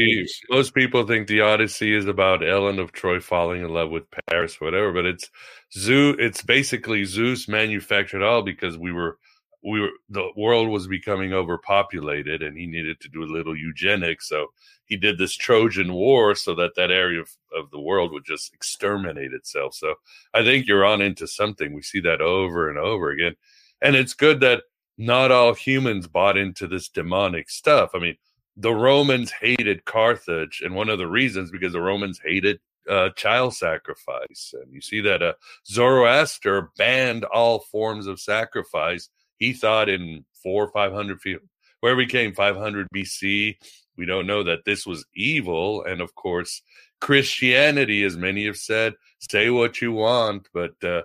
most 0.49 0.73
people 0.73 1.05
think 1.05 1.27
the 1.27 1.41
Odyssey 1.41 1.93
is 1.93 2.05
about 2.05 2.47
Ellen 2.47 2.79
of 2.79 2.93
Troy 2.93 3.19
falling 3.19 3.61
in 3.61 3.69
love 3.69 3.89
with 3.89 4.03
Paris, 4.29 4.61
whatever. 4.61 4.93
But 4.93 5.05
it's 5.05 5.29
Zeus. 5.73 6.15
It's 6.19 6.41
basically 6.41 7.03
Zeus 7.03 7.49
manufactured 7.49 8.23
all 8.23 8.43
because 8.43 8.77
we 8.77 8.93
were 8.93 9.17
we 9.63 9.79
were 9.79 9.91
the 10.09 10.29
world 10.35 10.69
was 10.69 10.87
becoming 10.87 11.33
overpopulated, 11.33 12.41
and 12.41 12.57
he 12.57 12.65
needed 12.65 12.99
to 13.01 13.09
do 13.09 13.23
a 13.23 13.25
little 13.25 13.55
eugenics. 13.55 14.27
So 14.27 14.47
he 14.85 14.97
did 14.97 15.17
this 15.17 15.35
Trojan 15.35 15.93
War 15.93 16.35
so 16.35 16.53
that 16.55 16.75
that 16.75 16.91
area 16.91 17.21
of, 17.21 17.29
of 17.55 17.71
the 17.71 17.79
world 17.79 18.11
would 18.11 18.25
just 18.25 18.53
exterminate 18.53 19.33
itself. 19.33 19.73
So 19.75 19.95
I 20.33 20.43
think 20.43 20.67
you're 20.67 20.85
on 20.85 21.01
into 21.01 21.27
something. 21.27 21.73
We 21.73 21.81
see 21.81 22.01
that 22.01 22.21
over 22.21 22.69
and 22.69 22.77
over 22.77 23.11
again, 23.11 23.35
and 23.81 23.95
it's 23.95 24.13
good 24.13 24.39
that 24.41 24.63
not 24.97 25.31
all 25.31 25.53
humans 25.53 26.07
bought 26.07 26.37
into 26.37 26.67
this 26.67 26.89
demonic 26.89 27.49
stuff. 27.49 27.91
I 27.95 27.99
mean, 27.99 28.15
the 28.55 28.73
Romans 28.73 29.31
hated 29.31 29.85
Carthage, 29.85 30.61
and 30.63 30.75
one 30.75 30.89
of 30.89 30.99
the 30.99 31.07
reasons 31.07 31.51
because 31.51 31.73
the 31.73 31.81
Romans 31.81 32.19
hated 32.23 32.59
uh, 32.89 33.09
child 33.11 33.55
sacrifice, 33.55 34.53
and 34.61 34.71
you 34.73 34.81
see 34.81 35.01
that 35.01 35.23
uh, 35.23 35.33
Zoroaster 35.65 36.71
banned 36.77 37.23
all 37.25 37.59
forms 37.59 38.07
of 38.07 38.19
sacrifice. 38.19 39.09
He 39.43 39.51
thought 39.53 39.89
in 39.89 40.23
four 40.41 40.63
or 40.63 40.71
five 40.71 40.93
hundred 40.93 41.21
feet, 41.21 41.39
where 41.81 41.97
we 41.97 42.05
came 42.05 42.33
500 42.33 42.87
BC. 42.95 43.57
We 43.97 44.05
don't 44.05 44.25
know 44.25 44.41
that 44.43 44.63
this 44.65 44.85
was 44.85 45.05
evil, 45.13 45.83
and 45.83 45.99
of 45.99 46.15
course, 46.15 46.61
Christianity, 47.01 48.05
as 48.05 48.15
many 48.15 48.45
have 48.45 48.55
said, 48.55 48.93
say 49.19 49.49
what 49.49 49.81
you 49.81 49.91
want, 49.91 50.47
but 50.53 50.81
uh, 50.81 51.01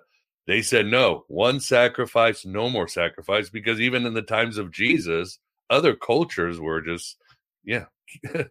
they 0.46 0.62
said 0.62 0.86
no, 0.86 1.24
one 1.26 1.58
sacrifice, 1.58 2.46
no 2.46 2.70
more 2.70 2.86
sacrifice, 2.86 3.50
because 3.50 3.80
even 3.80 4.06
in 4.06 4.14
the 4.14 4.22
times 4.22 4.56
of 4.56 4.70
Jesus, 4.70 5.40
other 5.68 5.96
cultures 5.96 6.60
were 6.60 6.80
just 6.80 7.16
yeah, 7.64 7.86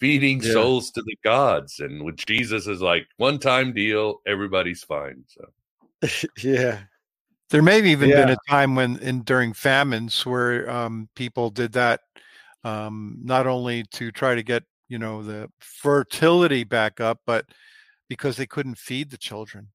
feeding 0.00 0.42
yeah. 0.42 0.52
souls 0.52 0.90
to 0.90 1.02
the 1.02 1.16
gods. 1.22 1.78
And 1.78 2.04
with 2.04 2.16
Jesus 2.16 2.66
is 2.66 2.82
like 2.82 3.06
one 3.18 3.38
time 3.38 3.72
deal, 3.72 4.20
everybody's 4.26 4.82
fine. 4.82 5.24
So 5.28 6.28
yeah. 6.42 6.80
There 7.50 7.62
may 7.62 7.76
have 7.76 7.86
even 7.86 8.10
yeah. 8.10 8.26
been 8.26 8.30
a 8.30 8.50
time 8.50 8.74
when 8.74 8.98
in 8.98 9.22
during 9.22 9.52
famines 9.52 10.26
where 10.26 10.68
um, 10.70 11.08
people 11.14 11.50
did 11.50 11.72
that 11.72 12.00
um, 12.64 13.18
not 13.22 13.46
only 13.46 13.84
to 13.92 14.10
try 14.12 14.34
to 14.34 14.42
get 14.42 14.64
you 14.88 14.98
know 14.98 15.22
the 15.22 15.48
fertility 15.60 16.64
back 16.64 17.00
up, 17.00 17.20
but 17.26 17.46
because 18.08 18.36
they 18.36 18.46
couldn't 18.46 18.78
feed 18.78 19.10
the 19.10 19.18
children. 19.18 19.68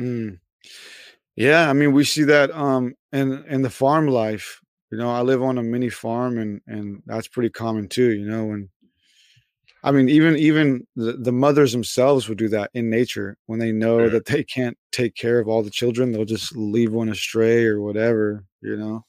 Mm. 0.00 0.38
Yeah, 1.36 1.68
I 1.68 1.72
mean 1.72 1.92
we 1.92 2.04
see 2.04 2.24
that 2.24 2.50
um, 2.52 2.94
in 3.12 3.44
in 3.48 3.62
the 3.62 3.70
farm 3.70 4.08
life 4.08 4.60
you 4.94 5.00
know, 5.00 5.10
I 5.10 5.22
live 5.22 5.42
on 5.42 5.58
a 5.58 5.62
mini 5.62 5.90
farm 5.90 6.38
and 6.38 6.60
and 6.68 7.02
that's 7.04 7.26
pretty 7.26 7.50
common 7.50 7.88
too, 7.88 8.12
you 8.12 8.26
know, 8.26 8.52
and 8.52 8.68
I 9.84 9.92
mean 9.92 10.08
even 10.08 10.36
even 10.36 10.86
the, 10.96 11.12
the 11.12 11.32
mothers 11.32 11.72
themselves 11.72 12.28
would 12.28 12.38
do 12.38 12.48
that 12.48 12.70
in 12.74 12.90
nature 12.90 13.36
when 13.46 13.60
they 13.60 13.70
know 13.70 14.00
yeah. 14.00 14.08
that 14.08 14.24
they 14.26 14.42
can't 14.42 14.76
take 14.90 15.14
care 15.14 15.38
of 15.38 15.46
all 15.46 15.62
the 15.62 15.70
children, 15.70 16.10
they'll 16.10 16.24
just 16.24 16.56
leave 16.56 16.92
one 16.92 17.08
astray 17.08 17.64
or 17.66 17.80
whatever, 17.80 18.44
you 18.62 18.76
know. 18.76 19.04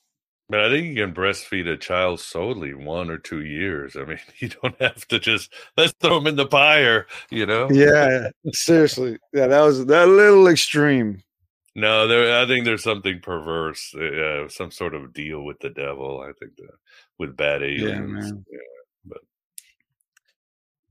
But 0.47 0.59
I 0.59 0.69
think 0.69 0.85
you 0.87 1.03
can 1.03 1.13
breastfeed 1.13 1.67
a 1.67 1.75
child 1.75 2.19
solely 2.19 2.75
one 2.75 3.09
or 3.09 3.17
two 3.17 3.43
years. 3.43 3.95
I 3.95 4.03
mean, 4.03 4.19
you 4.37 4.49
don't 4.49 4.79
have 4.79 5.07
to 5.07 5.19
just 5.19 5.51
let's 5.77 5.93
throw 5.99 6.15
them 6.15 6.27
in 6.27 6.35
the 6.35 6.47
fire, 6.47 7.07
you 7.31 7.45
know. 7.45 7.69
Yeah, 7.71 8.29
seriously. 8.53 9.17
Yeah, 9.33 9.47
that 9.47 9.61
was 9.61 9.85
that 9.87 10.07
little 10.07 10.47
extreme. 10.47 11.23
No, 11.77 12.07
there. 12.07 12.41
I 12.41 12.47
think 12.47 12.63
there's 12.63 12.83
something 12.83 13.19
perverse, 13.21 13.93
uh, 13.95 14.47
some 14.47 14.71
sort 14.71 14.93
of 14.93 15.13
deal 15.13 15.43
with 15.43 15.59
the 15.59 15.69
devil. 15.69 16.21
I 16.21 16.31
think 16.39 16.55
the, 16.57 16.69
with 17.17 17.35
bad 17.35 17.63
aliens. 17.63 17.91
Yeah, 17.91 17.99
man. 17.99 18.45
Yeah, 18.49 18.59
but 19.05 19.21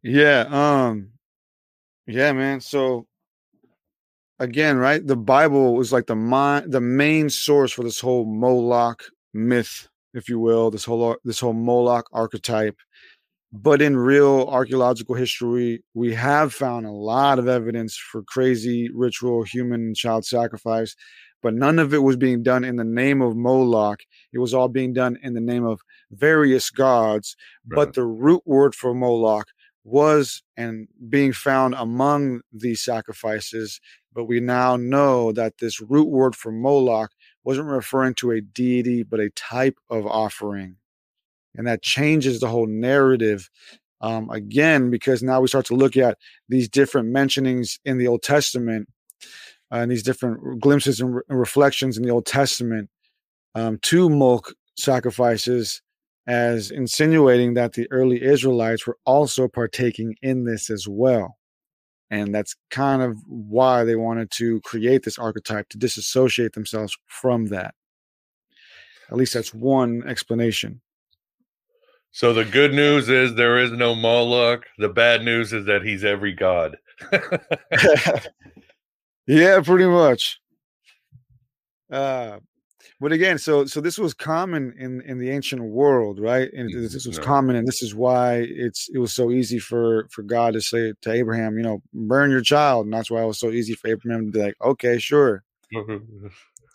yeah, 0.04 0.46
um, 0.50 1.10
yeah, 2.06 2.32
man. 2.32 2.60
So 2.60 3.06
again, 4.38 4.76
right? 4.76 5.04
The 5.04 5.16
Bible 5.16 5.74
was 5.74 5.92
like 5.92 6.06
the 6.06 6.16
mi- 6.16 6.68
the 6.70 6.80
main 6.80 7.30
source 7.30 7.72
for 7.72 7.82
this 7.82 8.00
whole 8.00 8.26
Moloch 8.26 9.02
myth, 9.32 9.88
if 10.14 10.28
you 10.28 10.38
will. 10.38 10.70
This 10.70 10.84
whole 10.84 11.16
this 11.24 11.40
whole 11.40 11.54
Moloch 11.54 12.06
archetype 12.12 12.76
but 13.56 13.80
in 13.80 13.96
real 13.96 14.48
archaeological 14.50 15.14
history, 15.14 15.84
we 15.94 16.12
have 16.12 16.52
found 16.52 16.86
a 16.86 16.90
lot 16.90 17.38
of 17.38 17.46
evidence 17.46 17.96
for 17.96 18.24
crazy 18.24 18.90
ritual 18.92 19.44
human 19.44 19.94
child 19.94 20.24
sacrifice, 20.26 20.96
but 21.40 21.54
none 21.54 21.78
of 21.78 21.94
it 21.94 22.02
was 22.02 22.16
being 22.16 22.42
done 22.42 22.64
in 22.64 22.74
the 22.74 22.84
name 22.84 23.22
of 23.22 23.36
Moloch. 23.36 24.00
It 24.32 24.40
was 24.40 24.54
all 24.54 24.66
being 24.68 24.92
done 24.92 25.18
in 25.22 25.34
the 25.34 25.40
name 25.40 25.64
of 25.64 25.80
various 26.10 26.68
gods. 26.68 27.36
Right. 27.68 27.76
But 27.76 27.94
the 27.94 28.04
root 28.04 28.42
word 28.44 28.74
for 28.74 28.92
Moloch 28.92 29.46
was 29.84 30.42
and 30.56 30.88
being 31.08 31.32
found 31.32 31.74
among 31.74 32.40
these 32.52 32.82
sacrifices. 32.82 33.80
But 34.12 34.24
we 34.24 34.40
now 34.40 34.76
know 34.76 35.32
that 35.32 35.58
this 35.58 35.80
root 35.80 36.08
word 36.08 36.34
for 36.34 36.50
Moloch 36.50 37.10
wasn't 37.44 37.68
referring 37.68 38.14
to 38.14 38.30
a 38.30 38.40
deity, 38.40 39.02
but 39.02 39.20
a 39.20 39.30
type 39.30 39.78
of 39.90 40.06
offering 40.06 40.76
and 41.56 41.66
that 41.66 41.82
changes 41.82 42.40
the 42.40 42.48
whole 42.48 42.66
narrative 42.66 43.48
um, 44.00 44.28
again 44.30 44.90
because 44.90 45.22
now 45.22 45.40
we 45.40 45.48
start 45.48 45.66
to 45.66 45.76
look 45.76 45.96
at 45.96 46.18
these 46.48 46.68
different 46.68 47.08
mentionings 47.08 47.78
in 47.84 47.98
the 47.98 48.06
old 48.06 48.22
testament 48.22 48.88
uh, 49.72 49.76
and 49.76 49.90
these 49.90 50.02
different 50.02 50.60
glimpses 50.60 51.00
and, 51.00 51.16
re- 51.16 51.22
reflections 51.28 51.96
in 51.96 52.02
the 52.02 52.10
old 52.10 52.26
testament 52.26 52.90
um, 53.54 53.78
to 53.82 54.10
Molech 54.10 54.44
sacrifices 54.76 55.80
as 56.26 56.70
insinuating 56.70 57.54
that 57.54 57.74
the 57.74 57.86
early 57.90 58.22
Israelites 58.22 58.86
were 58.86 58.96
also 59.04 59.48
partaking 59.48 60.16
in 60.22 60.44
this 60.44 60.70
as 60.70 60.88
well. 60.88 61.36
And 62.10 62.34
that's 62.34 62.54
kind 62.70 63.02
of 63.02 63.16
why 63.26 63.84
they 63.84 63.96
wanted 63.96 64.30
to 64.32 64.60
create 64.60 65.02
this 65.02 65.18
archetype 65.18 65.68
to 65.70 65.78
disassociate 65.78 66.52
themselves 66.52 66.96
from 67.06 67.46
that. 67.46 67.74
At 69.10 69.16
least 69.16 69.34
that's 69.34 69.52
one 69.52 70.02
explanation. 70.06 70.80
So 72.12 72.32
the 72.32 72.44
good 72.44 72.72
news 72.72 73.08
is 73.08 73.34
there 73.34 73.58
is 73.58 73.72
no 73.72 73.94
Moloch. 73.94 74.64
The 74.78 74.88
bad 74.88 75.24
news 75.24 75.52
is 75.52 75.66
that 75.66 75.82
he's 75.82 76.04
every 76.04 76.32
god. 76.32 76.76
yeah, 79.26 79.60
pretty 79.60 79.86
much. 79.86 80.38
Uh, 81.90 82.38
but 83.00 83.12
again, 83.12 83.38
so 83.38 83.64
so 83.66 83.80
this 83.80 83.98
was 83.98 84.14
common 84.14 84.72
in 84.78 85.00
in 85.02 85.18
the 85.18 85.30
ancient 85.30 85.62
world, 85.62 86.20
right? 86.20 86.52
And 86.52 86.72
this, 86.72 86.92
this 86.92 87.06
was 87.06 87.18
common, 87.18 87.56
and 87.56 87.66
this 87.66 87.82
is 87.82 87.94
why 87.94 88.46
it's 88.48 88.88
it 88.94 88.98
was 88.98 89.12
so 89.12 89.30
easy 89.30 89.58
for 89.58 90.06
for 90.10 90.22
God 90.22 90.54
to 90.54 90.60
say 90.60 90.92
to 91.02 91.12
Abraham, 91.12 91.56
you 91.56 91.64
know, 91.64 91.82
burn 91.92 92.30
your 92.30 92.40
child, 92.40 92.86
and 92.86 92.94
that's 92.94 93.10
why 93.10 93.22
it 93.22 93.26
was 93.26 93.38
so 93.38 93.50
easy 93.50 93.74
for 93.74 93.88
Abraham 93.88 94.26
to 94.26 94.32
be 94.32 94.40
like, 94.40 94.54
okay, 94.62 94.98
sure, 94.98 95.42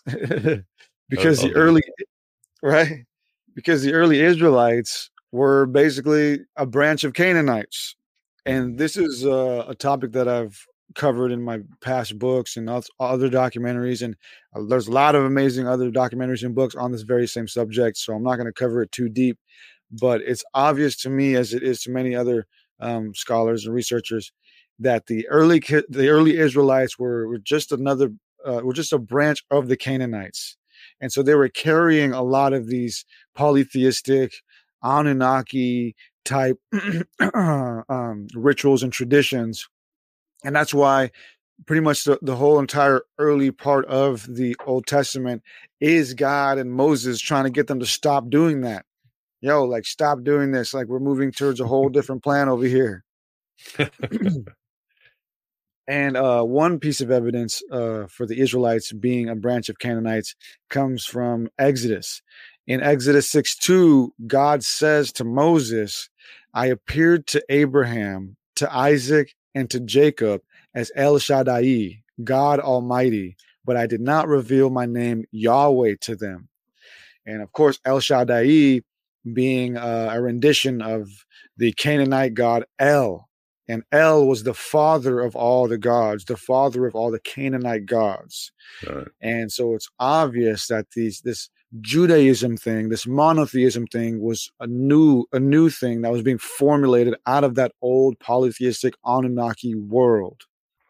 because 1.09 1.41
the 1.41 1.53
early, 1.55 1.81
right? 2.61 3.05
Because 3.55 3.81
the 3.81 3.93
early 3.93 4.19
Israelites 4.19 5.09
were 5.31 5.65
basically 5.67 6.41
a 6.57 6.65
branch 6.65 7.05
of 7.05 7.13
Canaanites, 7.13 7.95
and 8.45 8.77
this 8.77 8.97
is 8.97 9.25
uh, 9.25 9.65
a 9.67 9.75
topic 9.75 10.11
that 10.11 10.27
I've 10.27 10.67
covered 10.95 11.31
in 11.31 11.41
my 11.41 11.59
past 11.81 12.17
books 12.17 12.57
and 12.57 12.69
other 12.69 13.29
documentaries 13.29 14.01
and 14.01 14.15
uh, 14.55 14.61
there's 14.67 14.87
a 14.87 14.91
lot 14.91 15.15
of 15.15 15.23
amazing 15.23 15.67
other 15.67 15.91
documentaries 15.91 16.43
and 16.43 16.55
books 16.55 16.75
on 16.75 16.91
this 16.91 17.03
very 17.03 17.27
same 17.27 17.47
subject 17.47 17.97
so 17.97 18.13
i'm 18.13 18.23
not 18.23 18.35
going 18.35 18.47
to 18.47 18.53
cover 18.53 18.81
it 18.81 18.91
too 18.91 19.09
deep 19.09 19.37
but 19.91 20.21
it's 20.21 20.43
obvious 20.53 20.95
to 20.95 21.09
me 21.09 21.35
as 21.35 21.53
it 21.53 21.63
is 21.63 21.81
to 21.81 21.91
many 21.91 22.15
other 22.15 22.45
um, 22.79 23.13
scholars 23.13 23.65
and 23.65 23.75
researchers 23.75 24.31
that 24.79 25.05
the 25.07 25.27
early 25.27 25.59
the 25.89 26.09
early 26.09 26.37
israelites 26.37 26.97
were, 26.97 27.27
were 27.27 27.39
just 27.39 27.71
another 27.71 28.11
uh, 28.45 28.61
were 28.63 28.73
just 28.73 28.93
a 28.93 28.99
branch 28.99 29.43
of 29.51 29.67
the 29.67 29.77
canaanites 29.77 30.57
and 31.01 31.11
so 31.11 31.21
they 31.21 31.35
were 31.35 31.49
carrying 31.49 32.13
a 32.13 32.23
lot 32.23 32.53
of 32.53 32.67
these 32.67 33.05
polytheistic 33.35 34.33
anunnaki 34.81 35.95
type 36.25 36.57
um, 37.33 38.27
rituals 38.33 38.81
and 38.81 38.93
traditions 38.93 39.67
and 40.43 40.55
that's 40.55 40.73
why 40.73 41.11
pretty 41.65 41.81
much 41.81 42.03
the, 42.03 42.19
the 42.21 42.35
whole 42.35 42.59
entire 42.59 43.01
early 43.17 43.51
part 43.51 43.85
of 43.85 44.33
the 44.33 44.55
Old 44.65 44.87
Testament 44.87 45.43
is 45.79 46.13
God 46.13 46.57
and 46.57 46.71
Moses 46.71 47.19
trying 47.19 47.45
to 47.45 47.49
get 47.49 47.67
them 47.67 47.79
to 47.79 47.85
stop 47.85 48.29
doing 48.29 48.61
that. 48.61 48.85
Yo, 49.41 49.63
like 49.63 49.85
stop 49.85 50.23
doing 50.23 50.51
this. 50.51 50.73
Like 50.73 50.87
we're 50.87 50.99
moving 50.99 51.31
towards 51.31 51.59
a 51.59 51.67
whole 51.67 51.89
different 51.89 52.23
plan 52.23 52.49
over 52.49 52.65
here. 52.65 53.03
and 55.87 56.17
uh, 56.17 56.43
one 56.43 56.79
piece 56.79 57.01
of 57.01 57.11
evidence 57.11 57.61
uh, 57.71 58.07
for 58.07 58.25
the 58.25 58.39
Israelites 58.39 58.91
being 58.91 59.29
a 59.29 59.35
branch 59.35 59.69
of 59.69 59.79
Canaanites 59.79 60.35
comes 60.69 61.05
from 61.05 61.49
Exodus. 61.57 62.21
In 62.67 62.81
Exodus 62.81 63.29
6 63.29 63.57
2, 63.57 64.13
God 64.27 64.63
says 64.63 65.11
to 65.13 65.23
Moses, 65.23 66.09
I 66.53 66.67
appeared 66.67 67.25
to 67.27 67.43
Abraham, 67.49 68.35
to 68.57 68.73
Isaac, 68.73 69.33
and 69.55 69.69
to 69.69 69.79
Jacob 69.79 70.41
as 70.73 70.91
El 70.95 71.19
Shaddai, 71.19 72.03
God 72.23 72.59
Almighty, 72.59 73.35
but 73.65 73.77
I 73.77 73.87
did 73.87 74.01
not 74.01 74.27
reveal 74.27 74.69
my 74.69 74.85
name 74.85 75.25
Yahweh 75.31 75.95
to 76.01 76.15
them. 76.15 76.49
And 77.25 77.41
of 77.41 77.51
course, 77.51 77.79
El 77.85 77.99
Shaddai 77.99 78.81
being 79.33 79.77
uh, 79.77 80.09
a 80.11 80.21
rendition 80.21 80.81
of 80.81 81.09
the 81.57 81.73
Canaanite 81.73 82.33
god 82.33 82.65
El. 82.79 83.27
And 83.67 83.83
El 83.91 84.25
was 84.25 84.43
the 84.43 84.55
father 84.55 85.19
of 85.19 85.35
all 85.35 85.67
the 85.67 85.77
gods, 85.77 86.25
the 86.25 86.37
father 86.37 86.87
of 86.87 86.95
all 86.95 87.11
the 87.11 87.19
Canaanite 87.19 87.85
gods. 87.85 88.51
Right. 88.87 89.07
And 89.21 89.51
so 89.51 89.75
it's 89.75 89.89
obvious 89.99 90.67
that 90.67 90.87
these 90.95 91.21
this 91.21 91.49
Judaism 91.81 92.57
thing, 92.57 92.89
this 92.89 93.05
monotheism 93.05 93.85
thing 93.87 94.21
was 94.21 94.51
a 94.59 94.65
new 94.65 95.25
a 95.31 95.39
new 95.39 95.69
thing 95.69 96.01
that 96.01 96.11
was 96.11 96.23
being 96.23 96.39
formulated 96.39 97.15
out 97.27 97.43
of 97.43 97.55
that 97.55 97.73
old 97.81 98.19
polytheistic 98.19 98.95
Anunnaki 99.05 99.75
world. 99.75 100.41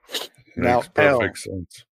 Makes 0.09 0.27
now 0.55 0.81
perfect 0.81 1.45
El, 1.47 1.53
sense. 1.53 1.85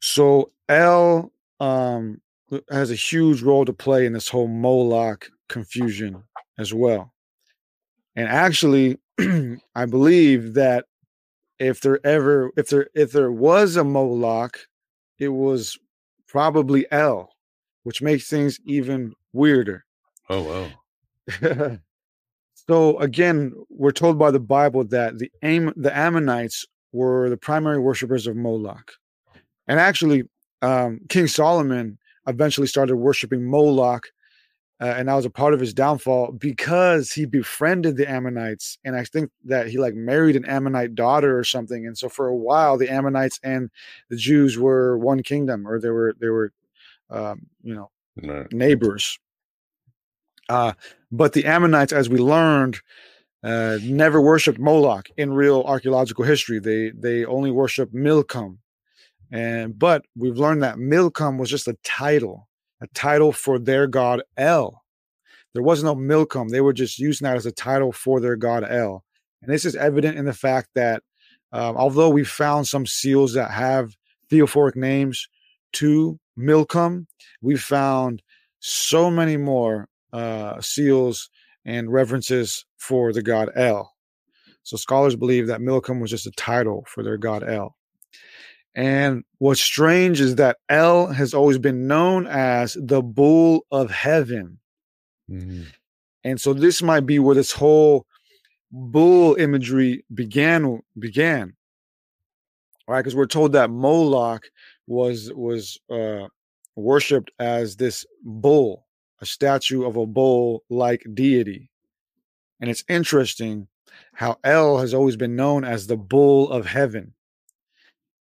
So 0.00 0.50
L 0.68 1.32
um, 1.60 2.20
has 2.68 2.90
a 2.90 2.96
huge 2.96 3.42
role 3.42 3.64
to 3.64 3.72
play 3.72 4.06
in 4.06 4.12
this 4.12 4.28
whole 4.28 4.48
Moloch 4.48 5.30
confusion 5.48 6.24
as 6.58 6.74
well. 6.74 7.12
And 8.16 8.28
actually, 8.28 8.98
I 9.74 9.86
believe 9.86 10.54
that 10.54 10.86
if 11.60 11.80
there 11.80 12.04
ever 12.04 12.50
if 12.56 12.70
there 12.70 12.88
if 12.94 13.12
there 13.12 13.30
was 13.30 13.76
a 13.76 13.84
Moloch, 13.84 14.58
it 15.20 15.28
was 15.28 15.78
probably 16.26 16.90
El 16.90 17.32
which 17.82 18.02
makes 18.02 18.28
things 18.28 18.58
even 18.64 19.14
weirder. 19.32 19.84
Oh 20.28 20.70
wow. 21.40 21.78
so 22.54 22.98
again, 22.98 23.52
we're 23.68 23.92
told 23.92 24.18
by 24.18 24.30
the 24.30 24.40
Bible 24.40 24.84
that 24.84 25.18
the 25.18 25.30
Am- 25.42 25.74
the 25.76 25.96
Ammonites 25.96 26.66
were 26.92 27.30
the 27.30 27.36
primary 27.36 27.78
worshippers 27.78 28.26
of 28.26 28.36
Moloch. 28.36 28.92
And 29.66 29.80
actually, 29.80 30.24
um, 30.60 31.00
King 31.08 31.26
Solomon 31.26 31.98
eventually 32.26 32.66
started 32.66 32.96
worshiping 32.96 33.44
Moloch, 33.44 34.08
uh, 34.80 34.94
and 34.96 35.08
that 35.08 35.14
was 35.14 35.24
a 35.24 35.30
part 35.30 35.54
of 35.54 35.60
his 35.60 35.72
downfall 35.72 36.32
because 36.32 37.12
he 37.12 37.24
befriended 37.24 37.96
the 37.96 38.10
Ammonites. 38.10 38.78
And 38.84 38.96
I 38.96 39.04
think 39.04 39.30
that 39.44 39.68
he 39.68 39.78
like 39.78 39.94
married 39.94 40.34
an 40.34 40.44
Ammonite 40.44 40.94
daughter 40.94 41.38
or 41.38 41.44
something. 41.44 41.86
And 41.86 41.96
so 41.96 42.08
for 42.08 42.26
a 42.26 42.36
while, 42.36 42.76
the 42.76 42.88
Ammonites 42.88 43.38
and 43.44 43.70
the 44.10 44.16
Jews 44.16 44.58
were 44.58 44.98
one 44.98 45.22
kingdom, 45.22 45.68
or 45.68 45.80
they 45.80 45.90
were 45.90 46.14
they 46.20 46.28
were 46.28 46.52
um, 47.12 47.46
you 47.62 47.74
know, 47.74 47.90
no. 48.16 48.46
neighbors. 48.52 49.18
Uh, 50.48 50.72
but 51.10 51.32
the 51.32 51.44
Ammonites, 51.44 51.92
as 51.92 52.08
we 52.08 52.18
learned, 52.18 52.80
uh, 53.44 53.78
never 53.82 54.20
worshipped 54.20 54.58
Moloch 54.58 55.08
in 55.16 55.32
real 55.32 55.62
archaeological 55.62 56.24
history. 56.24 56.58
They 56.58 56.90
they 56.90 57.24
only 57.24 57.50
worshipped 57.50 57.94
Milcom, 57.94 58.58
and 59.30 59.78
but 59.78 60.04
we've 60.16 60.38
learned 60.38 60.62
that 60.62 60.78
Milcom 60.78 61.38
was 61.38 61.50
just 61.50 61.68
a 61.68 61.76
title, 61.84 62.48
a 62.80 62.86
title 62.88 63.32
for 63.32 63.58
their 63.58 63.86
god 63.86 64.22
El. 64.36 64.82
There 65.54 65.62
was 65.62 65.82
no 65.82 65.94
Milcom; 65.94 66.48
they 66.50 66.60
were 66.60 66.72
just 66.72 66.98
using 66.98 67.24
that 67.24 67.36
as 67.36 67.46
a 67.46 67.52
title 67.52 67.92
for 67.92 68.20
their 68.20 68.36
god 68.36 68.64
El. 68.68 69.04
And 69.42 69.52
this 69.52 69.64
is 69.64 69.74
evident 69.74 70.16
in 70.16 70.24
the 70.24 70.32
fact 70.32 70.68
that 70.74 71.02
um, 71.52 71.76
although 71.76 72.10
we 72.10 72.24
found 72.24 72.68
some 72.68 72.86
seals 72.86 73.34
that 73.34 73.50
have 73.50 73.96
theophoric 74.30 74.76
names 74.76 75.28
to 75.74 76.18
Milcom, 76.36 77.06
we 77.40 77.56
found 77.56 78.22
so 78.60 79.10
many 79.10 79.36
more 79.36 79.88
uh, 80.12 80.60
seals 80.60 81.30
and 81.64 81.92
references 81.92 82.64
for 82.76 83.12
the 83.12 83.22
god 83.22 83.50
El. 83.54 83.92
So 84.62 84.76
scholars 84.76 85.16
believe 85.16 85.48
that 85.48 85.60
Milcom 85.60 86.00
was 86.00 86.10
just 86.10 86.26
a 86.26 86.32
title 86.32 86.84
for 86.88 87.02
their 87.02 87.16
god 87.16 87.42
El. 87.48 87.76
And 88.74 89.24
what's 89.38 89.60
strange 89.60 90.20
is 90.20 90.36
that 90.36 90.58
El 90.68 91.08
has 91.08 91.34
always 91.34 91.58
been 91.58 91.86
known 91.86 92.26
as 92.26 92.76
the 92.80 93.02
bull 93.02 93.66
of 93.70 93.90
heaven. 93.90 94.58
Mm-hmm. 95.30 95.64
And 96.24 96.40
so 96.40 96.54
this 96.54 96.82
might 96.82 97.04
be 97.04 97.18
where 97.18 97.34
this 97.34 97.52
whole 97.52 98.06
bull 98.70 99.34
imagery 99.34 100.04
began 100.14 100.80
began. 100.98 101.54
Right? 102.88 103.00
Because 103.00 103.14
we're 103.14 103.26
told 103.26 103.52
that 103.52 103.70
Moloch 103.70 104.44
was 104.92 105.32
was 105.34 105.78
uh, 105.90 106.26
worshipped 106.76 107.30
as 107.38 107.76
this 107.76 108.06
bull, 108.22 108.86
a 109.20 109.26
statue 109.26 109.84
of 109.84 109.96
a 109.96 110.06
bull 110.06 110.64
like 110.68 111.04
deity. 111.14 111.70
And 112.60 112.70
it's 112.70 112.84
interesting 112.88 113.66
how 114.14 114.36
El 114.44 114.78
has 114.78 114.94
always 114.94 115.16
been 115.16 115.34
known 115.34 115.64
as 115.64 115.86
the 115.86 115.96
bull 115.96 116.50
of 116.50 116.66
heaven. 116.66 117.14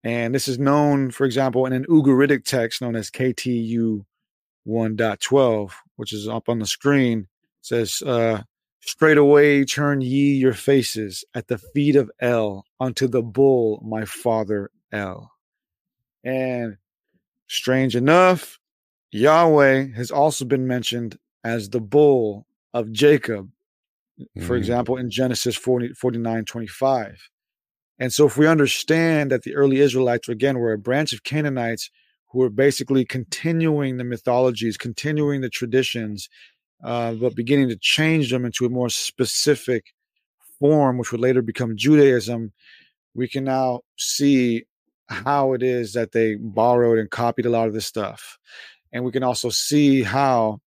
And 0.03 0.35
this 0.35 0.49
is 0.49 0.59
known, 0.59 1.11
for 1.11 1.27
example, 1.27 1.67
in 1.67 1.75
an 1.75 1.85
Ugaritic 1.85 2.45
text 2.45 2.81
known 2.81 2.97
as 2.97 3.11
KTU 3.11 4.05
1.12, 4.67 5.73
which 5.97 6.15
is 6.15 6.27
up 6.27 6.49
on 6.49 6.59
the 6.59 6.67
screen. 6.67 7.21
It 7.21 7.27
says, 7.61 8.03
uh, 8.07 8.43
Straight 8.83 9.19
away 9.19 9.65
turn 9.67 10.01
ye 10.01 10.35
your 10.35 10.55
faces 10.55 11.23
at 11.35 11.49
the 11.49 11.59
feet 11.59 11.97
of 11.97 12.11
El 12.21 12.65
unto 12.81 13.07
the 13.07 13.21
bull, 13.23 13.83
my 13.85 14.07
father 14.07 14.71
El. 14.91 15.31
And 16.25 16.77
strange 17.49 17.97
enough, 17.97 18.59
Yahweh 19.13 19.89
has 19.95 20.11
also 20.11 20.45
been 20.45 20.67
mentioned 20.67 21.19
as 21.45 21.71
the 21.71 21.81
bull 21.81 22.47
of 22.73 22.93
Jacob, 22.93 23.51
for 24.43 24.55
mm. 24.55 24.59
example, 24.59 24.97
in 24.97 25.11
Genesis 25.11 25.57
40, 25.57 25.95
49 25.95 26.45
25. 26.45 27.31
And 27.99 28.13
so, 28.13 28.27
if 28.27 28.37
we 28.37 28.47
understand 28.47 29.31
that 29.31 29.43
the 29.43 29.55
early 29.55 29.81
Israelites, 29.81 30.29
again, 30.29 30.59
were 30.59 30.73
a 30.73 30.79
branch 30.79 31.13
of 31.13 31.23
Canaanites 31.23 31.91
who 32.29 32.39
were 32.39 32.51
basically 32.51 33.05
continuing 33.05 33.97
the 33.97 34.05
mythologies, 34.05 34.77
continuing 34.77 35.41
the 35.41 35.51
traditions, 35.51 36.29
uh, 36.83 37.13
but 37.15 37.35
beginning 37.35 37.69
to 37.69 37.77
change 37.77 38.31
them 38.31 38.45
into 38.45 38.65
a 38.65 38.71
more 38.71 38.89
specific 38.89 39.93
form, 40.59 40.97
which 40.97 41.13
would 41.13 41.21
later 41.21 41.43
become 41.43 41.77
Judaism, 41.77 42.53
we 43.15 43.29
can 43.29 43.45
now 43.45 43.81
see 43.99 44.65
how 45.11 45.53
it 45.53 45.63
is 45.63 45.93
that 45.93 46.13
they 46.13 46.37
borrowed 46.37 46.99
and 46.99 47.11
copied 47.11 47.47
a 47.47 47.51
lot 47.51 47.67
of 47.69 47.75
this 47.75 47.87
stuff. 47.87 48.39
And 48.93 49.05
we 49.05 49.13
can 49.13 49.23
also 49.23 49.51
see 49.51 50.03
how 50.03 50.61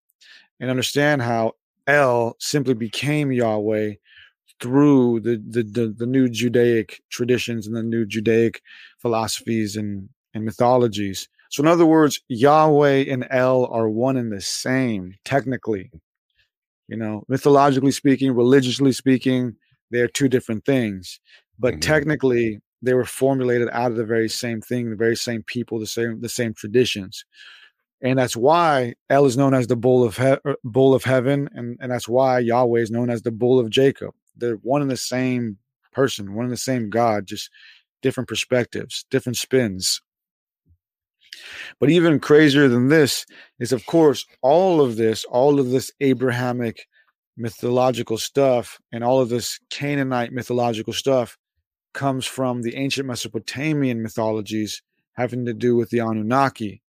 and 0.59 0.69
understand 0.69 1.21
how 1.21 1.53
El 1.87 2.35
simply 2.39 2.73
became 2.73 3.31
Yahweh 3.31 3.95
through 4.61 5.19
the, 5.21 5.41
the 5.45 5.63
the, 5.63 5.95
the 5.97 6.05
new 6.05 6.29
Judaic 6.29 7.01
traditions 7.09 7.67
and 7.67 7.75
the 7.75 7.83
new 7.83 8.05
Judaic 8.05 8.61
philosophies 8.99 9.75
and, 9.75 10.09
and 10.33 10.45
mythologies. 10.45 11.27
So, 11.49 11.61
in 11.61 11.67
other 11.67 11.85
words, 11.85 12.21
Yahweh 12.29 13.05
and 13.09 13.27
El 13.29 13.65
are 13.67 13.89
one 13.89 14.17
and 14.17 14.31
the 14.31 14.41
same, 14.41 15.15
technically. 15.25 15.91
You 16.87 16.97
know, 16.97 17.23
mythologically 17.27 17.91
speaking, 17.91 18.31
religiously 18.33 18.91
speaking, 18.91 19.55
they're 19.91 20.07
two 20.07 20.27
different 20.27 20.65
things. 20.65 21.19
But 21.59 21.73
mm-hmm. 21.73 21.79
technically, 21.81 22.61
they 22.84 22.93
were 22.93 23.05
formulated 23.05 23.69
out 23.71 23.91
of 23.91 23.97
the 23.97 24.05
very 24.05 24.29
same 24.29 24.61
thing, 24.61 24.89
the 24.89 24.95
very 24.95 25.15
same 25.15 25.41
people, 25.43 25.79
the 25.79 25.88
same 25.88 26.19
the 26.19 26.29
same 26.29 26.53
traditions. 26.53 27.25
And 28.01 28.19
that's 28.19 28.36
why 28.36 28.95
El 29.09 29.25
is 29.25 29.38
known 29.38 29.53
as 29.53 29.67
the 29.67 29.77
bull 29.77 30.03
of 30.03 30.17
he- 30.17 30.38
er, 30.45 30.57
bull 30.65 30.93
of 30.93 31.05
heaven, 31.05 31.49
and, 31.53 31.77
and 31.79 31.91
that's 31.91 32.07
why 32.07 32.39
Yahweh 32.39 32.81
is 32.81 32.91
known 32.91 33.09
as 33.09 33.21
the 33.21 33.31
bull 33.31 33.59
of 33.59 33.69
Jacob. 33.69 34.13
They're 34.36 34.55
one 34.57 34.81
and 34.81 34.91
the 34.91 34.97
same 34.97 35.57
person, 35.93 36.34
one 36.34 36.45
and 36.45 36.51
the 36.51 36.57
same 36.57 36.89
God, 36.89 37.25
just 37.25 37.49
different 38.01 38.27
perspectives, 38.27 39.05
different 39.09 39.38
spins. 39.38 40.01
But 41.79 41.89
even 41.89 42.19
crazier 42.19 42.67
than 42.67 42.89
this 42.89 43.25
is, 43.59 43.71
of 43.71 43.86
course, 43.86 44.25
all 44.41 44.81
of 44.81 44.97
this, 44.97 45.23
all 45.25 45.59
of 45.59 45.69
this 45.69 45.91
Abrahamic 46.01 46.86
mythological 47.38 48.17
stuff 48.17 48.79
and 48.91 49.03
all 49.03 49.21
of 49.21 49.29
this 49.29 49.59
Canaanite 49.69 50.34
mythological 50.34 50.93
stuff 50.93 51.38
comes 51.93 52.25
from 52.25 52.61
the 52.61 52.75
ancient 52.75 53.07
Mesopotamian 53.07 54.01
mythologies 54.01 54.81
having 55.13 55.45
to 55.45 55.53
do 55.53 55.75
with 55.75 55.89
the 55.89 55.99
Anunnaki. 55.99 56.81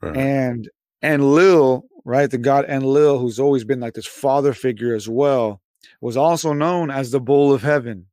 Right. 0.00 0.16
And 0.16 0.68
Enlil, 1.02 1.84
right, 2.04 2.30
the 2.30 2.38
god 2.38 2.64
Enlil, 2.68 3.18
who's 3.18 3.38
always 3.38 3.64
been 3.64 3.80
like 3.80 3.94
this 3.94 4.06
father 4.06 4.52
figure 4.52 4.94
as 4.94 5.08
well, 5.08 5.60
was 6.00 6.16
also 6.16 6.52
known 6.52 6.90
as 6.90 7.10
the 7.10 7.20
bull 7.20 7.52
of 7.52 7.62
heaven. 7.62 8.06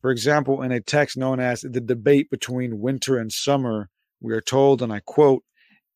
For 0.00 0.10
example, 0.10 0.62
in 0.62 0.72
a 0.72 0.80
text 0.80 1.16
known 1.16 1.40
as 1.40 1.60
the 1.60 1.80
debate 1.80 2.30
between 2.30 2.80
winter 2.80 3.18
and 3.18 3.32
summer, 3.32 3.90
we 4.20 4.32
are 4.32 4.40
told, 4.40 4.82
and 4.82 4.92
I 4.92 5.00
quote, 5.00 5.44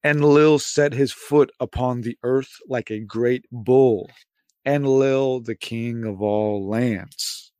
Enlil 0.04 0.58
set 0.58 0.92
his 0.92 1.12
foot 1.12 1.50
upon 1.58 2.02
the 2.02 2.18
earth 2.22 2.58
like 2.68 2.90
a 2.90 3.00
great 3.00 3.46
bull, 3.50 4.10
Enlil, 4.66 5.40
the 5.40 5.54
king 5.54 6.04
of 6.04 6.20
all 6.20 6.68
lands. 6.68 7.52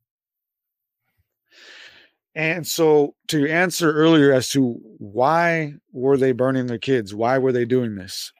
And 2.35 2.67
so, 2.67 3.15
to 3.29 3.49
answer 3.49 3.93
earlier 3.93 4.33
as 4.33 4.49
to 4.49 4.73
why 4.97 5.75
were 5.93 6.17
they 6.17 6.33
burning 6.33 6.67
their 6.67 6.77
kids, 6.77 7.15
why 7.15 7.37
were 7.37 7.53
they 7.53 7.63
doing 7.63 7.95
this? 7.95 8.33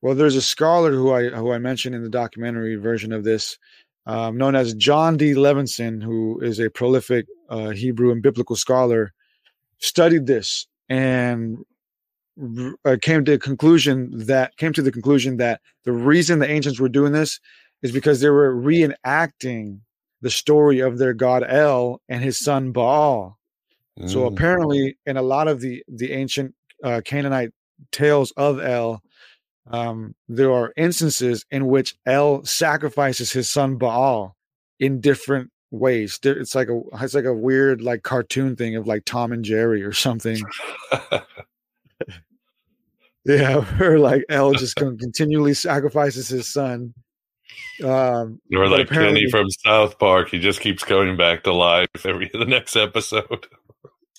Well, 0.00 0.14
there's 0.14 0.36
a 0.36 0.42
scholar 0.42 0.92
who 0.92 1.12
I 1.12 1.28
who 1.28 1.52
I 1.52 1.58
mentioned 1.58 1.94
in 1.94 2.02
the 2.02 2.08
documentary 2.08 2.76
version 2.76 3.12
of 3.12 3.24
this, 3.24 3.58
um, 4.06 4.38
known 4.38 4.54
as 4.54 4.74
Jon 4.74 5.16
D. 5.16 5.34
Levenson, 5.34 6.02
who 6.02 6.40
is 6.40 6.58
a 6.58 6.70
prolific 6.70 7.26
uh, 7.50 7.70
Hebrew 7.70 8.12
and 8.12 8.22
biblical 8.22 8.56
scholar, 8.56 9.12
studied 9.78 10.26
this 10.26 10.66
and 10.88 11.58
uh, 12.84 12.96
came 13.00 13.24
to 13.24 13.32
the 13.32 13.38
conclusion 13.38 14.10
that 14.26 14.56
came 14.56 14.72
to 14.72 14.82
the 14.82 14.92
conclusion 14.92 15.38
that 15.38 15.60
the 15.84 15.92
reason 15.92 16.38
the 16.38 16.50
ancients 16.50 16.80
were 16.80 16.88
doing 16.88 17.12
this 17.12 17.40
is 17.82 17.92
because 17.92 18.20
they 18.20 18.30
were 18.30 18.54
reenacting 18.54 19.80
the 20.20 20.30
story 20.30 20.80
of 20.80 20.98
their 20.98 21.14
god 21.14 21.44
El 21.46 22.00
and 22.08 22.22
his 22.22 22.38
son 22.38 22.72
Baal. 22.72 23.38
Mm. 23.98 24.10
So 24.10 24.26
apparently, 24.26 24.98
in 25.06 25.16
a 25.16 25.22
lot 25.22 25.48
of 25.48 25.60
the 25.60 25.82
the 25.88 26.12
ancient 26.12 26.54
uh, 26.82 27.00
Canaanite 27.04 27.52
tales 27.92 28.32
of 28.36 28.60
El, 28.60 29.02
um, 29.68 30.14
there 30.28 30.52
are 30.52 30.72
instances 30.76 31.44
in 31.50 31.66
which 31.66 31.96
El 32.06 32.44
sacrifices 32.44 33.32
his 33.32 33.50
son 33.50 33.76
Baal 33.76 34.36
in 34.78 35.00
different 35.00 35.50
ways. 35.70 36.18
It's 36.22 36.54
like 36.54 36.68
a 36.68 36.80
it's 37.00 37.14
like 37.14 37.24
a 37.24 37.34
weird 37.34 37.80
like 37.80 38.02
cartoon 38.02 38.56
thing 38.56 38.76
of 38.76 38.86
like 38.86 39.04
Tom 39.04 39.32
and 39.32 39.44
Jerry 39.44 39.82
or 39.82 39.92
something. 39.92 40.38
yeah, 43.26 43.60
where 43.78 43.98
like 43.98 44.24
El 44.28 44.52
just 44.52 44.76
continually 44.76 45.54
sacrifices 45.54 46.28
his 46.28 46.48
son. 46.48 46.94
Um, 47.84 48.40
or 48.54 48.68
like 48.68 48.88
Kenny 48.88 49.30
from 49.30 49.50
South 49.50 49.98
Park, 49.98 50.30
he 50.30 50.38
just 50.38 50.60
keeps 50.60 50.82
coming 50.82 51.16
back 51.16 51.44
to 51.44 51.52
life 51.52 51.88
every 52.04 52.30
the 52.32 52.46
next 52.46 52.76
episode. 52.76 53.46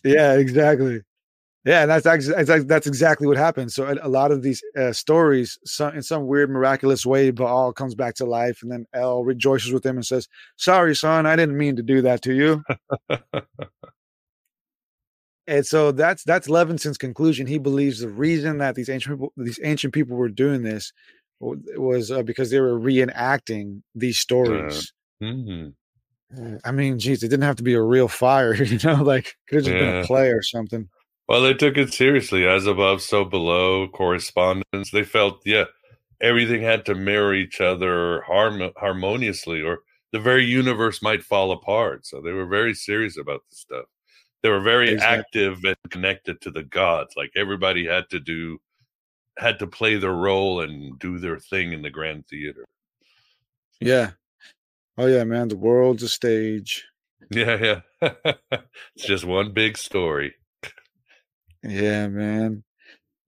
yeah, 0.03 0.33
exactly. 0.33 1.01
Yeah, 1.67 1.81
and 1.81 1.91
that's 1.91 2.05
actually 2.05 2.63
that's 2.63 2.87
exactly 2.87 3.27
what 3.27 3.35
happens. 3.35 3.75
So 3.75 3.93
a, 4.01 4.07
lot 4.07 4.31
of 4.31 4.41
these 4.41 4.63
uh, 4.77 4.93
stories, 4.93 5.59
some, 5.65 5.95
in 5.95 6.01
some 6.01 6.25
weird 6.25 6.49
miraculous 6.49 7.05
way, 7.05 7.29
Baal 7.31 7.73
comes 7.73 7.93
back 7.93 8.15
to 8.15 8.25
life, 8.25 8.59
and 8.61 8.71
then 8.71 8.85
El 8.93 9.25
rejoices 9.25 9.73
with 9.73 9.85
him 9.85 9.97
and 9.97 10.05
says, 10.05 10.29
"Sorry, 10.55 10.95
son, 10.95 11.25
I 11.25 11.35
didn't 11.35 11.57
mean 11.57 11.75
to 11.75 11.83
do 11.83 12.01
that 12.03 12.21
to 12.21 12.33
you." 12.33 12.63
and 15.47 15.65
so 15.65 15.91
that's 15.91 16.23
that's 16.23 16.47
Levenson's 16.47 16.97
conclusion. 16.97 17.47
He 17.47 17.57
believes 17.57 17.99
the 17.99 18.07
reason 18.07 18.59
that 18.59 18.75
these 18.75 18.87
ancient 18.87 19.15
people, 19.15 19.33
these 19.35 19.59
ancient 19.61 19.93
people 19.93 20.15
were 20.15 20.29
doing 20.29 20.63
this 20.63 20.93
was 21.39 22.11
uh, 22.11 22.23
because 22.23 22.49
they 22.49 22.59
were 22.59 22.79
reenacting 22.79 23.81
these 23.95 24.19
stories. 24.19 24.91
Uh, 25.21 25.25
mm-hmm. 25.25 26.55
I 26.65 26.71
mean, 26.71 26.99
geez, 26.99 27.23
it 27.23 27.29
didn't 27.29 27.43
have 27.43 27.55
to 27.57 27.63
be 27.63 27.73
a 27.73 27.81
real 27.81 28.07
fire, 28.07 28.53
you 28.63 28.79
know, 28.83 29.03
like 29.03 29.35
could 29.47 29.57
have 29.57 29.65
just 29.65 29.75
yeah. 29.75 29.91
been 29.91 30.03
a 30.03 30.07
play 30.07 30.29
or 30.29 30.41
something. 30.41 30.89
Well, 31.27 31.41
they 31.41 31.53
took 31.53 31.77
it 31.77 31.93
seriously, 31.93 32.47
as 32.47 32.65
above, 32.65 33.01
so 33.01 33.25
below 33.25 33.87
correspondence. 33.89 34.91
They 34.91 35.03
felt, 35.03 35.41
yeah, 35.45 35.65
everything 36.21 36.61
had 36.61 36.85
to 36.85 36.95
mirror 36.95 37.33
each 37.33 37.59
other 37.59 38.21
harm- 38.21 38.71
harmoniously, 38.77 39.61
or 39.61 39.79
the 40.13 40.19
very 40.19 40.45
universe 40.45 41.01
might 41.01 41.23
fall 41.23 41.51
apart. 41.51 42.05
So 42.05 42.21
they 42.21 42.31
were 42.31 42.45
very 42.45 42.73
serious 42.73 43.17
about 43.17 43.41
this 43.49 43.59
stuff. 43.59 43.85
They 44.41 44.49
were 44.49 44.61
very 44.61 44.91
exactly. 44.91 45.19
active 45.19 45.63
and 45.65 45.77
connected 45.89 46.39
to 46.41 46.51
the 46.51 46.63
gods. 46.63 47.13
Like 47.17 47.31
everybody 47.35 47.85
had 47.85 48.05
to 48.11 48.19
do, 48.19 48.59
had 49.37 49.59
to 49.59 49.67
play 49.67 49.97
their 49.97 50.13
role 50.13 50.61
and 50.61 50.97
do 50.99 51.19
their 51.19 51.39
thing 51.39 51.73
in 51.73 51.81
the 51.81 51.89
grand 51.89 52.27
theater. 52.27 52.65
Yeah. 53.79 54.11
Oh 54.97 55.05
yeah, 55.05 55.23
man. 55.23 55.47
The 55.47 55.57
world's 55.57 56.03
a 56.03 56.09
stage. 56.09 56.85
Yeah, 57.29 57.81
yeah. 58.01 58.11
it's 58.95 59.05
just 59.05 59.25
one 59.25 59.53
big 59.53 59.77
story. 59.77 60.35
Yeah, 61.63 62.07
man. 62.07 62.63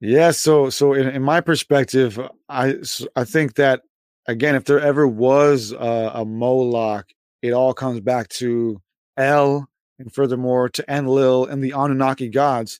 Yeah, 0.01 0.31
so 0.31 0.69
so 0.69 0.93
in, 0.93 1.09
in 1.09 1.21
my 1.21 1.41
perspective, 1.41 2.19
I 2.47 2.75
I 3.15 3.23
think 3.25 3.55
that 3.55 3.81
again, 4.27 4.55
if 4.55 4.65
there 4.65 4.79
ever 4.79 5.07
was 5.07 5.71
a, 5.71 6.11
a 6.15 6.25
Moloch, 6.25 7.05
it 7.41 7.51
all 7.51 7.73
comes 7.73 7.99
back 7.99 8.29
to 8.29 8.81
El, 9.17 9.67
and 9.99 10.13
furthermore 10.13 10.69
to 10.69 10.85
Enlil 10.87 11.45
and 11.45 11.63
the 11.63 11.71
Anunnaki 11.71 12.29
gods. 12.29 12.79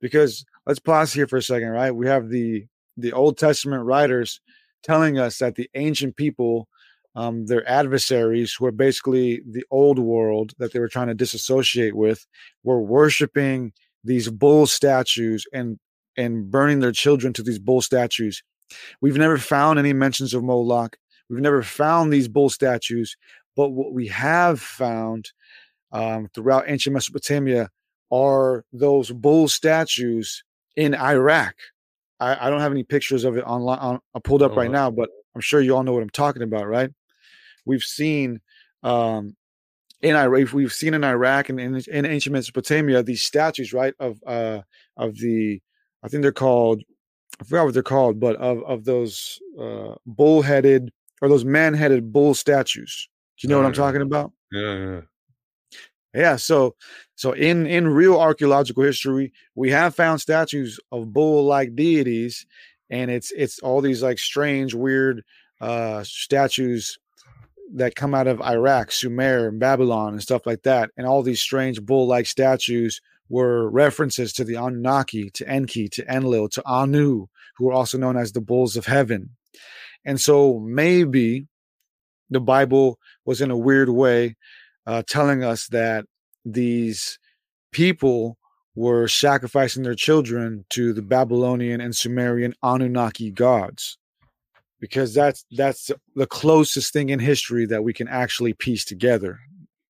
Because 0.00 0.44
let's 0.66 0.80
pause 0.80 1.12
here 1.12 1.26
for 1.26 1.36
a 1.36 1.42
second, 1.42 1.68
right? 1.68 1.92
We 1.92 2.06
have 2.06 2.28
the 2.28 2.66
the 2.96 3.12
Old 3.12 3.38
Testament 3.38 3.84
writers 3.84 4.40
telling 4.82 5.18
us 5.18 5.38
that 5.38 5.56
the 5.56 5.68
ancient 5.74 6.16
people, 6.16 6.68
um, 7.14 7.46
their 7.46 7.68
adversaries, 7.68 8.54
who 8.54 8.66
are 8.66 8.72
basically 8.72 9.42
the 9.48 9.64
old 9.70 9.98
world 9.98 10.52
that 10.58 10.72
they 10.72 10.78
were 10.78 10.88
trying 10.88 11.08
to 11.08 11.14
disassociate 11.14 11.94
with, 11.94 12.26
were 12.64 12.80
worshiping 12.80 13.72
these 14.02 14.30
bull 14.30 14.66
statues 14.66 15.46
and 15.52 15.78
and 16.16 16.50
burning 16.50 16.80
their 16.80 16.92
children 16.92 17.32
to 17.34 17.42
these 17.42 17.58
bull 17.58 17.82
statues. 17.82 18.42
We've 19.00 19.18
never 19.18 19.38
found 19.38 19.78
any 19.78 19.92
mentions 19.92 20.34
of 20.34 20.42
Moloch. 20.42 20.96
We've 21.28 21.40
never 21.40 21.62
found 21.62 22.12
these 22.12 22.28
bull 22.28 22.48
statues, 22.48 23.16
but 23.54 23.70
what 23.70 23.92
we 23.92 24.06
have 24.08 24.60
found 24.60 25.32
um, 25.92 26.28
throughout 26.34 26.64
ancient 26.68 26.94
Mesopotamia 26.94 27.68
are 28.10 28.64
those 28.72 29.10
bull 29.10 29.48
statues 29.48 30.44
in 30.76 30.94
Iraq. 30.94 31.54
I, 32.20 32.46
I 32.46 32.50
don't 32.50 32.60
have 32.60 32.72
any 32.72 32.84
pictures 32.84 33.24
of 33.24 33.36
it 33.36 33.42
online. 33.42 33.78
On, 33.78 34.00
I 34.14 34.18
pulled 34.20 34.42
up 34.42 34.56
right 34.56 34.70
now, 34.70 34.90
but 34.90 35.10
I'm 35.34 35.40
sure 35.40 35.60
you 35.60 35.76
all 35.76 35.82
know 35.82 35.92
what 35.92 36.02
I'm 36.02 36.10
talking 36.10 36.42
about, 36.42 36.66
right? 36.66 36.90
We've 37.66 37.82
seen 37.82 38.40
um, 38.82 39.36
in 40.00 40.14
Iraq, 40.14 40.52
we've 40.52 40.72
seen 40.72 40.94
in 40.94 41.04
Iraq 41.04 41.48
and 41.48 41.60
in, 41.60 41.76
in 41.90 42.06
ancient 42.06 42.32
Mesopotamia 42.32 43.02
these 43.02 43.22
statues, 43.22 43.72
right, 43.72 43.94
of 43.98 44.18
uh, 44.26 44.60
of 44.96 45.18
the, 45.18 45.60
I 46.02 46.08
think 46.08 46.22
they're 46.22 46.32
called, 46.32 46.82
I 47.40 47.44
forgot 47.44 47.64
what 47.64 47.74
they're 47.74 47.82
called, 47.82 48.20
but 48.20 48.36
of 48.36 48.62
of 48.64 48.84
those 48.84 49.38
uh, 49.60 49.94
bull-headed 50.06 50.92
or 51.20 51.28
those 51.28 51.44
man-headed 51.44 52.12
bull 52.12 52.34
statues. 52.34 53.08
Do 53.38 53.46
you 53.46 53.50
know 53.50 53.58
what 53.58 53.66
I'm 53.66 53.72
talking 53.72 54.02
about? 54.02 54.32
Yeah, 54.52 54.74
yeah. 54.74 55.00
Yeah, 56.16 56.36
so 56.36 56.74
so 57.14 57.32
in 57.32 57.66
in 57.66 57.88
real 57.88 58.18
archaeological 58.18 58.82
history, 58.84 59.32
we 59.54 59.70
have 59.70 59.94
found 59.94 60.20
statues 60.22 60.80
of 60.90 61.12
bull-like 61.12 61.76
deities, 61.76 62.46
and 62.88 63.10
it's 63.10 63.30
it's 63.32 63.58
all 63.58 63.82
these 63.82 64.02
like 64.02 64.18
strange, 64.18 64.74
weird 64.74 65.22
uh 65.60 66.02
statues 66.04 66.98
that 67.74 67.96
come 67.96 68.14
out 68.14 68.28
of 68.28 68.40
Iraq, 68.40 68.92
Sumer, 68.92 69.48
and 69.48 69.60
Babylon, 69.60 70.14
and 70.14 70.22
stuff 70.22 70.46
like 70.46 70.62
that. 70.62 70.90
And 70.96 71.06
all 71.06 71.22
these 71.22 71.40
strange 71.40 71.82
bull-like 71.82 72.26
statues 72.26 73.02
were 73.28 73.68
references 73.68 74.32
to 74.34 74.44
the 74.44 74.54
Anunnaki, 74.54 75.30
to 75.30 75.46
Enki, 75.48 75.88
to 75.88 76.04
Enlil, 76.10 76.48
to 76.50 76.62
Anu, 76.64 77.26
who 77.56 77.68
are 77.68 77.74
also 77.74 77.98
known 77.98 78.16
as 78.16 78.32
the 78.32 78.40
bulls 78.40 78.76
of 78.76 78.86
heaven. 78.86 79.30
And 80.04 80.20
so 80.20 80.60
maybe 80.60 81.46
the 82.30 82.40
Bible 82.40 82.98
was 83.24 83.40
in 83.40 83.50
a 83.50 83.56
weird 83.56 83.90
way 83.90 84.36
uh, 84.86 85.02
telling 85.08 85.42
us 85.42 85.68
that 85.68 86.04
these 86.44 87.18
people 87.72 88.38
were 88.74 89.08
sacrificing 89.08 89.82
their 89.82 89.94
children 89.94 90.64
to 90.70 90.92
the 90.92 91.02
Babylonian 91.02 91.80
and 91.80 91.96
Sumerian 91.96 92.54
Anunnaki 92.62 93.30
gods 93.30 93.98
because 94.80 95.14
that's 95.14 95.44
that's 95.52 95.90
the 96.14 96.26
closest 96.26 96.92
thing 96.92 97.08
in 97.08 97.18
history 97.18 97.66
that 97.66 97.82
we 97.82 97.92
can 97.92 98.08
actually 98.08 98.52
piece 98.52 98.84
together 98.84 99.40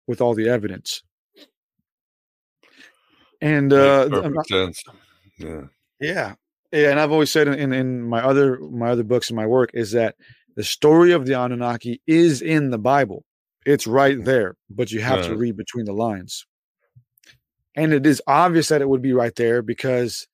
with 0.07 0.21
all 0.21 0.33
the 0.33 0.49
evidence. 0.49 1.01
And 3.41 3.71
uh 3.71 4.09
perfect 4.09 4.47
sense. 4.47 4.83
Yeah. 5.37 5.61
Yeah. 5.99 6.35
Yeah, 6.71 6.89
and 6.89 6.99
I've 6.99 7.11
always 7.11 7.29
said 7.29 7.47
in, 7.47 7.71
in 7.71 8.01
my 8.01 8.23
other 8.23 8.57
my 8.59 8.89
other 8.89 9.03
books 9.03 9.29
and 9.29 9.37
my 9.37 9.45
work 9.45 9.69
is 9.75 9.91
that 9.91 10.15
the 10.55 10.63
story 10.63 11.11
of 11.11 11.25
the 11.25 11.39
Anunnaki 11.39 12.01
is 12.07 12.41
in 12.41 12.71
the 12.71 12.79
Bible. 12.79 13.23
It's 13.65 13.87
right 13.87 14.23
there, 14.23 14.55
but 14.69 14.91
you 14.91 15.01
have 15.01 15.25
to 15.25 15.35
read 15.35 15.57
between 15.57 15.85
the 15.85 15.93
lines. 15.93 16.45
And 17.75 17.93
it 17.93 18.05
is 18.05 18.21
obvious 18.27 18.67
that 18.69 18.81
it 18.81 18.89
would 18.89 19.01
be 19.01 19.13
right 19.13 19.35
there 19.35 19.61
because 19.61 20.27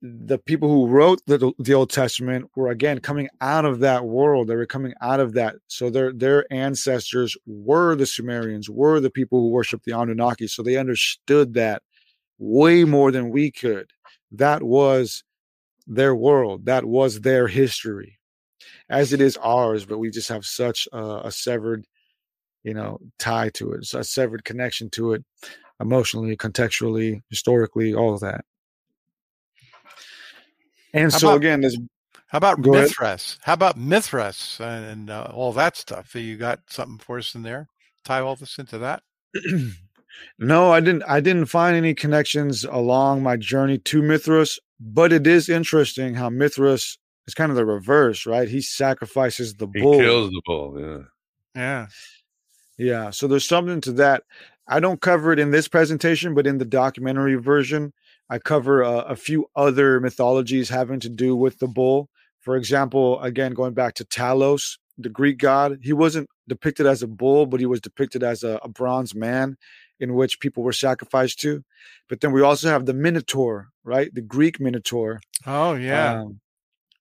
the 0.00 0.38
people 0.38 0.68
who 0.68 0.86
wrote 0.86 1.20
the, 1.26 1.52
the 1.58 1.74
Old 1.74 1.90
Testament 1.90 2.50
were 2.54 2.68
again 2.68 3.00
coming 3.00 3.28
out 3.40 3.64
of 3.64 3.80
that 3.80 4.04
world. 4.04 4.46
They 4.46 4.54
were 4.54 4.66
coming 4.66 4.94
out 5.00 5.18
of 5.18 5.32
that. 5.34 5.56
So 5.66 5.90
their 5.90 6.12
their 6.12 6.50
ancestors 6.52 7.36
were 7.46 7.96
the 7.96 8.06
Sumerians, 8.06 8.70
were 8.70 9.00
the 9.00 9.10
people 9.10 9.40
who 9.40 9.50
worshiped 9.50 9.84
the 9.84 9.98
Anunnaki. 9.98 10.46
So 10.46 10.62
they 10.62 10.76
understood 10.76 11.54
that 11.54 11.82
way 12.38 12.84
more 12.84 13.10
than 13.10 13.30
we 13.30 13.50
could. 13.50 13.90
That 14.30 14.62
was 14.62 15.24
their 15.86 16.14
world. 16.14 16.66
That 16.66 16.84
was 16.84 17.22
their 17.22 17.48
history, 17.48 18.18
as 18.88 19.12
it 19.12 19.20
is 19.20 19.36
ours. 19.38 19.84
But 19.84 19.98
we 19.98 20.10
just 20.10 20.28
have 20.28 20.44
such 20.44 20.86
a, 20.92 21.22
a 21.24 21.32
severed, 21.32 21.86
you 22.64 22.74
know, 22.74 22.98
tie 23.18 23.50
to 23.50 23.72
it, 23.72 23.84
so 23.84 23.98
a 24.00 24.04
severed 24.04 24.44
connection 24.44 24.90
to 24.90 25.12
it, 25.12 25.24
emotionally, 25.80 26.36
contextually, 26.36 27.22
historically, 27.30 27.94
all 27.94 28.14
of 28.14 28.20
that. 28.20 28.44
And 30.94 31.12
How 31.12 31.18
so 31.18 31.28
about- 31.28 31.36
again, 31.36 31.60
there's 31.60 31.78
How 32.28 32.38
about 32.38 32.60
Go 32.60 32.74
ahead. 32.74 32.88
Mithras? 32.88 33.38
How 33.42 33.54
about 33.54 33.76
Mithras 33.78 34.58
and, 34.60 34.84
and 34.84 35.10
uh, 35.10 35.30
all 35.32 35.52
that 35.54 35.76
stuff? 35.76 36.14
You 36.14 36.36
got 36.36 36.60
something 36.68 36.98
for 36.98 37.18
us 37.18 37.34
in 37.34 37.42
there? 37.42 37.68
Tie 38.04 38.20
all 38.20 38.36
this 38.36 38.58
into 38.58 38.76
that? 38.78 39.02
no, 40.38 40.70
I 40.72 40.80
didn't. 40.80 41.04
I 41.06 41.20
didn't 41.20 41.46
find 41.46 41.74
any 41.76 41.94
connections 41.94 42.64
along 42.64 43.22
my 43.22 43.36
journey 43.36 43.78
to 43.78 44.02
Mithras, 44.02 44.58
but 44.78 45.12
it 45.12 45.26
is 45.26 45.48
interesting 45.48 46.14
how 46.14 46.28
Mithras 46.28 46.98
is 47.26 47.34
kind 47.34 47.50
of 47.50 47.56
the 47.56 47.64
reverse, 47.66 48.26
right? 48.26 48.48
He 48.48 48.60
sacrifices 48.60 49.54
the 49.54 49.68
He 49.74 49.80
bull. 49.80 49.98
kills 49.98 50.30
the 50.30 50.42
bull. 50.44 50.80
Yeah. 50.80 50.98
Yeah. 51.54 51.86
Yeah, 52.78 53.10
so 53.10 53.26
there's 53.26 53.46
something 53.46 53.80
to 53.82 53.92
that. 53.92 54.22
I 54.68 54.80
don't 54.80 55.00
cover 55.00 55.32
it 55.32 55.38
in 55.38 55.50
this 55.50 55.66
presentation, 55.68 56.34
but 56.34 56.46
in 56.46 56.58
the 56.58 56.64
documentary 56.64 57.34
version, 57.34 57.92
I 58.30 58.38
cover 58.38 58.82
a, 58.82 58.98
a 58.98 59.16
few 59.16 59.46
other 59.56 59.98
mythologies 60.00 60.68
having 60.68 61.00
to 61.00 61.08
do 61.08 61.34
with 61.34 61.58
the 61.58 61.66
bull. 61.66 62.08
For 62.40 62.56
example, 62.56 63.20
again, 63.20 63.52
going 63.52 63.74
back 63.74 63.94
to 63.94 64.04
Talos, 64.04 64.78
the 64.96 65.08
Greek 65.08 65.38
god, 65.38 65.78
he 65.82 65.92
wasn't 65.92 66.28
depicted 66.48 66.86
as 66.86 67.02
a 67.02 67.06
bull, 67.06 67.46
but 67.46 67.60
he 67.60 67.66
was 67.66 67.80
depicted 67.80 68.22
as 68.22 68.42
a, 68.42 68.60
a 68.62 68.68
bronze 68.68 69.14
man 69.14 69.56
in 70.00 70.14
which 70.14 70.38
people 70.38 70.62
were 70.62 70.72
sacrificed 70.72 71.40
to. 71.40 71.64
But 72.08 72.20
then 72.20 72.32
we 72.32 72.42
also 72.42 72.68
have 72.68 72.86
the 72.86 72.94
Minotaur, 72.94 73.68
right? 73.84 74.14
The 74.14 74.20
Greek 74.22 74.60
Minotaur, 74.60 75.20
Oh, 75.46 75.74
yeah. 75.74 76.20
um, 76.20 76.40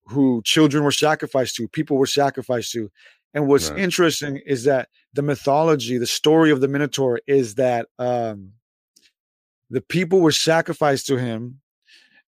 who 0.07 0.41
children 0.45 0.83
were 0.83 0.91
sacrificed 0.91 1.55
to, 1.55 1.67
people 1.67 1.97
were 1.97 2.05
sacrificed 2.07 2.71
to. 2.71 2.89
And 3.33 3.47
what's 3.47 3.69
Right. 3.69 3.79
interesting 3.79 4.37
is 4.45 4.63
that 4.63 4.89
the 5.13 5.21
mythology, 5.21 5.97
the 5.97 6.07
story 6.07 6.51
of 6.51 6.61
the 6.61 6.67
Minotaur 6.67 7.19
is 7.27 7.55
that 7.55 7.87
um, 7.99 8.53
the 9.69 9.81
people 9.81 10.21
were 10.21 10.31
sacrificed 10.31 11.07
to 11.07 11.17
him 11.17 11.61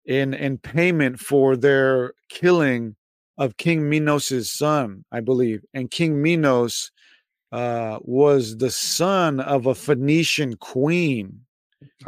in 0.05 0.33
in 0.33 0.57
payment 0.57 1.19
for 1.19 1.55
their 1.55 2.13
killing 2.29 2.95
of 3.37 3.57
King 3.57 3.89
Minos's 3.89 4.51
son, 4.51 5.05
I 5.11 5.21
believe. 5.21 5.63
And 5.73 5.89
King 5.89 6.21
Minos 6.21 6.91
uh, 7.51 7.99
was 8.01 8.57
the 8.57 8.69
son 8.71 9.39
of 9.39 9.65
a 9.65 9.75
Phoenician 9.75 10.55
queen 10.57 11.41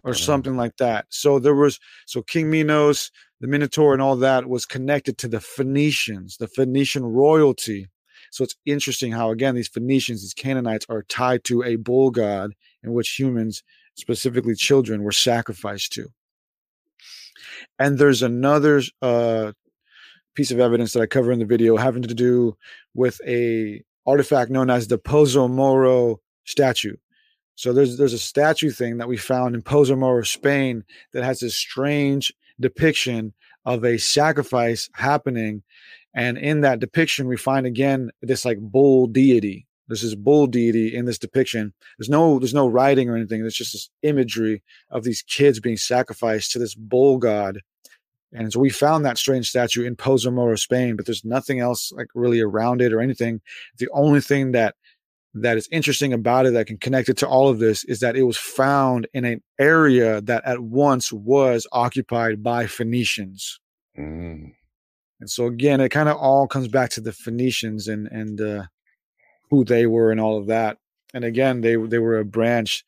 or 0.04 0.12
Oh. 0.12 0.14
something 0.14 0.58
like 0.58 0.78
that. 0.78 1.06
So 1.10 1.40
there 1.40 1.56
was 1.56 1.80
so 2.06 2.22
King 2.22 2.50
Minos, 2.50 3.12
the 3.40 3.48
Minotaur, 3.48 3.94
and 3.94 4.02
all 4.02 4.18
that 4.18 4.48
was 4.50 4.66
connected 4.66 5.18
to 5.20 5.28
the 5.28 5.40
Phoenicians, 5.42 6.38
the 6.38 6.48
Phoenician 6.48 7.04
royalty. 7.04 7.88
So 8.32 8.44
it's 8.44 8.56
interesting 8.66 9.12
how 9.12 9.30
again 9.30 9.56
these 9.56 9.68
Phoenicians, 9.68 10.22
these 10.22 10.34
Canaanites, 10.34 10.86
are 10.90 11.04
tied 11.04 11.44
to 11.46 11.64
a 11.64 11.76
bull 11.76 12.10
god 12.10 12.54
in 12.84 12.94
which 12.94 13.20
humans, 13.20 13.62
specifically 13.96 14.56
children, 14.56 15.04
were 15.04 15.12
sacrificed 15.12 15.94
to. 15.94 16.08
And 17.78 17.98
there's 17.98 18.24
another 18.24 18.82
uh, 19.02 19.52
piece 20.34 20.52
of 20.52 20.60
evidence 20.60 20.94
that 20.94 21.02
I 21.02 21.06
cover 21.06 21.32
in 21.32 21.40
the 21.40 21.46
video 21.46 21.78
having 21.78 22.04
to 22.04 22.14
do 22.14 22.58
with 22.94 23.20
a 23.28 23.84
artifact 24.06 24.50
known 24.50 24.70
as 24.70 24.88
the 24.88 24.98
Pozo 24.98 25.50
Moro 25.50 26.20
statue. 26.46 26.96
So 27.56 27.74
there's 27.74 27.98
there's 27.98 28.14
a 28.14 28.20
statue 28.20 28.72
thing 28.72 28.98
that 28.98 29.08
we 29.08 29.18
found 29.18 29.56
in 29.56 29.62
Pozo 29.62 29.98
Moro, 29.98 30.24
Spain, 30.24 30.84
that 31.14 31.24
has 31.24 31.42
this 31.42 31.56
strange 31.56 32.34
depiction 32.60 33.34
of 33.66 33.86
a 33.86 33.98
sacrifice 33.98 34.90
happening, 34.94 35.64
and 36.14 36.38
in 36.38 36.62
that 36.62 36.80
depiction 36.80 37.28
we 37.28 37.38
find 37.38 37.66
again 37.66 38.12
this 38.22 38.46
like 38.46 38.60
bull 38.60 39.08
deity. 39.08 39.68
There's 39.88 40.04
this 40.04 40.16
bull 40.16 40.48
deity 40.48 40.96
in 40.96 41.06
this 41.06 41.18
depiction. 41.18 41.74
There's 41.98 42.10
no 42.10 42.40
there's 42.40 42.54
no 42.54 42.68
writing 42.68 43.10
or 43.10 43.16
anything. 43.16 43.46
It's 43.46 43.58
just 43.58 43.74
this 43.74 43.90
imagery 44.04 44.64
of 44.90 45.04
these 45.04 45.22
kids 45.22 45.60
being 45.60 45.78
sacrificed 45.78 46.52
to 46.52 46.60
this 46.60 46.76
bull 46.76 47.18
god. 47.18 47.60
And 48.34 48.52
so 48.54 48.60
we 48.60 48.70
found 48.70 49.04
that 49.04 49.18
strange 49.18 49.50
statue 49.50 49.84
in 49.84 49.98
Pozo 49.98 50.32
Moro, 50.32 50.56
Spain, 50.56 50.96
but 50.96 51.06
there's 51.06 51.26
nothing 51.26 51.60
else 51.60 51.92
like 51.92 52.08
really 52.16 52.40
around 52.40 52.82
it 52.82 52.94
or 52.94 53.02
anything. 53.02 53.42
The 53.78 53.90
only 53.92 54.22
thing 54.22 54.54
that 54.54 54.76
that 55.34 55.58
is 55.58 55.68
interesting 55.72 56.14
about 56.14 56.46
it 56.46 56.54
that 56.54 56.68
can 56.68 56.78
connect 56.78 57.10
it 57.10 57.18
to 57.18 57.28
all 57.28 57.50
of 57.50 57.60
this 57.60 57.84
is 57.86 58.00
that 58.02 58.16
it 58.16 58.24
was 58.24 58.38
found 58.38 59.08
in 59.14 59.26
an 59.26 59.42
area 59.60 60.22
that 60.22 60.44
at 60.46 60.60
once 60.60 61.12
was 61.12 61.68
occupied 61.72 62.44
by 62.44 62.66
Phoenicians. 62.66 63.60
Mm. 63.98 64.54
And 65.22 65.30
so 65.30 65.46
again, 65.46 65.80
it 65.80 65.90
kind 65.90 66.10
of 66.10 66.18
all 66.18 66.48
comes 66.48 66.68
back 66.68 66.90
to 66.92 67.02
the 67.02 67.14
Phoenicians 67.14 67.88
and 67.88 68.08
and 68.08 68.42
uh, 68.42 68.64
who 69.52 69.64
they 69.64 69.86
were 69.86 70.12
and 70.12 70.20
all 70.20 70.38
of 70.38 70.48
that. 70.48 70.78
And 71.14 71.24
again, 71.24 71.62
they 71.62 71.76
they 71.76 72.00
were 72.00 72.20
a 72.20 72.26
branch 72.26 72.84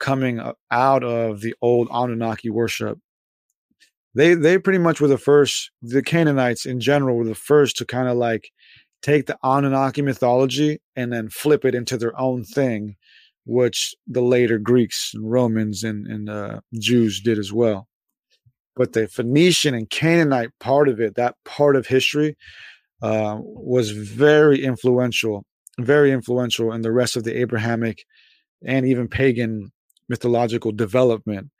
coming 0.00 0.40
out 0.70 1.04
of 1.04 1.42
the 1.42 1.54
old 1.60 1.88
Anunnaki 1.92 2.48
worship. 2.48 2.98
They 4.14 4.34
they 4.34 4.58
pretty 4.58 4.78
much 4.78 5.00
were 5.00 5.08
the 5.08 5.18
first. 5.18 5.70
The 5.82 6.02
Canaanites 6.02 6.64
in 6.64 6.80
general 6.80 7.16
were 7.16 7.24
the 7.26 7.34
first 7.34 7.76
to 7.76 7.84
kind 7.84 8.08
of 8.08 8.16
like 8.16 8.50
take 9.02 9.26
the 9.26 9.38
Anunnaki 9.44 10.00
mythology 10.00 10.80
and 10.96 11.12
then 11.12 11.28
flip 11.28 11.66
it 11.66 11.74
into 11.74 11.98
their 11.98 12.18
own 12.18 12.42
thing, 12.42 12.96
which 13.44 13.94
the 14.06 14.22
later 14.22 14.58
Greeks 14.58 15.10
and 15.12 15.30
Romans 15.30 15.84
and 15.84 16.06
and 16.06 16.30
uh, 16.30 16.60
Jews 16.78 17.20
did 17.20 17.38
as 17.38 17.52
well 17.52 17.86
but 18.76 18.92
the 18.92 19.08
Phoenician 19.08 19.74
and 19.74 19.88
Canaanite 19.88 20.50
part 20.60 20.88
of 20.88 21.00
it, 21.00 21.16
that 21.16 21.34
part 21.44 21.76
of 21.76 21.86
history, 21.86 22.36
uh, 23.02 23.38
was 23.40 23.90
very 23.90 24.62
influential, 24.62 25.44
very 25.80 26.12
influential 26.12 26.72
in 26.72 26.82
the 26.82 26.92
rest 26.92 27.16
of 27.16 27.24
the 27.24 27.38
Abrahamic 27.40 28.04
and 28.64 28.86
even 28.86 29.08
pagan 29.08 29.72
mythological 30.08 30.72
development. 30.72 31.50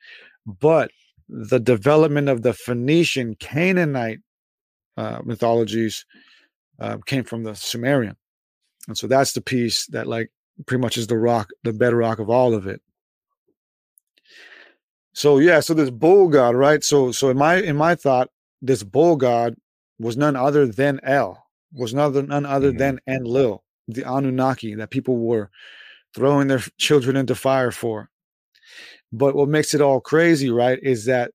But 0.47 0.91
the 1.29 1.59
development 1.59 2.29
of 2.29 2.43
the 2.43 2.53
Phoenician 2.53 3.35
Canaanite 3.37 4.21
uh, 4.97 5.21
mythologies 5.25 6.05
uh, 6.79 6.99
came 7.07 7.25
from 7.25 7.43
the 7.43 7.55
Sumerian, 7.55 8.17
and 8.87 8.97
so 8.97 9.07
that's 9.07 9.33
the 9.33 9.41
piece 9.41 9.87
that 9.89 10.07
like 10.07 10.31
pretty 10.67 10.81
much 10.81 10.97
is 10.97 11.07
the 11.07 11.19
rock, 11.19 11.51
the 11.65 11.73
bedrock 11.73 12.19
of 12.19 12.31
all 12.31 12.55
of 12.55 12.67
it. 12.67 12.81
So 15.17 15.39
yeah, 15.39 15.61
so 15.61 15.73
this 15.73 15.89
bull 15.89 16.29
god, 16.29 16.55
right? 16.57 16.85
So 16.85 17.11
so 17.11 17.31
in 17.31 17.39
my 17.39 17.57
in 17.57 17.75
my 17.75 17.95
thought, 17.95 18.29
this 18.61 18.83
bull 18.83 19.17
god 19.17 19.55
was 19.99 20.15
none 20.15 20.37
other 20.37 20.67
than 20.67 21.01
El, 21.03 21.43
was 21.73 21.95
none 21.95 22.05
other, 22.05 22.23
none 22.23 22.45
other 22.45 22.71
Mhm. 22.71 22.79
than 22.79 23.01
Enlil, 23.09 23.65
the 23.89 24.05
Anunnaki 24.05 24.75
that 24.75 24.91
people 24.91 25.17
were 25.17 25.49
throwing 26.15 26.49
their 26.49 26.63
children 26.77 27.17
into 27.17 27.35
fire 27.35 27.71
for. 27.71 28.11
But 29.11 29.35
what 29.35 29.49
makes 29.49 29.73
it 29.73 29.81
all 29.81 30.03
crazy, 30.03 30.51
right, 30.51 30.79
is 30.83 31.07
that 31.07 31.31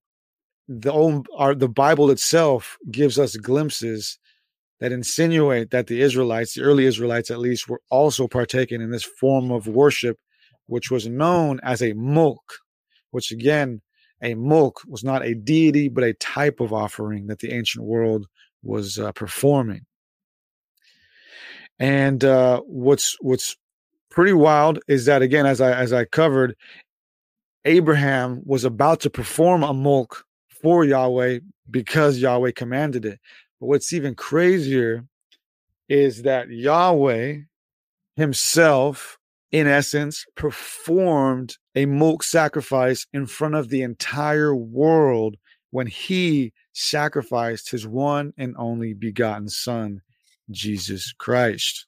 the 0.68 0.92
old, 0.92 1.26
our, 1.36 1.52
the 1.52 1.68
Bible 1.68 2.08
itself 2.12 2.78
gives 2.88 3.18
us 3.18 3.36
glimpses 3.36 4.16
that 4.78 4.92
insinuate 4.92 5.70
that 5.70 5.88
the 5.88 6.00
Israelites, 6.02 6.54
the 6.54 6.62
early 6.62 6.84
Israelites 6.86 7.32
at 7.32 7.40
least, 7.40 7.68
were 7.68 7.80
also 7.90 8.28
partaking 8.28 8.80
in 8.80 8.92
this 8.92 9.02
form 9.04 9.50
of 9.50 9.66
worship, 9.66 10.18
which 10.66 10.88
was 10.88 11.08
known 11.08 11.58
as 11.64 11.82
a 11.82 11.94
mulk, 11.94 12.61
which 13.12 13.30
again, 13.30 13.80
a 14.20 14.34
mulk 14.34 14.82
was 14.86 15.02
not 15.04 15.24
a 15.24 15.34
deity, 15.34 15.88
but 15.88 16.04
a 16.04 16.14
type 16.14 16.60
of 16.60 16.72
offering 16.72 17.28
that 17.28 17.38
the 17.38 17.52
ancient 17.52 17.84
world 17.84 18.26
was 18.62 18.98
uh, 18.98 19.12
performing. 19.12 19.86
And 21.78 22.22
uh, 22.24 22.60
what's 22.60 23.16
what's 23.20 23.56
pretty 24.10 24.32
wild 24.32 24.80
is 24.88 25.06
that 25.06 25.22
again, 25.22 25.46
as 25.46 25.60
I 25.60 25.72
as 25.72 25.92
I 25.92 26.04
covered, 26.04 26.56
Abraham 27.64 28.42
was 28.44 28.64
about 28.64 29.00
to 29.00 29.10
perform 29.10 29.62
a 29.62 29.72
mulk 29.72 30.24
for 30.62 30.84
Yahweh 30.84 31.40
because 31.70 32.18
Yahweh 32.18 32.52
commanded 32.54 33.04
it. 33.04 33.18
But 33.60 33.66
what's 33.66 33.92
even 33.92 34.14
crazier 34.14 35.04
is 35.88 36.22
that 36.22 36.48
Yahweh 36.48 37.38
himself, 38.16 39.18
in 39.52 39.66
essence, 39.66 40.24
performed 40.34 41.56
a 41.74 41.86
molk 41.86 42.22
sacrifice 42.22 43.06
in 43.12 43.26
front 43.26 43.54
of 43.54 43.68
the 43.68 43.82
entire 43.82 44.54
world 44.54 45.36
when 45.70 45.86
he 45.86 46.52
sacrificed 46.72 47.70
his 47.70 47.86
one 47.86 48.32
and 48.36 48.54
only 48.58 48.94
begotten 48.94 49.48
son, 49.48 50.00
Jesus 50.50 51.12
Christ. 51.12 51.86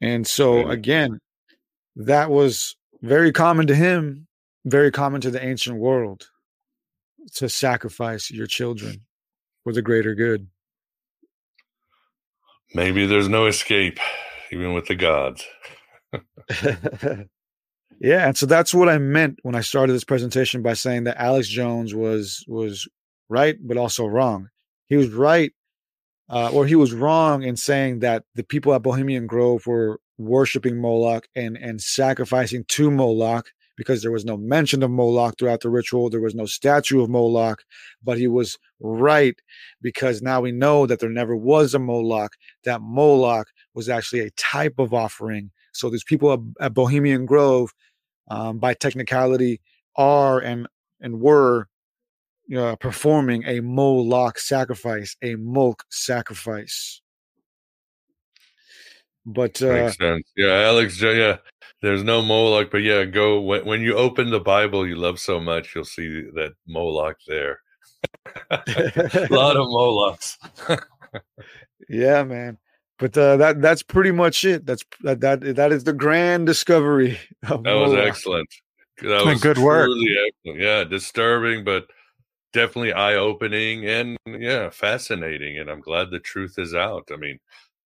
And 0.00 0.26
so, 0.26 0.68
again, 0.68 1.18
that 1.96 2.30
was 2.30 2.76
very 3.02 3.32
common 3.32 3.66
to 3.66 3.74
him, 3.74 4.26
very 4.64 4.90
common 4.90 5.20
to 5.22 5.30
the 5.30 5.44
ancient 5.44 5.78
world 5.78 6.28
to 7.34 7.48
sacrifice 7.48 8.30
your 8.30 8.46
children 8.46 9.02
for 9.64 9.72
the 9.72 9.82
greater 9.82 10.14
good. 10.14 10.48
Maybe 12.74 13.06
there's 13.06 13.28
no 13.28 13.46
escape, 13.46 13.98
even 14.50 14.74
with 14.74 14.86
the 14.86 14.94
gods. 14.94 15.44
yeah, 18.00 18.26
and 18.26 18.36
so 18.36 18.46
that's 18.46 18.74
what 18.74 18.88
I 18.88 18.98
meant 18.98 19.38
when 19.42 19.54
I 19.54 19.60
started 19.60 19.92
this 19.92 20.04
presentation 20.04 20.62
by 20.62 20.74
saying 20.74 21.04
that 21.04 21.20
Alex 21.20 21.48
Jones 21.48 21.94
was 21.94 22.44
was 22.48 22.88
right, 23.28 23.56
but 23.60 23.76
also 23.76 24.06
wrong. 24.06 24.48
He 24.86 24.96
was 24.96 25.10
right, 25.10 25.52
uh, 26.28 26.50
or 26.52 26.66
he 26.66 26.74
was 26.74 26.92
wrong 26.92 27.42
in 27.42 27.56
saying 27.56 28.00
that 28.00 28.24
the 28.34 28.44
people 28.44 28.74
at 28.74 28.82
Bohemian 28.82 29.26
Grove 29.26 29.66
were 29.66 30.00
worshiping 30.16 30.80
Moloch 30.80 31.26
and 31.34 31.56
and 31.56 31.80
sacrificing 31.80 32.64
to 32.68 32.90
Moloch 32.90 33.50
because 33.78 34.02
there 34.02 34.10
was 34.10 34.24
no 34.24 34.36
mention 34.36 34.82
of 34.82 34.90
Moloch 34.90 35.38
throughout 35.38 35.60
the 35.60 35.70
ritual. 35.70 36.10
There 36.10 36.20
was 36.20 36.34
no 36.34 36.46
statue 36.46 37.00
of 37.00 37.08
Moloch, 37.08 37.62
but 38.02 38.18
he 38.18 38.26
was 38.26 38.58
right 38.80 39.36
because 39.80 40.20
now 40.20 40.40
we 40.40 40.50
know 40.50 40.84
that 40.84 40.98
there 40.98 41.08
never 41.08 41.36
was 41.36 41.74
a 41.74 41.78
Moloch, 41.78 42.32
that 42.64 42.82
Moloch 42.82 43.46
was 43.74 43.88
actually 43.88 44.20
a 44.20 44.30
type 44.32 44.74
of 44.78 44.92
offering. 44.92 45.52
So 45.72 45.90
these 45.90 46.04
people 46.04 46.32
at, 46.32 46.40
at 46.60 46.74
Bohemian 46.74 47.26
Grove, 47.26 47.72
um, 48.30 48.58
by 48.58 48.74
technicality, 48.74 49.60
are 49.96 50.38
and 50.38 50.66
and 51.00 51.20
were 51.20 51.68
uh, 52.56 52.76
performing 52.76 53.44
a 53.46 53.60
Moloch 53.60 54.38
sacrifice, 54.38 55.16
a 55.22 55.36
Molk 55.36 55.84
sacrifice. 55.90 57.00
But 59.26 59.60
uh, 59.60 59.72
makes 59.72 59.98
sense. 59.98 60.26
Yeah, 60.36 60.62
Alex. 60.62 61.00
Yeah, 61.02 61.36
there's 61.82 62.02
no 62.02 62.22
Moloch, 62.22 62.70
but 62.70 62.78
yeah, 62.78 63.04
go 63.04 63.40
when, 63.40 63.64
when 63.66 63.80
you 63.82 63.94
open 63.94 64.30
the 64.30 64.40
Bible 64.40 64.86
you 64.86 64.96
love 64.96 65.20
so 65.20 65.38
much, 65.38 65.74
you'll 65.74 65.84
see 65.84 66.22
that 66.34 66.52
Moloch 66.66 67.18
there. 67.26 67.60
a 68.50 69.28
lot 69.30 69.56
of 69.56 69.66
Molochs. 69.68 70.38
yeah, 71.88 72.22
man. 72.22 72.58
But 72.98 73.16
uh, 73.16 73.36
that 73.36 73.62
that's 73.62 73.82
pretty 73.82 74.10
much 74.10 74.44
it. 74.44 74.66
That's 74.66 74.84
that 75.02 75.20
that 75.20 75.56
that 75.56 75.72
is 75.72 75.84
the 75.84 75.92
grand 75.92 76.46
discovery. 76.46 77.18
that 77.42 77.62
Moloch. 77.62 77.90
was 77.90 78.06
excellent. 78.06 78.48
That 79.02 79.24
was 79.24 79.40
good 79.40 79.58
work. 79.58 79.88
Excellent. 79.90 80.60
Yeah, 80.60 80.84
disturbing, 80.84 81.64
but 81.64 81.86
definitely 82.52 82.92
eye 82.92 83.14
opening 83.14 83.86
and 83.86 84.16
yeah, 84.26 84.70
fascinating. 84.70 85.58
And 85.58 85.70
I'm 85.70 85.80
glad 85.80 86.10
the 86.10 86.18
truth 86.18 86.58
is 86.58 86.74
out. 86.74 87.08
I 87.12 87.16
mean, 87.16 87.38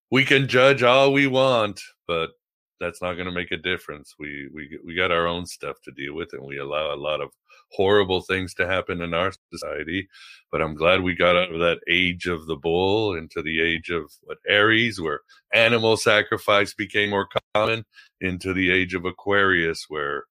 we 0.09 0.25
can 0.25 0.47
judge 0.47 0.81
all 0.81 1.13
we 1.13 1.27
want, 1.27 1.79
but 2.07 2.31
that's 2.79 3.01
not 3.01 3.13
going 3.13 3.25
to 3.27 3.31
make 3.31 3.51
a 3.51 3.57
difference. 3.57 4.15
We 4.17 4.49
we 4.53 4.79
we 4.83 4.95
got 4.95 5.11
our 5.11 5.27
own 5.27 5.45
stuff 5.45 5.81
to 5.83 5.91
deal 5.91 6.15
with, 6.15 6.33
and 6.33 6.43
we 6.43 6.57
allow 6.57 6.93
a 6.93 6.95
lot 6.95 7.21
of 7.21 7.29
horrible 7.73 8.21
things 8.21 8.53
to 8.55 8.67
happen 8.67 9.01
in 9.01 9.13
our 9.13 9.31
society. 9.51 10.07
But 10.51 10.61
I'm 10.61 10.75
glad 10.75 11.01
we 11.01 11.15
got 11.15 11.35
out 11.35 11.51
of 11.51 11.59
that 11.59 11.79
age 11.89 12.27
of 12.27 12.45
the 12.45 12.55
bull 12.55 13.15
into 13.15 13.41
the 13.41 13.61
age 13.61 13.89
of 13.89 14.11
what 14.21 14.37
Aries, 14.47 15.01
where 15.01 15.21
animal 15.53 15.97
sacrifice 15.97 16.73
became 16.73 17.09
more 17.09 17.27
common, 17.55 17.85
into 18.21 18.53
the 18.53 18.71
age 18.71 18.93
of 18.93 19.05
Aquarius, 19.05 19.85
where 19.89 20.25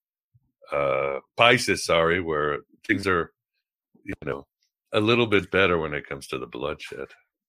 uh 0.73 1.19
Pisces, 1.37 1.85
sorry, 1.85 2.21
where 2.21 2.59
things 2.87 3.07
are, 3.07 3.33
you 4.05 4.15
know, 4.25 4.47
a 4.93 5.01
little 5.01 5.27
bit 5.27 5.51
better 5.51 5.79
when 5.79 5.95
it 5.95 6.07
comes 6.07 6.27
to 6.29 6.39
the 6.39 6.47
bloodshed. 6.47 7.09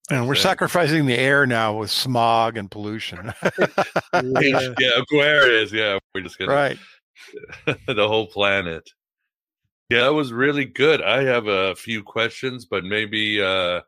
And 0.10 0.28
we're 0.28 0.36
sacrificing 0.36 1.06
the 1.06 1.18
air 1.18 1.46
now 1.46 1.78
with 1.78 1.90
smog 1.90 2.58
and 2.58 2.70
pollution. 2.70 3.34
yeah. 3.44 3.68
yeah, 4.80 4.90
Aquarius. 4.98 5.72
Yeah, 5.72 5.98
we're 6.14 6.22
just 6.22 6.38
gonna 6.38 6.54
right 6.54 6.78
the 7.66 8.08
whole 8.08 8.28
planet. 8.28 8.90
Yeah, 9.90 10.08
it 10.08 10.14
was 10.14 10.34
really 10.34 10.66
good. 10.66 11.02
I 11.02 11.24
have 11.24 11.48
a 11.48 11.76
few 11.76 12.04
questions, 12.04 12.66
but 12.66 12.84
maybe 12.84 13.42
uh 13.42 13.82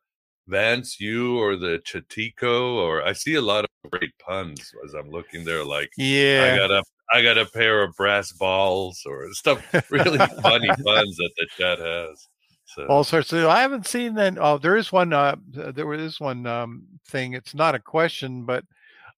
Vance, 0.47 0.99
you 0.99 1.39
or 1.39 1.55
the 1.55 1.79
Chatico, 1.79 2.75
or 2.75 3.03
I 3.03 3.13
see 3.13 3.35
a 3.35 3.41
lot 3.41 3.65
of 3.65 3.91
great 3.91 4.11
puns 4.19 4.71
as 4.85 4.93
I'm 4.93 5.09
looking 5.09 5.43
there. 5.43 5.63
Like, 5.63 5.89
yeah, 5.97 6.51
I 6.53 6.57
got 6.57 6.71
a 6.71 6.83
I 7.13 7.23
got 7.23 7.37
a 7.37 7.45
pair 7.45 7.83
of 7.83 7.95
brass 7.95 8.31
balls 8.31 9.01
or 9.05 9.31
stuff. 9.33 9.63
Really 9.89 10.17
funny 10.17 10.67
puns 10.83 11.17
that 11.17 11.31
the 11.37 11.47
chat 11.57 11.79
has. 11.79 12.27
So. 12.65 12.85
All 12.87 13.03
sorts 13.03 13.31
of. 13.31 13.45
I 13.45 13.61
haven't 13.61 13.87
seen 13.87 14.15
that. 14.15 14.37
Oh, 14.39 14.57
there 14.57 14.75
is 14.75 14.91
one. 14.91 15.13
Uh, 15.13 15.35
there 15.47 15.93
is 15.93 16.19
one 16.19 16.45
um, 16.45 16.83
thing. 17.07 17.33
It's 17.33 17.55
not 17.55 17.75
a 17.75 17.79
question, 17.79 18.43
but 18.43 18.65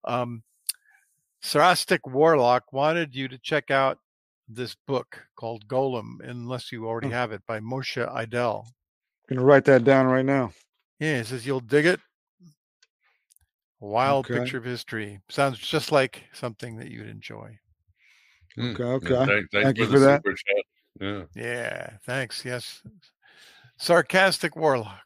um, 0.06 0.44
Sarcastic 1.42 2.06
Warlock 2.06 2.72
wanted 2.72 3.16
you 3.16 3.28
to 3.28 3.38
check 3.38 3.72
out 3.72 4.00
this 4.48 4.76
book 4.88 5.26
called 5.36 5.68
Golem, 5.68 6.20
unless 6.22 6.72
you 6.72 6.88
already 6.88 7.10
have 7.10 7.32
it, 7.32 7.42
by 7.48 7.60
Moshe 7.60 8.06
Idel. 8.14 8.66
I'm 9.30 9.36
gonna 9.36 9.46
write 9.46 9.66
that 9.66 9.84
down 9.84 10.06
right 10.06 10.26
now. 10.26 10.52
Yeah, 11.00 11.18
he 11.18 11.24
says 11.24 11.46
you'll 11.46 11.60
dig 11.60 11.86
it. 11.86 12.00
A 13.82 13.86
wild 13.86 14.26
okay. 14.26 14.40
picture 14.40 14.58
of 14.58 14.64
history. 14.66 15.20
Sounds 15.30 15.60
just 15.60 15.92
like 15.92 16.24
something 16.34 16.78
that 16.78 16.90
you'd 16.90 17.10
enjoy. 17.10 17.60
Hmm. 18.56 18.72
Okay, 18.72 18.84
okay. 18.84 19.26
Thank, 19.26 19.52
Thank 19.52 19.78
you 19.78 19.86
for, 19.86 19.92
for 19.92 20.00
that. 20.00 20.24
Yeah. 21.00 21.24
Yeah. 21.36 21.90
Thanks. 22.06 22.44
Yes 22.44 22.82
sarcastic 23.78 24.56
warlock. 24.56 25.04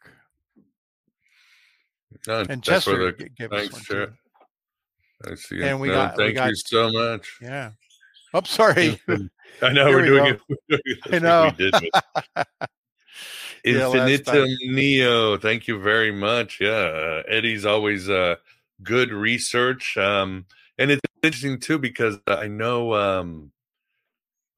No, 2.27 2.45
and 2.49 2.63
Chester 2.63 3.11
the, 3.11 3.29
gave 3.29 3.49
thanks, 3.49 3.73
us 3.73 3.89
one 3.89 4.17
I 5.25 5.35
see. 5.35 5.63
And 5.63 5.79
we 5.79 5.87
no, 5.89 5.93
got. 5.93 6.17
Thank 6.17 6.29
we 6.29 6.33
got, 6.33 6.49
you 6.49 6.55
so 6.55 6.91
much. 6.91 7.37
Yeah. 7.41 7.71
Oh, 8.33 8.41
sorry. 8.43 8.99
I 9.61 9.73
know 9.73 9.85
we're 9.89 10.05
doing 10.05 10.39
it. 10.69 11.01
I 11.11 11.19
know. 11.19 11.51
We 11.57 11.71
did 11.71 11.91
Infinitum 13.63 14.47
yeah, 14.49 14.71
Neo. 14.71 15.37
Thank 15.37 15.67
you 15.67 15.79
very 15.79 16.11
much. 16.11 16.59
Yeah, 16.59 16.69
uh, 16.69 17.23
Eddie's 17.27 17.65
always 17.65 18.09
uh, 18.09 18.35
good 18.83 19.11
research, 19.11 19.97
um, 19.97 20.45
and 20.77 20.91
it's 20.91 21.01
interesting 21.21 21.59
too 21.59 21.77
because 21.77 22.17
I 22.25 22.47
know 22.47 22.93
um, 22.95 23.51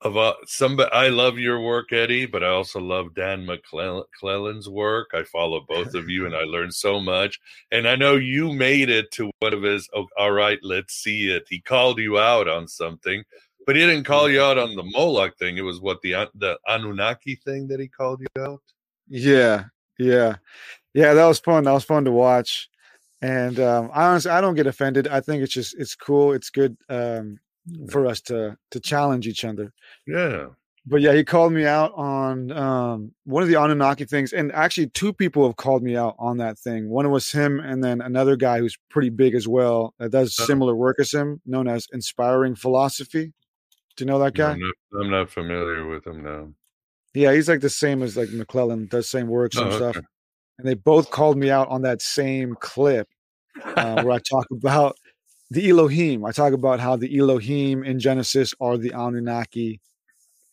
of 0.03 0.17
uh, 0.17 0.33
some 0.45 0.79
I 0.91 1.09
love 1.09 1.37
your 1.37 1.59
work, 1.61 1.91
Eddie, 1.91 2.25
but 2.25 2.43
I 2.43 2.49
also 2.49 2.79
love 2.79 3.15
Dan 3.15 3.45
McClellan's 3.45 4.69
work. 4.69 5.11
I 5.13 5.23
follow 5.23 5.61
both 5.67 5.95
of 5.95 6.09
you, 6.09 6.25
and 6.25 6.35
I 6.35 6.43
learned 6.43 6.73
so 6.73 6.99
much. 6.99 7.39
And 7.71 7.87
I 7.87 7.95
know 7.95 8.15
you 8.15 8.53
made 8.53 8.89
it 8.89 9.11
to 9.11 9.31
one 9.39 9.53
of 9.53 9.63
his. 9.63 9.89
Oh, 9.93 10.07
all 10.17 10.31
right, 10.31 10.59
let's 10.61 10.93
see 10.93 11.29
it. 11.29 11.43
He 11.49 11.59
called 11.59 11.99
you 11.99 12.19
out 12.19 12.47
on 12.47 12.67
something, 12.67 13.23
but 13.65 13.75
he 13.75 13.81
didn't 13.85 14.05
call 14.05 14.29
you 14.29 14.41
out 14.41 14.57
on 14.57 14.75
the 14.75 14.83
Moloch 14.83 15.37
thing. 15.37 15.57
It 15.57 15.61
was 15.61 15.79
what 15.79 16.01
the 16.01 16.29
the 16.35 16.57
Anunnaki 16.67 17.35
thing 17.35 17.67
that 17.67 17.79
he 17.79 17.87
called 17.87 18.21
you 18.21 18.41
out. 18.41 18.61
Yeah, 19.07 19.65
yeah, 19.99 20.35
yeah. 20.93 21.13
That 21.13 21.25
was 21.25 21.39
fun. 21.39 21.63
That 21.65 21.71
was 21.73 21.85
fun 21.85 22.05
to 22.05 22.11
watch. 22.11 22.69
And 23.21 23.59
um, 23.59 23.89
I 23.93 24.07
honestly, 24.07 24.31
I 24.31 24.41
don't 24.41 24.55
get 24.55 24.67
offended. 24.67 25.07
I 25.07 25.21
think 25.21 25.43
it's 25.43 25.53
just 25.53 25.75
it's 25.79 25.95
cool. 25.95 26.33
It's 26.33 26.49
good. 26.49 26.77
Um, 26.89 27.39
for 27.89 28.05
us 28.05 28.21
to 28.21 28.57
to 28.71 28.79
challenge 28.79 29.27
each 29.27 29.45
other. 29.45 29.73
Yeah. 30.07 30.47
But 30.85 30.99
yeah, 30.99 31.13
he 31.13 31.23
called 31.23 31.53
me 31.53 31.65
out 31.65 31.93
on 31.93 32.51
um, 32.51 33.13
one 33.23 33.41
of 33.41 33.47
the 33.47 33.55
Anunnaki 33.55 34.03
things, 34.03 34.33
and 34.33 34.51
actually, 34.51 34.87
two 34.87 35.13
people 35.13 35.47
have 35.47 35.55
called 35.55 35.81
me 35.81 35.95
out 35.95 36.15
on 36.19 36.37
that 36.37 36.59
thing. 36.59 36.89
One 36.89 37.09
was 37.09 37.31
him, 37.31 37.61
and 37.61 37.81
then 37.81 38.01
another 38.01 38.35
guy 38.35 38.59
who's 38.59 38.77
pretty 38.89 39.09
big 39.09 39.33
as 39.33 39.47
well 39.47 39.93
that 39.97 40.11
does 40.11 40.37
uh-huh. 40.37 40.45
similar 40.45 40.75
work 40.75 40.99
as 40.99 41.13
him, 41.13 41.39
known 41.45 41.69
as 41.69 41.87
Inspiring 41.93 42.55
Philosophy. 42.55 43.31
Do 43.95 44.03
you 44.03 44.07
know 44.07 44.19
that 44.19 44.33
guy? 44.33 44.51
I'm 44.51 44.59
not, 44.59 45.01
I'm 45.01 45.09
not 45.11 45.29
familiar 45.29 45.85
with 45.87 46.05
him 46.07 46.23
now. 46.23 46.49
Yeah, 47.13 47.33
he's 47.33 47.47
like 47.47 47.61
the 47.61 47.69
same 47.69 48.01
as 48.01 48.17
like 48.17 48.29
McClellan, 48.29 48.87
does 48.87 49.07
same 49.09 49.27
works 49.27 49.55
and 49.57 49.67
Oh, 49.71 49.75
stuff. 49.77 49.97
okay. 49.97 50.05
And 50.57 50.67
they 50.67 50.73
both 50.73 51.11
called 51.11 51.37
me 51.37 51.49
out 51.51 51.67
on 51.69 51.81
that 51.83 52.01
same 52.01 52.55
clip 52.59 53.07
uh, 53.63 54.01
where 54.03 54.13
I 54.13 54.19
talk 54.29 54.47
about 54.51 54.97
the 55.51 55.69
Elohim. 55.69 56.25
I 56.25 56.31
talk 56.31 56.53
about 56.53 56.79
how 56.79 56.95
the 56.95 57.17
Elohim 57.19 57.83
in 57.83 57.99
Genesis 57.99 58.53
are 58.59 58.77
the 58.77 58.91
Anunnaki, 58.91 59.79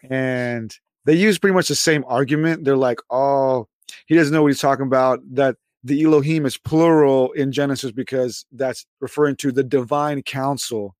and 0.09 0.75
they 1.05 1.15
use 1.15 1.39
pretty 1.39 1.55
much 1.55 1.69
the 1.69 1.75
same 1.75 2.05
argument. 2.07 2.65
They're 2.65 2.77
like, 2.77 3.01
"Oh, 3.11 3.69
he 4.07 4.15
doesn't 4.15 4.33
know 4.35 4.43
what 4.43 4.49
he's 4.49 4.61
talking 4.61 4.87
about." 4.87 5.21
That 5.35 5.57
the 5.85 6.03
Elohim 6.05 6.45
is 6.47 6.57
plural 6.59 7.33
in 7.33 7.53
Genesis 7.53 7.91
because 7.93 8.45
that's 8.53 8.85
referring 9.01 9.37
to 9.37 9.53
the 9.53 9.65
divine 9.65 10.23
council. 10.23 10.95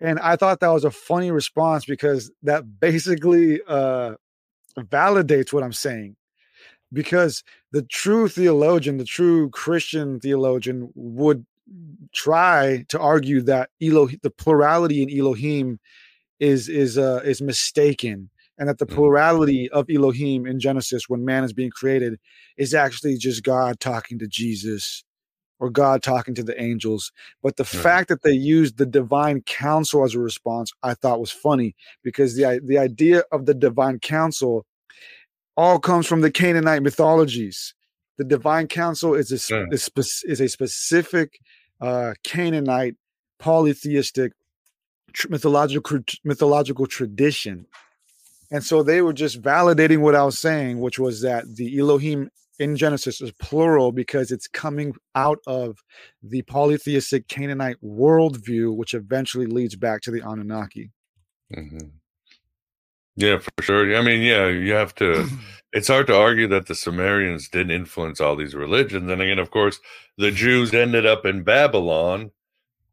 And 0.00 0.18
I 0.20 0.36
thought 0.36 0.60
that 0.60 0.68
was 0.68 0.84
a 0.84 0.90
funny 0.90 1.30
response 1.30 1.84
because 1.84 2.30
that 2.42 2.80
basically 2.80 3.60
uh, 3.68 4.14
validates 4.78 5.52
what 5.52 5.62
I'm 5.62 5.72
saying. 5.72 6.16
Because 6.92 7.44
the 7.72 7.82
true 7.82 8.28
theologian, 8.28 8.96
the 8.96 9.04
true 9.04 9.50
Christian 9.50 10.18
theologian, 10.20 10.90
would 10.94 11.46
try 12.12 12.84
to 12.88 12.98
argue 12.98 13.42
that 13.42 13.70
Elohim, 13.80 14.18
the 14.22 14.30
plurality 14.30 15.02
in 15.02 15.10
Elohim 15.10 15.78
is 16.40 16.68
is 16.68 16.98
uh, 16.98 17.20
is 17.24 17.40
mistaken, 17.40 18.30
and 18.58 18.68
that 18.68 18.78
the 18.78 18.86
Mhm. 18.86 18.94
plurality 18.94 19.70
of 19.70 19.86
Elohim 19.88 20.46
in 20.46 20.58
Genesis, 20.58 21.08
when 21.08 21.24
man 21.24 21.44
is 21.44 21.52
being 21.52 21.70
created, 21.70 22.18
is 22.56 22.74
actually 22.74 23.16
just 23.18 23.44
God 23.44 23.78
talking 23.78 24.18
to 24.18 24.26
Jesus 24.26 25.04
or 25.60 25.70
God 25.70 26.02
talking 26.02 26.34
to 26.34 26.42
the 26.42 26.60
angels. 26.60 27.12
But 27.42 27.56
the 27.56 27.62
Right. 27.64 27.82
fact 27.82 28.08
that 28.08 28.22
they 28.22 28.32
used 28.32 28.78
the 28.78 28.86
divine 28.86 29.42
council 29.42 30.02
as 30.04 30.14
a 30.14 30.18
response, 30.18 30.72
I 30.82 30.94
thought 30.94 31.20
was 31.20 31.30
funny 31.30 31.76
because 32.02 32.34
the 32.34 32.60
the 32.64 32.78
idea 32.78 33.22
of 33.30 33.46
the 33.46 33.54
divine 33.54 34.00
council 34.00 34.66
all 35.56 35.78
comes 35.78 36.06
from 36.06 36.22
the 36.22 36.30
Canaanite 36.30 36.82
mythologies. 36.82 37.74
The 38.16 38.24
divine 38.24 38.66
council 38.66 39.14
is 39.14 39.30
a, 39.30 39.54
Yeah. 39.54 39.66
is, 39.70 39.90
is 40.24 40.40
a 40.40 40.48
specific 40.48 41.38
uh, 41.80 42.14
Canaanite 42.24 42.96
polytheistic 43.38 44.32
tr- 45.12 45.28
mythological 45.28 46.00
mythological 46.24 46.86
tradition. 46.86 47.66
And 48.50 48.64
so 48.64 48.82
they 48.82 49.00
were 49.00 49.12
just 49.12 49.40
validating 49.40 50.00
what 50.00 50.14
I 50.14 50.24
was 50.24 50.38
saying, 50.38 50.80
which 50.80 50.98
was 50.98 51.20
that 51.22 51.44
the 51.56 51.78
Elohim 51.78 52.30
in 52.60 52.76
Genesis 52.76 53.20
is 53.20 53.32
plural 53.32 53.90
because 53.90 54.30
it's 54.30 54.46
coming 54.46 54.94
out 55.14 55.38
of 55.46 55.82
the 56.22 56.42
polytheistic 56.42 57.26
Canaanite 57.26 57.78
worldview, 57.82 58.76
which 58.76 58.92
eventually 58.94 59.46
leads 59.46 59.74
back 59.74 60.02
to 60.02 60.10
the 60.10 60.20
Anunnaki. 60.20 60.92
hmm 61.52 61.78
Yeah, 63.16 63.38
for 63.38 63.50
sure. 63.62 63.96
I 63.96 64.02
mean, 64.02 64.22
yeah, 64.22 64.46
you 64.46 64.72
have 64.74 64.94
to. 64.96 65.26
It's 65.72 65.86
hard 65.86 66.08
to 66.08 66.16
argue 66.16 66.48
that 66.48 66.66
the 66.66 66.74
Sumerians 66.74 67.48
didn't 67.48 67.70
influence 67.70 68.20
all 68.20 68.34
these 68.34 68.56
religions. 68.56 69.08
And 69.08 69.22
again, 69.22 69.38
of 69.38 69.52
course, 69.52 69.78
the 70.18 70.32
Jews 70.32 70.74
ended 70.74 71.06
up 71.06 71.24
in 71.24 71.44
Babylon, 71.44 72.32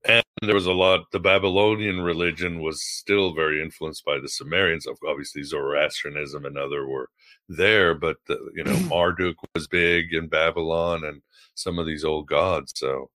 and 0.07 0.23
there 0.41 0.55
was 0.55 0.65
a 0.65 0.71
lot. 0.71 1.11
The 1.11 1.19
Babylonian 1.19 2.01
religion 2.01 2.61
was 2.61 2.81
still 2.83 3.33
very 3.33 3.61
influenced 3.61 4.05
by 4.05 4.19
the 4.19 4.29
Sumerians. 4.29 4.87
Obviously, 5.07 5.43
Zoroastrianism 5.43 6.45
and 6.45 6.57
other 6.57 6.87
were 6.87 7.09
there, 7.49 7.93
but 7.93 8.17
the, 8.27 8.37
you 8.55 8.63
know, 8.63 8.71
mm-hmm. 8.71 8.89
Marduk 8.89 9.37
was 9.53 9.67
big 9.67 10.13
in 10.13 10.27
Babylon, 10.27 11.03
and 11.03 11.21
some 11.55 11.79
of 11.79 11.85
these 11.85 12.05
old 12.05 12.27
gods. 12.27 12.73
So 12.75 13.09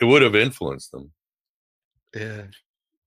it 0.00 0.04
would 0.04 0.22
have 0.22 0.36
influenced 0.36 0.92
them. 0.92 1.12
Yeah. 2.14 2.42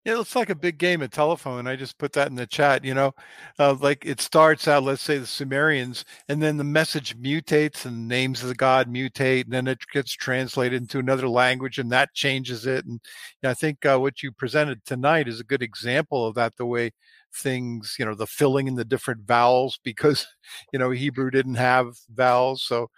Yeah, 0.06 0.22
it's 0.22 0.36
like 0.36 0.50
a 0.50 0.56
big 0.56 0.78
game 0.78 1.02
of 1.02 1.12
telephone. 1.12 1.68
I 1.68 1.76
just 1.76 1.98
put 1.98 2.14
that 2.14 2.30
in 2.30 2.36
the 2.36 2.48
chat. 2.48 2.86
You 2.86 2.94
know, 2.94 3.14
uh, 3.60 3.74
like 3.74 4.06
it 4.06 4.22
starts 4.22 4.66
out, 4.66 4.84
let's 4.84 5.02
say 5.02 5.18
the 5.18 5.28
Sumerians, 5.28 6.06
and 6.30 6.42
then 6.42 6.56
the 6.56 6.64
message 6.64 7.18
mutates, 7.18 7.86
and 7.86 8.08
names 8.08 8.42
of 8.42 8.48
the 8.48 8.56
god 8.56 8.88
mutate, 8.88 9.44
and 9.44 9.54
then 9.54 9.68
it 9.68 9.80
gets 9.92 10.14
translated 10.14 10.82
into 10.82 11.00
another 11.00 11.28
language, 11.28 11.80
and 11.80 11.92
that 11.92 12.14
changes 12.14 12.66
it. 12.66 12.86
And 12.86 13.02
I 13.44 13.54
think 13.54 13.86
uh, 13.86 13.98
what 13.98 14.24
you 14.24 14.32
presented 14.32 14.86
tonight 14.86 15.28
is 15.28 15.42
a 15.42 15.44
good 15.44 15.62
example 15.62 16.26
of 16.26 16.36
that. 16.36 16.56
The 16.56 16.66
way 16.66 16.92
things, 17.36 17.98
you 18.00 18.06
know, 18.06 18.16
the 18.16 18.26
filling 18.26 18.68
in 18.68 18.76
the 18.76 18.86
different 18.86 19.28
vowels 19.28 19.80
because 19.84 20.26
you 20.72 20.80
know 20.80 20.92
Hebrew 20.92 21.30
didn't 21.30 21.56
have 21.56 21.98
vowels, 22.10 22.64
so 22.64 22.90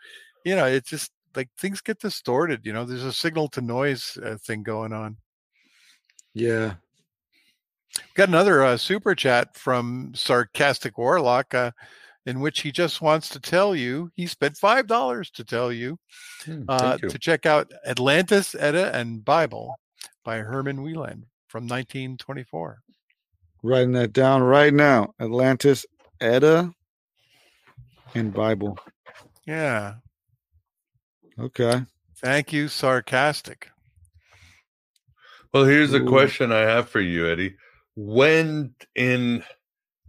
you 0.45 0.55
know 0.55 0.65
it's 0.65 0.89
just 0.89 1.11
like 1.35 1.49
things 1.57 1.81
get 1.81 1.99
distorted. 1.99 2.61
You 2.63 2.73
know, 2.73 2.85
there's 2.85 3.03
a 3.03 3.13
signal 3.13 3.47
to 3.49 3.61
noise 3.61 4.19
uh, 4.23 4.37
thing 4.45 4.61
going 4.61 4.93
on. 4.93 5.17
Yeah. 6.33 6.75
Got 8.13 8.29
another 8.29 8.63
uh, 8.63 8.77
super 8.77 9.15
chat 9.15 9.55
from 9.55 10.11
Sarcastic 10.15 10.97
Warlock, 10.97 11.53
uh, 11.53 11.71
in 12.25 12.39
which 12.39 12.61
he 12.61 12.71
just 12.71 13.01
wants 13.01 13.29
to 13.29 13.39
tell 13.39 13.75
you 13.75 14.09
he 14.15 14.27
spent 14.27 14.57
five 14.57 14.87
dollars 14.87 15.29
to 15.31 15.43
tell 15.43 15.71
you 15.71 15.97
Hmm, 16.45 16.63
uh, 16.67 16.97
you. 17.01 17.09
to 17.09 17.19
check 17.19 17.45
out 17.45 17.71
Atlantis, 17.85 18.55
Edda, 18.55 18.95
and 18.95 19.23
Bible 19.25 19.75
by 20.23 20.37
Herman 20.37 20.81
Wieland 20.81 21.25
from 21.47 21.63
1924. 21.65 22.79
Writing 23.63 23.91
that 23.93 24.13
down 24.13 24.41
right 24.41 24.73
now. 24.73 25.13
Atlantis, 25.19 25.85
Edda, 26.19 26.73
and 28.15 28.33
Bible. 28.33 28.77
Yeah, 29.45 29.95
Okay. 31.39 31.83
thank 32.17 32.53
you, 32.53 32.67
Sarcastic. 32.67 33.69
Well, 35.53 35.65
here's 35.65 35.93
a 35.93 35.99
question 36.03 36.51
I 36.51 36.59
have 36.61 36.89
for 36.89 37.01
you, 37.01 37.27
Eddie. 37.27 37.55
When 37.95 38.75
in 38.95 39.43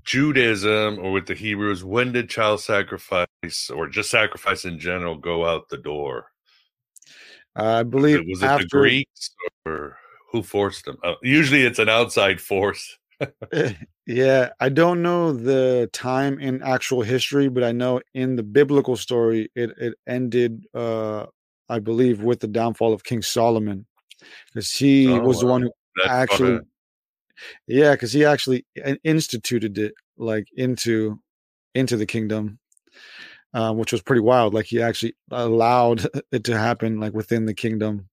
Judaism 0.05 0.99
or 0.99 1.13
with 1.13 1.27
the 1.27 1.35
Hebrews, 1.35 1.85
when 1.85 2.13
did 2.13 2.31
child 2.31 2.61
sacrifice 2.61 3.71
or 3.75 3.89
just 3.89 4.11
sacrifice 4.11 4.65
in 4.65 4.79
general 4.79 5.17
go 5.17 5.47
out 5.47 5.69
the 5.69 5.79
door? 5.79 6.27
I 7.55 7.83
believe 7.83 8.27
Was 8.29 8.43
it 8.43 8.47
after 8.47 8.65
the 8.65 8.69
Greeks 8.69 9.31
or 9.67 9.99
who 10.31 10.43
forced 10.43 10.85
them? 10.87 10.97
Uh, 11.05 11.15
usually 11.23 11.63
it's 11.63 11.79
an 11.79 11.89
outside 11.89 12.41
force. 12.41 12.99
yeah, 14.07 14.51
I 14.61 14.69
don't 14.69 15.03
know 15.03 15.33
the 15.33 15.91
time 15.93 16.39
in 16.41 16.63
actual 16.63 17.03
history, 17.03 17.49
but 17.49 17.63
I 17.63 17.73
know 17.73 18.01
in 18.15 18.37
the 18.37 18.43
biblical 18.43 18.97
story 18.97 19.51
it 19.55 19.71
it 19.79 19.95
ended 20.07 20.67
uh 20.75 21.27
I 21.69 21.79
believe 21.79 22.23
with 22.23 22.41
the 22.41 22.49
downfall 22.49 22.93
of 22.93 23.05
King 23.05 23.23
Solomon. 23.23 23.87
Because 24.47 24.73
he 24.73 25.09
Oh, 25.09 25.21
was 25.21 25.41
the 25.41 25.47
one 25.47 25.63
who 25.63 25.71
actually 26.09 26.55
what 26.55 26.65
yeah, 27.67 27.93
because 27.93 28.13
he 28.13 28.25
actually 28.25 28.65
instituted 29.05 29.79
it 29.79 29.95
like 30.17 30.47
into 30.57 31.19
into 31.75 31.97
the 31.97 32.07
kingdom. 32.07 32.59
Um, 33.55 33.77
which 33.77 33.93
was 33.93 34.01
pretty 34.01 34.23
wild. 34.23 34.55
Like 34.55 34.65
he 34.65 34.81
actually 34.81 35.15
allowed 35.31 36.07
it 36.33 36.45
to 36.45 36.57
happen 36.59 37.01
like 37.01 37.13
within 37.13 37.45
the 37.45 37.53
kingdom. 37.53 38.09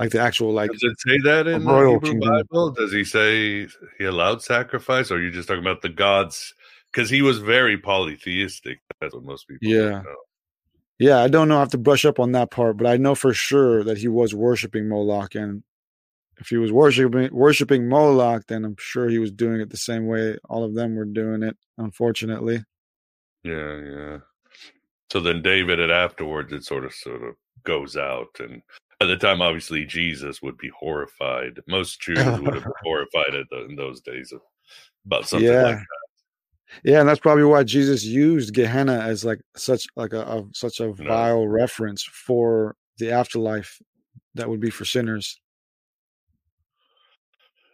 Like 0.00 0.12
the 0.12 0.20
actual 0.20 0.52
like 0.52 0.70
Does 0.70 0.82
it 0.82 0.98
say 0.98 1.18
that 1.24 1.46
in 1.46 1.64
the 1.64 1.76
Hebrew 1.76 2.00
kingdom. 2.00 2.30
Bible? 2.30 2.70
Does 2.70 2.90
he 2.90 3.04
say 3.04 3.68
he 3.98 4.04
allowed 4.04 4.40
sacrifice, 4.40 5.10
or 5.10 5.16
are 5.16 5.20
you 5.20 5.30
just 5.30 5.46
talking 5.46 5.62
about 5.62 5.82
the 5.82 5.90
gods? 5.90 6.54
Because 6.90 7.10
he 7.10 7.20
was 7.20 7.38
very 7.38 7.76
polytheistic. 7.76 8.78
That's 9.00 9.14
what 9.14 9.24
most 9.24 9.46
people. 9.46 9.68
Yeah. 9.68 10.00
know. 10.02 10.16
Yeah, 10.98 11.18
I 11.18 11.28
don't 11.28 11.48
know. 11.48 11.56
I 11.56 11.60
have 11.60 11.70
to 11.70 11.78
brush 11.78 12.04
up 12.04 12.18
on 12.18 12.32
that 12.32 12.50
part, 12.50 12.78
but 12.78 12.86
I 12.86 12.96
know 12.96 13.14
for 13.14 13.34
sure 13.34 13.84
that 13.84 13.98
he 13.98 14.08
was 14.08 14.34
worshiping 14.34 14.88
Moloch, 14.88 15.34
and 15.34 15.62
if 16.40 16.48
he 16.48 16.56
was 16.56 16.72
worshiping 16.72 17.28
worshiping 17.32 17.88
Moloch, 17.88 18.46
then 18.46 18.64
I'm 18.64 18.76
sure 18.78 19.08
he 19.08 19.18
was 19.18 19.30
doing 19.30 19.60
it 19.60 19.70
the 19.70 19.76
same 19.76 20.06
way 20.06 20.36
all 20.48 20.64
of 20.64 20.74
them 20.74 20.96
were 20.96 21.04
doing 21.04 21.42
it. 21.42 21.56
Unfortunately, 21.78 22.64
Yeah, 23.44 23.76
yeah. 23.76 24.18
So 25.12 25.20
then 25.20 25.42
David, 25.42 25.80
and 25.80 25.92
afterwards, 25.92 26.52
it 26.52 26.64
sort 26.64 26.84
of 26.84 26.94
sort 26.94 27.22
of 27.22 27.34
goes 27.64 27.96
out, 27.96 28.28
and 28.38 28.62
at 29.00 29.06
the 29.06 29.16
time, 29.16 29.42
obviously, 29.42 29.84
Jesus 29.84 30.40
would 30.42 30.56
be 30.56 30.70
horrified. 30.78 31.58
Most 31.66 32.00
Jews 32.00 32.18
would 32.40 32.54
have 32.54 32.62
been 32.64 32.72
horrified 32.84 33.34
at 33.34 33.46
the, 33.50 33.64
in 33.64 33.76
those 33.76 34.00
days 34.00 34.32
of, 34.32 34.40
about 35.06 35.26
something 35.28 35.48
yeah, 35.48 35.62
like 35.62 35.76
that. 35.76 36.80
yeah, 36.84 37.00
and 37.00 37.08
that's 37.08 37.20
probably 37.20 37.44
why 37.44 37.64
Jesus 37.64 38.04
used 38.04 38.54
Gehenna 38.54 38.98
as 39.00 39.24
like 39.24 39.40
such 39.56 39.86
like 39.96 40.12
a, 40.12 40.22
a 40.22 40.44
such 40.52 40.80
a 40.80 40.86
No. 40.86 40.92
vile 40.92 41.48
reference 41.48 42.02
for 42.04 42.76
the 42.98 43.10
afterlife 43.10 43.78
that 44.34 44.48
would 44.48 44.60
be 44.60 44.70
for 44.70 44.84
sinners. 44.84 45.40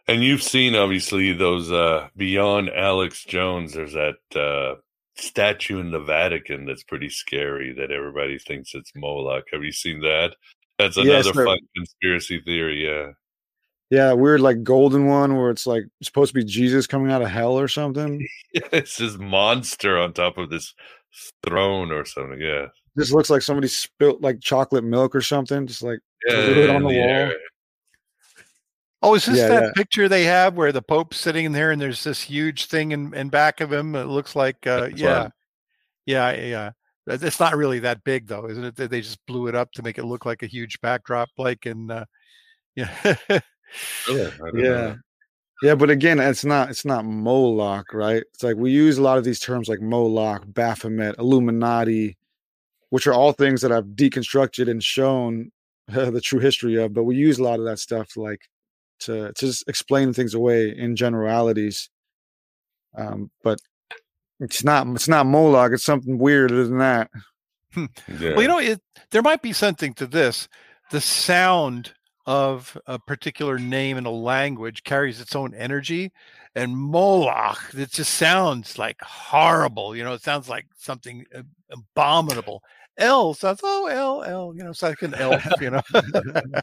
And 0.07 0.23
you've 0.23 0.43
seen 0.43 0.75
obviously 0.75 1.33
those 1.33 1.71
uh 1.71 2.07
beyond 2.15 2.69
Alex 2.69 3.23
Jones. 3.25 3.73
There's 3.73 3.93
that 3.93 4.15
uh 4.35 4.79
statue 5.15 5.79
in 5.79 5.91
the 5.91 5.99
Vatican 5.99 6.65
that's 6.65 6.83
pretty 6.83 7.09
scary. 7.09 7.73
That 7.73 7.91
everybody 7.91 8.39
thinks 8.39 8.73
it's 8.73 8.91
Moloch. 8.95 9.45
Have 9.51 9.63
you 9.63 9.71
seen 9.71 10.01
that? 10.01 10.35
That's 10.79 10.97
another 10.97 11.33
sir. 11.33 11.45
fun 11.45 11.59
conspiracy 11.75 12.41
theory. 12.41 12.85
Yeah. 12.85 13.11
Yeah, 13.89 14.13
weird 14.13 14.41
like 14.41 14.63
golden 14.63 15.07
one 15.07 15.37
where 15.37 15.49
it's 15.49 15.65
like 15.65 15.83
supposed 16.03 16.33
to 16.33 16.39
be 16.39 16.43
Jesus 16.43 16.87
coming 16.87 17.11
out 17.11 17.21
of 17.21 17.29
hell 17.29 17.57
or 17.57 17.69
something. 17.69 18.25
it's 18.53 18.97
this 18.97 19.17
monster 19.17 19.97
on 19.97 20.11
top 20.13 20.37
of 20.37 20.49
this 20.49 20.73
throne 21.45 21.91
or 21.91 22.03
something. 22.05 22.39
Yeah. 22.39 22.67
This 22.95 23.11
looks 23.11 23.29
like 23.29 23.41
somebody 23.41 23.67
spilt 23.67 24.21
like 24.21 24.41
chocolate 24.41 24.83
milk 24.83 25.15
or 25.15 25.21
something. 25.21 25.67
Just 25.67 25.83
like 25.83 25.99
Yeah. 26.27 26.45
Threw 26.45 26.63
it 26.63 26.69
on 26.69 26.75
in 26.77 26.81
the 26.81 26.99
wall. 26.99 27.09
air. 27.09 27.33
Oh, 29.01 29.15
is 29.15 29.25
this 29.25 29.37
Yeah, 29.37 29.47
that 29.47 29.63
yeah. 29.63 29.71
picture 29.75 30.09
they 30.09 30.23
have 30.23 30.55
where 30.55 30.71
the 30.71 30.81
Pope's 30.81 31.17
sitting 31.17 31.51
there 31.51 31.71
and 31.71 31.81
there's 31.81 32.03
this 32.03 32.21
huge 32.21 32.65
thing 32.65 32.91
in, 32.91 33.13
in 33.13 33.29
back 33.29 33.61
of 33.61 33.71
him? 33.71 33.95
It 33.95 34.05
looks 34.05 34.35
like, 34.35 34.65
uh, 34.65 34.89
yeah, 34.95 35.21
right. 35.23 35.31
yeah, 36.05 36.31
yeah. 36.33 36.71
It's 37.07 37.39
not 37.39 37.55
really 37.55 37.79
that 37.79 38.03
big 38.03 38.27
though, 38.27 38.49
isn't 38.49 38.63
it? 38.63 38.75
They- 38.75 39.01
just 39.01 39.25
blew 39.27 39.47
it 39.47 39.55
up 39.55 39.71
to 39.73 39.83
make 39.83 39.97
it 39.97 40.05
look 40.05 40.25
like 40.25 40.43
a 40.43 40.47
huge 40.47 40.81
backdrop, 40.81 41.29
like 41.37 41.65
in, 41.65 41.89
uh, 41.91 42.05
yeah. 42.75 42.93
Know 44.09 44.31
Yeah. 44.53 44.95
Yeah, 45.63 45.73
but 45.73 45.89
again, 45.89 46.19
it's 46.19 46.45
not 46.45 46.69
it's 46.69 46.85
not 46.85 47.05
Moloch, 47.05 47.91
right? 47.93 48.23
It's 48.33 48.43
like 48.43 48.57
we 48.57 48.71
use 48.71 48.99
a 48.99 49.01
lot 49.01 49.17
of 49.17 49.23
these 49.23 49.39
terms 49.39 49.67
like 49.67 49.81
Moloch, 49.81 50.43
Baphomet, 50.45 51.17
Illuminati, 51.17 52.15
which 52.89 53.07
are 53.07 53.13
all 53.13 53.31
things 53.31 53.61
that 53.61 53.71
I've 53.71 53.85
deconstructed 53.85 54.69
and 54.69 54.83
shown 54.83 55.51
the 55.87 56.21
true 56.21 56.39
history 56.39 56.75
of. 56.75 56.93
But 56.93 57.05
we 57.05 57.15
use 57.15 57.39
a 57.39 57.43
lot 57.43 57.59
of 57.59 57.65
that 57.65 57.79
stuff 57.79 58.15
like 58.15 58.41
to 58.99 59.31
to 59.33 59.45
just 59.45 59.67
explain 59.67 60.13
things 60.13 60.33
away 60.33 60.69
in 60.75 60.95
generalities. 60.95 61.89
Um, 62.97 63.29
but 63.43 63.59
it's 64.39 64.63
not 64.63 64.87
it's 64.87 65.07
not 65.07 65.25
Moloch. 65.25 65.71
It's 65.73 65.83
something 65.83 66.17
weirder 66.17 66.65
than 66.65 66.79
that. 66.79 67.09
Yeah. 67.75 68.33
Well, 68.33 68.41
you 68.41 68.47
know, 68.47 68.59
it, 68.59 68.81
there 69.11 69.21
might 69.21 69.41
be 69.41 69.53
something 69.53 69.93
to 69.95 70.07
this. 70.07 70.47
The 70.91 71.01
sound 71.01 71.93
of 72.25 72.77
a 72.87 72.97
particular 72.97 73.59
name 73.59 73.97
in 73.97 74.05
a 74.05 74.11
language 74.11 74.83
carries 74.83 75.21
its 75.21 75.35
own 75.35 75.53
energy, 75.53 76.11
and 76.55 76.75
Moloch, 76.75 77.59
it 77.73 77.91
just 77.91 78.15
sounds 78.15 78.77
like 78.77 78.99
horrible. 79.01 79.95
You 79.95 80.03
know, 80.03 80.13
it 80.13 80.23
sounds 80.23 80.49
like 80.49 80.65
something 80.77 81.25
uh, 81.35 81.43
abominable. 81.71 82.63
L 82.97 83.33
sounds 83.33 83.61
oh 83.63 83.87
L 83.87 84.23
L. 84.23 84.53
You 84.55 84.63
know, 84.63 84.71
it's 84.71 84.81
like 84.83 85.01
an 85.01 85.13
elf. 85.15 85.43
You 85.61 85.71
know, 85.71 85.81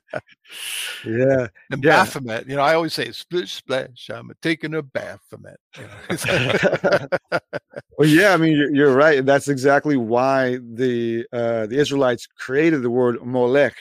Yeah, 1.05 1.49
and 1.71 1.83
Yeah. 1.83 2.05
Baphomet. 2.05 2.49
You 2.49 2.57
know, 2.57 2.63
I 2.63 2.75
always 2.75 2.95
say 2.95 3.11
splish 3.13 3.55
splash. 3.55 4.11
I'm 4.13 4.31
taking 4.43 4.75
a 4.75 4.83
Baphomet. 4.83 5.59
You 5.79 5.89
know? 5.89 7.07
Well, 7.97 8.09
yeah, 8.09 8.35
I 8.35 8.39
mean, 8.39 8.57
you're, 8.57 8.75
you're 8.75 8.95
right. 8.95 9.25
That's 9.25 9.49
exactly 9.49 9.97
why 9.97 10.57
the 10.57 11.25
uh, 11.33 11.67
the 11.67 11.79
Israelites 11.79 12.27
created 12.27 12.83
the 12.83 12.91
word 12.91 13.25
Molech, 13.25 13.77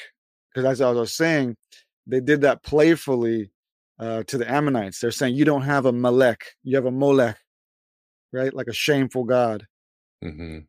because 0.53 0.65
as 0.69 0.81
I 0.81 0.91
was 0.91 1.13
saying, 1.13 1.55
they 2.05 2.19
did 2.19 2.41
that 2.41 2.61
playfully 2.61 3.49
uh, 3.99 4.21
to 4.27 4.37
the 4.37 4.49
Ammonites. 4.49 4.99
They're 4.99 5.09
saying 5.09 5.33
you 5.33 5.45
don't 5.45 5.63
have 5.63 5.87
a 5.87 5.91
Molech, 5.91 6.45
you 6.63 6.75
have 6.75 6.85
a 6.85 6.91
Molech, 6.91 7.37
right? 8.31 8.53
Like 8.53 8.67
a 8.67 8.73
shameful 8.73 9.23
god. 9.23 9.65
hmm 10.21 10.59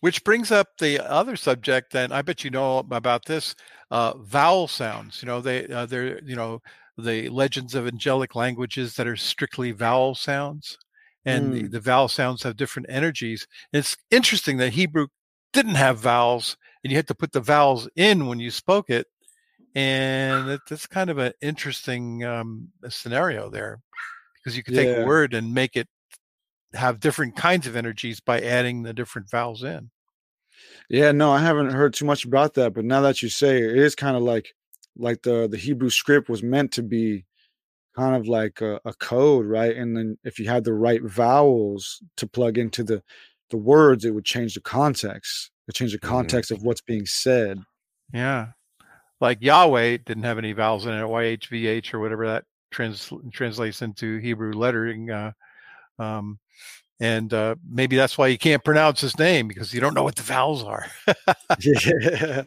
Which 0.00 0.24
brings 0.24 0.50
up 0.50 0.68
the 0.78 0.98
other 0.98 1.36
subject, 1.36 1.94
and 1.94 2.12
I 2.12 2.22
bet 2.22 2.42
you 2.42 2.50
know 2.50 2.78
about 2.78 3.26
this: 3.26 3.54
uh, 3.90 4.16
vowel 4.18 4.66
sounds. 4.66 5.22
You 5.22 5.26
know, 5.26 5.40
they 5.42 5.66
uh, 5.68 5.86
they're 5.86 6.22
you 6.24 6.36
know 6.36 6.60
the 6.96 7.28
legends 7.28 7.74
of 7.74 7.86
angelic 7.86 8.34
languages 8.34 8.94
that 8.96 9.06
are 9.06 9.16
strictly 9.16 9.72
vowel 9.72 10.14
sounds, 10.14 10.78
and 11.26 11.52
the, 11.52 11.62
Mm. 11.64 11.70
the 11.72 11.80
vowel 11.80 12.08
sounds 12.08 12.42
have 12.42 12.56
different 12.56 12.88
energies. 12.90 13.46
It's 13.74 13.96
interesting 14.10 14.56
that 14.58 14.72
Hebrew 14.72 15.06
didn't 15.52 15.74
have 15.76 15.98
vowels, 15.98 16.56
and 16.82 16.90
you 16.90 16.96
had 16.96 17.08
to 17.08 17.14
put 17.14 17.32
the 17.32 17.40
vowels 17.40 17.88
in 17.96 18.26
when 18.26 18.40
you 18.40 18.50
spoke 18.50 18.88
it, 18.90 19.06
and 19.74 20.50
it, 20.50 20.60
that's 20.68 20.86
kind 20.86 21.10
of 21.10 21.18
an 21.18 21.32
interesting 21.42 22.24
um, 22.24 22.68
scenario 22.88 23.50
there, 23.50 23.80
because 24.36 24.56
you 24.56 24.62
could 24.64 24.74
take 24.74 24.88
Yeah. 24.88 25.02
a 25.02 25.06
word 25.06 25.34
and 25.34 25.52
make 25.54 25.76
it 25.76 25.88
have 26.74 27.00
different 27.00 27.36
kinds 27.36 27.66
of 27.66 27.76
energies 27.76 28.20
by 28.20 28.40
adding 28.40 28.82
the 28.82 28.92
different 28.92 29.30
vowels 29.30 29.62
in. 29.62 29.90
Yeah, 30.88 31.12
no, 31.12 31.30
I 31.32 31.40
haven't 31.40 31.70
heard 31.70 31.94
too 31.94 32.04
much 32.04 32.24
about 32.24 32.54
that, 32.54 32.74
but 32.74 32.84
now 32.84 33.00
that 33.02 33.22
you 33.22 33.28
say 33.28 33.58
it, 33.58 33.70
it 33.70 33.78
is 33.78 33.94
kind 33.94 34.16
of 34.16 34.22
like 34.22 34.54
like 34.96 35.22
the 35.22 35.48
the 35.48 35.56
Hebrew 35.56 35.90
script 35.90 36.28
was 36.28 36.42
meant 36.42 36.72
to 36.72 36.82
be 36.82 37.24
kind 37.96 38.14
of 38.16 38.26
like 38.28 38.60
a, 38.60 38.80
a 38.84 38.92
code, 38.94 39.46
right? 39.46 39.76
And 39.76 39.96
then 39.96 40.18
if 40.24 40.38
you 40.38 40.48
had 40.48 40.64
the 40.64 40.72
right 40.74 41.02
vowels 41.02 42.02
to 42.16 42.26
plug 42.26 42.58
into 42.58 42.82
the 42.84 43.02
the 43.50 43.56
words, 43.56 44.04
it 44.04 44.12
would 44.14 44.24
change 44.24 44.54
the 44.54 44.60
context. 44.60 45.50
It 45.68 45.74
change 45.74 45.92
the 45.92 45.98
Mhm. 45.98 46.08
context 46.08 46.50
of 46.50 46.62
what's 46.62 46.80
being 46.82 47.06
said. 47.06 47.60
Yeah. 48.12 48.48
Like 49.20 49.38
Yahweh 49.40 49.98
didn't 49.98 50.22
have 50.24 50.38
any 50.38 50.52
vowels 50.52 50.86
in 50.86 50.92
it, 50.92 51.02
YHVH 51.02 51.92
or 51.94 51.98
whatever 52.00 52.26
that 52.28 52.44
trans- 52.70 53.12
translates 53.32 53.82
into 53.82 54.18
Hebrew 54.18 54.52
lettering. 54.52 55.10
Uh, 55.10 55.32
um, 55.98 56.38
and 57.00 57.32
uh, 57.32 57.56
maybe 57.68 57.96
that's 57.96 58.16
why 58.16 58.28
you 58.28 58.38
can't 58.38 58.62
pronounce 58.62 59.00
his 59.00 59.18
name 59.18 59.48
because 59.48 59.74
you 59.74 59.80
don't 59.80 59.94
know 59.94 60.02
what 60.02 60.16
the 60.16 60.22
vowels 60.22 60.62
are. 60.62 60.86
yeah. 61.60 62.44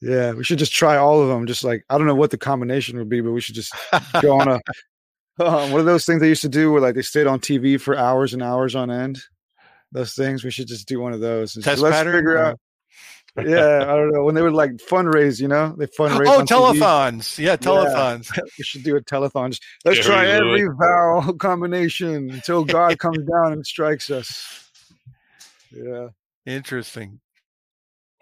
Yeah, 0.00 0.32
we 0.32 0.42
should 0.42 0.58
just 0.58 0.72
try 0.72 0.96
all 0.96 1.22
of 1.22 1.28
them. 1.28 1.46
Just 1.46 1.62
like 1.62 1.84
I 1.88 1.96
don't 1.96 2.08
know 2.08 2.14
what 2.16 2.32
the 2.32 2.38
combination 2.38 2.98
would 2.98 3.08
be, 3.08 3.20
but 3.20 3.30
we 3.30 3.40
should 3.40 3.54
just 3.54 3.72
go 4.20 4.40
on 4.40 4.48
a 4.48 4.60
uh, 5.38 5.68
one 5.68 5.80
of 5.80 5.86
those 5.86 6.04
things 6.04 6.20
they 6.20 6.28
used 6.28 6.42
to 6.42 6.48
do 6.48 6.72
where 6.72 6.80
like 6.80 6.94
they 6.94 7.02
stayed 7.02 7.26
on 7.26 7.38
TV 7.38 7.80
for 7.80 7.96
hours 7.96 8.34
and 8.34 8.42
hours 8.42 8.74
on 8.74 8.90
end. 8.90 9.20
Those 9.92 10.14
things 10.14 10.42
we 10.42 10.50
should 10.50 10.66
just 10.66 10.88
do 10.88 11.00
one 11.00 11.12
of 11.12 11.20
those. 11.20 11.54
Test 11.54 11.80
let's 11.80 11.96
pattern? 11.96 12.14
figure 12.14 12.36
out. 12.36 12.58
Yeah, 13.36 13.84
I 13.88 13.96
don't 13.96 14.12
know 14.12 14.24
when 14.24 14.34
they 14.34 14.42
would 14.42 14.52
like 14.52 14.72
fundraise. 14.72 15.40
You 15.40 15.48
know, 15.48 15.74
they 15.78 15.86
fundraise. 15.86 16.26
oh, 16.28 16.40
on 16.40 16.46
TV. 16.46 16.78
telethons. 16.78 17.38
Yeah, 17.38 17.56
telethons. 17.56 18.30
We 18.58 18.64
should 18.64 18.82
do 18.84 18.96
a 18.96 19.00
telethon. 19.00 19.58
Let's 19.86 20.00
Gary 20.00 20.02
try 20.02 20.26
every 20.26 20.64
Lewis. 20.64 20.76
vowel 20.78 21.32
combination 21.38 22.30
until 22.30 22.64
God 22.64 22.98
comes 22.98 23.18
down 23.32 23.52
and 23.54 23.64
strikes 23.66 24.10
us. 24.10 24.68
Yeah. 25.74 26.08
Interesting. 26.44 27.20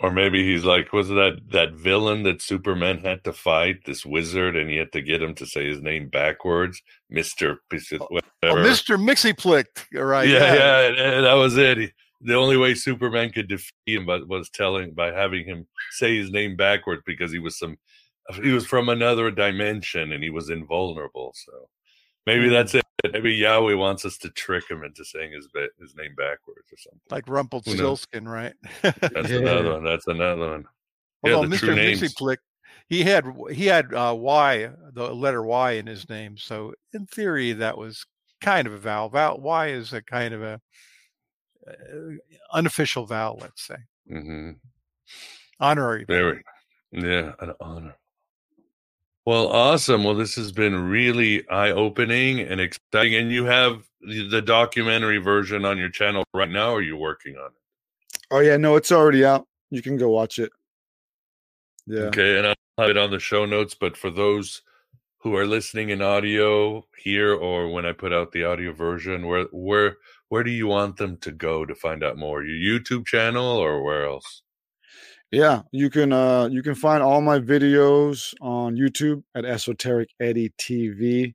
Or 0.03 0.11
maybe 0.11 0.43
he's 0.45 0.65
like, 0.65 0.93
was 0.95 1.09
that 1.09 1.41
that 1.51 1.73
villain 1.75 2.23
that 2.23 2.41
Superman 2.41 2.99
had 2.99 3.23
to 3.25 3.33
fight, 3.35 3.85
this 3.85 4.07
wizard, 4.07 4.57
and 4.57 4.71
he 4.71 4.77
had 4.77 4.93
to 4.93 5.03
get 5.03 5.21
him 5.21 5.35
to 5.35 5.45
say 5.45 5.67
his 5.69 5.83
name 5.83 6.09
backwards, 6.09 6.81
Mister. 7.11 7.59
Oh, 7.73 8.07
Whatever. 8.09 8.25
Oh, 8.45 8.55
Mr. 8.65 8.97
Mixie 8.99 9.35
Right. 9.93 10.27
yeah, 10.29 10.55
yeah, 10.55 10.81
and- 10.89 10.97
and 10.97 11.27
that 11.27 11.35
was 11.35 11.57
it. 11.59 11.79
He- 11.79 11.93
the 12.21 12.35
only 12.35 12.57
way 12.57 12.75
Superman 12.75 13.31
could 13.31 13.49
defeat 13.49 13.73
him 13.87 14.07
but 14.07 14.29
was 14.29 14.51
telling 14.51 14.93
by 14.93 15.13
having 15.13 15.45
him 15.47 15.67
say 15.93 16.17
his 16.17 16.31
name 16.31 16.57
backwards 16.57 17.03
because 17.07 17.33
he 17.33 17.39
was 17.39 17.59
some 17.59 17.77
he 18.43 18.51
was 18.53 18.67
from 18.67 18.89
another 18.89 19.31
dimension 19.31 20.13
and 20.13 20.23
he 20.23 20.31
was 20.31 20.51
invulnerable. 20.51 21.35
So 21.35 21.69
maybe 22.27 22.47
Hmm. 22.47 22.53
that's 22.53 22.75
it. 22.75 22.85
Maybe 23.13 23.33
Yahweh 23.35 23.75
wants 23.75 24.05
us 24.05 24.19
to 24.19 24.31
trick 24.31 24.71
him 24.71 24.85
into 24.85 25.05
saying 25.05 25.33
his 25.33 25.49
his 25.81 25.95
name 25.97 26.15
backwards 26.17 26.71
or 26.73 26.77
something. 26.77 27.01
Like 27.11 27.29
Rumpled 27.29 27.67
Rumpelstiltskin, 27.67 28.29
right? 28.29 28.55
That's 28.83 29.31
Yeah. 29.31 29.39
another 29.39 29.73
one. 29.73 29.85
That's 29.85 30.07
another 30.07 30.51
one. 30.51 30.65
Yeah, 31.25 31.35
Although 31.35 31.49
the 31.49 31.57
Mr. 31.57 31.59
true 31.61 31.75
names. 31.75 32.15
He 32.89 33.03
had 33.05 33.25
he 33.53 33.67
had 33.67 33.95
uh, 33.95 34.15
Y, 34.19 34.71
the 34.93 35.15
letter 35.15 35.43
Y 35.43 35.73
in 35.73 35.87
his 35.87 36.09
name. 36.09 36.37
So 36.37 36.75
in 36.93 37.07
theory, 37.07 37.53
that 37.53 37.79
was 37.79 38.05
kind 38.41 38.67
of 38.67 38.75
a 38.75 38.79
vowel. 38.79 39.09
Vowel 39.09 39.41
Y 39.41 39.69
is 39.69 39.93
a 39.93 40.03
kind 40.03 40.35
of 40.35 40.43
a 40.43 40.61
unofficial 42.53 43.07
vow, 43.07 43.37
let's 43.41 43.67
say, 43.67 43.77
hmm 44.09 44.53
honorary. 45.59 46.05
Very, 46.07 46.43
yeah, 46.93 47.33
an 47.41 47.53
honor. 47.61 47.95
Well, 49.27 49.49
awesome. 49.49 50.03
Well, 50.03 50.15
this 50.15 50.35
has 50.37 50.51
been 50.51 50.89
really 50.89 51.49
eye 51.51 51.71
opening 51.71 52.41
and 52.41 52.61
exciting. 52.61 53.15
And 53.15 53.31
you 53.31 53.45
have 53.45 53.83
the 54.01 54.29
the 54.29 54.43
documentary 54.43 55.19
version 55.19 55.65
on 55.65 55.79
your 55.79 55.91
channel 55.91 56.25
right 56.33 56.51
now, 56.51 56.71
or 56.71 56.79
are 56.79 56.83
you 56.83 56.97
working 56.97 57.37
on 57.37 57.47
it? 57.47 58.19
Oh 58.31 58.41
yeah, 58.41 58.57
no, 58.57 58.77
it's 58.77 58.93
already 58.93 59.25
out. 59.25 59.47
You 59.71 59.83
can 59.83 59.97
go 59.97 60.09
watch 60.09 60.39
it. 60.39 60.51
Yeah. 61.87 62.05
Okay, 62.05 62.39
and 62.39 62.47
I'll 62.47 62.55
have 62.79 62.91
it 62.91 62.97
on 62.97 63.11
the 63.11 63.21
show 63.21 63.45
notes. 63.45 63.77
But 63.79 63.97
for 63.97 64.11
those 64.11 64.63
who 65.19 65.37
are 65.37 65.47
listening 65.47 65.91
in 65.91 66.01
audio 66.01 66.87
here, 66.97 67.35
or 67.35 67.71
when 67.71 67.85
I 67.85 67.93
put 67.93 68.13
out 68.13 68.33
the 68.33 68.45
audio 68.45 68.73
version, 68.73 69.27
where 69.27 69.45
where 69.53 69.99
where 70.31 70.43
do 70.45 70.51
you 70.51 70.67
want 70.67 70.97
them 70.97 71.17
to 71.19 71.33
go 71.33 71.67
to 71.67 71.75
find 71.75 72.03
out 72.03 72.17
more? 72.17 72.43
Your 72.43 72.81
YouTube 72.81 73.05
channel 73.05 73.45
or 73.45 73.83
where 73.83 74.07
else? 74.07 74.43
Yeah, 75.31 75.63
you 75.71 75.91
can 75.91 76.13
uh 76.13 76.49
you 76.51 76.63
can 76.63 76.75
find 76.75 77.03
all 77.03 77.21
my 77.21 77.39
videos 77.39 78.33
on 78.41 78.77
YouTube 78.77 79.23
at 79.35 79.45
Esoteric 79.45 80.09
Eddie 80.21 80.53
TV. 80.59 81.35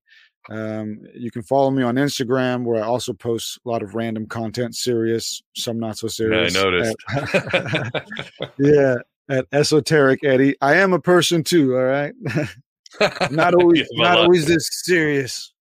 Um, 0.50 1.00
you 1.14 1.32
can 1.32 1.42
follow 1.44 1.72
me 1.72 1.82
on 1.84 1.96
Instagram 1.96 2.64
where 2.64 2.84
I 2.84 2.86
also 2.86 3.14
post 3.14 3.60
a 3.66 3.70
lot 3.70 3.82
of 3.84 3.96
random 3.96 4.28
content, 4.28 4.76
serious, 4.76 5.42
some 5.56 5.80
not 5.80 5.98
so 5.98 6.08
Yeah, 6.24 6.42
I 6.42 6.48
serious. 6.48 6.54
noticed. 6.54 6.96
At- 7.16 8.06
yeah, 8.60 8.96
at 9.30 9.46
Esoteric 9.52 10.24
Eddie. 10.24 10.56
I 10.62 10.76
am 10.76 10.94
a 10.94 11.00
person 11.00 11.44
too, 11.44 11.76
all 11.76 11.84
right? 11.84 12.14
not 13.32 13.56
always 13.60 13.88
not 13.94 14.18
always 14.20 14.46
this 14.46 14.70
serious. 14.84 15.54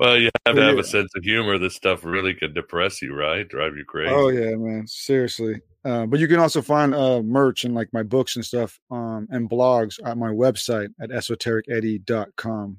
Well, 0.00 0.16
you 0.16 0.30
have 0.46 0.56
to 0.56 0.62
have 0.62 0.74
yeah. 0.76 0.80
a 0.80 0.84
sense 0.84 1.12
of 1.14 1.22
humor. 1.22 1.58
This 1.58 1.76
stuff 1.76 2.06
really 2.06 2.32
could 2.32 2.54
depress 2.54 3.02
you, 3.02 3.14
right? 3.14 3.46
Drive 3.46 3.76
you 3.76 3.84
crazy. 3.84 4.14
Oh 4.14 4.28
yeah, 4.28 4.56
man. 4.56 4.86
Seriously. 4.86 5.60
Uh, 5.84 6.06
but 6.06 6.18
you 6.18 6.26
can 6.26 6.40
also 6.40 6.62
find 6.62 6.94
uh, 6.94 7.20
merch 7.20 7.64
and 7.64 7.74
like 7.74 7.88
my 7.92 8.02
books 8.02 8.36
and 8.36 8.44
stuff 8.44 8.80
um, 8.90 9.28
and 9.30 9.50
blogs 9.50 9.98
at 10.04 10.16
my 10.16 10.30
website 10.30 10.88
at 11.02 11.10
esotericeddie.com. 11.10 12.78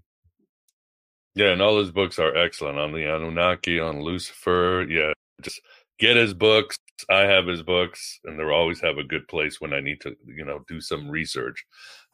Yeah, 1.35 1.52
and 1.52 1.61
all 1.61 1.80
his 1.80 1.91
books 1.91 2.18
are 2.18 2.35
excellent 2.35 2.80
on 2.80 2.91
the 2.91 3.06
Anunnaki, 3.06 3.80
on 3.80 4.02
Lucifer. 4.02 4.88
Yeah, 4.89 5.14
just 5.43 5.61
get 5.99 6.18
his 6.18 6.34
books. 6.34 6.77
I 7.07 7.22
have 7.22 7.45
his 7.45 7.61
books, 7.61 8.19
and 8.26 8.39
they'll 8.39 8.49
always 8.49 8.81
have 8.81 8.98
a 8.98 9.03
good 9.03 9.27
place 9.27 9.61
when 9.61 9.73
I 9.73 9.80
need 9.80 10.02
to, 10.02 10.15
you 10.26 10.43
know, 10.43 10.65
do 10.68 10.81
some 10.81 11.07
research 11.07 11.65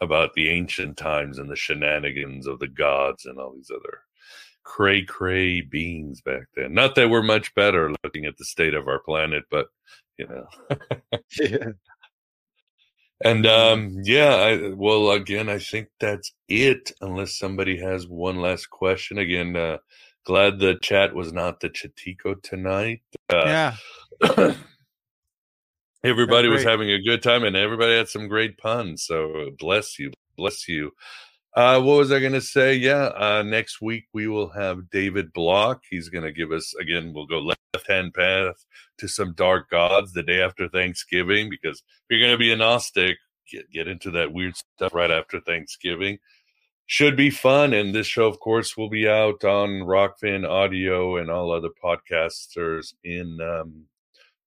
about 0.01 0.33
the 0.33 0.49
ancient 0.49 0.97
times 0.97 1.39
and 1.39 1.49
the 1.49 1.55
shenanigans 1.55 2.45
of 2.45 2.59
the 2.59 2.67
gods 2.67 3.25
and 3.25 3.39
all 3.39 3.53
these 3.55 3.71
other 3.71 4.01
cray 4.67 5.01
cray 5.01 5.61
beings 5.61 6.19
back 6.21 6.43
then. 6.55 6.73
Not 6.73 6.95
that 6.95 7.09
we're 7.09 7.23
much 7.23 7.55
better 7.55 7.93
looking 8.03 8.25
at 8.25 8.37
the 8.37 8.43
state 8.43 8.73
of 8.73 8.87
our 8.87 8.99
planet, 8.99 9.45
but 9.49 9.67
you 10.17 10.27
know. 10.27 10.47
yeah. 11.39 11.69
And 13.23 13.47
um, 13.47 14.01
yeah, 14.03 14.35
I, 14.35 14.73
well, 14.75 15.11
again, 15.11 15.49
I 15.49 15.57
think 15.57 15.87
that's 15.99 16.33
it. 16.49 16.91
Unless 17.01 17.39
somebody 17.39 17.79
has 17.79 18.07
one 18.07 18.41
last 18.41 18.69
question. 18.69 19.17
Again, 19.17 19.55
uh, 19.55 19.77
glad 20.25 20.59
the 20.59 20.75
chat 20.75 21.15
was 21.15 21.31
not 21.31 21.61
the 21.61 21.69
Chatico 21.69 22.41
tonight. 22.43 23.01
Uh, 23.29 23.73
yeah. 24.21 24.53
everybody 26.03 26.49
was 26.49 26.63
having 26.63 26.91
a 26.91 27.01
good 27.01 27.23
time, 27.23 27.43
and 27.43 27.55
everybody 27.55 27.95
had 27.95 28.09
some 28.09 28.27
great 28.27 28.57
puns. 28.57 29.03
So 29.03 29.51
bless 29.57 29.97
you, 29.97 30.11
bless 30.35 30.67
you. 30.67 30.91
Uh, 31.57 31.81
what 31.81 31.97
was 31.97 32.11
I 32.11 32.19
going 32.19 32.33
to 32.33 32.41
say? 32.41 32.75
Yeah, 32.75 33.05
uh, 33.15 33.41
next 33.41 33.81
week 33.81 34.05
we 34.13 34.27
will 34.27 34.49
have 34.49 34.91
David 34.91 35.33
Block. 35.33 35.81
He's 35.89 36.07
going 36.07 36.23
to 36.23 36.31
give 36.31 36.51
us 36.51 36.75
again. 36.79 37.13
We'll 37.15 37.25
go 37.25 37.39
left 37.39 37.87
hand 37.87 38.13
path 38.13 38.63
to 38.99 39.07
some 39.07 39.33
dark 39.33 39.67
gods 39.71 40.13
the 40.13 40.21
day 40.21 40.39
after 40.39 40.69
Thanksgiving 40.69 41.49
because 41.49 41.81
you're 42.11 42.19
going 42.19 42.31
to 42.31 42.37
be 42.37 42.53
a 42.53 42.55
Gnostic, 42.55 43.17
get 43.51 43.71
get 43.71 43.87
into 43.87 44.11
that 44.11 44.33
weird 44.33 44.55
stuff 44.55 44.93
right 44.93 45.09
after 45.09 45.39
Thanksgiving. 45.39 46.19
Should 46.85 47.17
be 47.17 47.31
fun, 47.31 47.73
and 47.73 47.91
this 47.95 48.05
show, 48.05 48.27
of 48.27 48.39
course, 48.39 48.77
will 48.77 48.91
be 48.91 49.09
out 49.09 49.43
on 49.43 49.81
Rokfin 49.81 50.47
Audio 50.47 51.17
and 51.17 51.31
all 51.31 51.51
other 51.51 51.71
podcasters 51.83 52.93
in 53.03 53.39
um, 53.41 53.85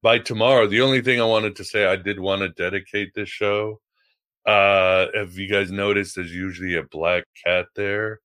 by 0.01 0.21
tomorrow. 0.21 0.69
The 0.69 0.83
only 0.83 1.03
thing 1.03 1.21
I 1.21 1.25
wanted 1.25 1.57
to 1.57 1.65
say, 1.65 1.87
I 1.87 1.97
did 1.97 2.21
want 2.21 2.43
to 2.43 2.51
dedicate 2.51 3.15
this 3.17 3.29
show 3.29 3.81
uh, 4.47 5.07
have 5.15 5.35
you 5.35 5.49
guys 5.49 5.71
noticed 5.71 6.17
there's 6.17 6.35
usually 6.35 6.77
a 6.77 6.83
black 6.83 7.25
cat 7.45 7.67
there? 7.77 8.21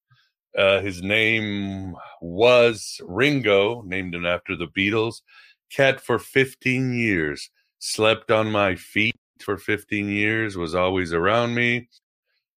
Uh, 0.58 0.80
his 0.80 1.02
name 1.02 1.96
was 2.22 3.02
Ringo, 3.04 3.82
named 3.82 4.16
him 4.16 4.26
after 4.26 4.56
the 4.56 4.68
Beatles. 4.68 5.22
Cat 5.70 6.00
for 6.00 6.18
15 6.18 6.94
years, 6.94 7.50
slept 7.80 8.32
on 8.32 8.52
my 8.52 8.76
feet 8.76 9.16
for 9.42 9.58
15 9.58 10.08
years, 10.08 10.56
was 10.56 10.74
always 10.74 11.12
around 11.12 11.56
me. 11.56 11.90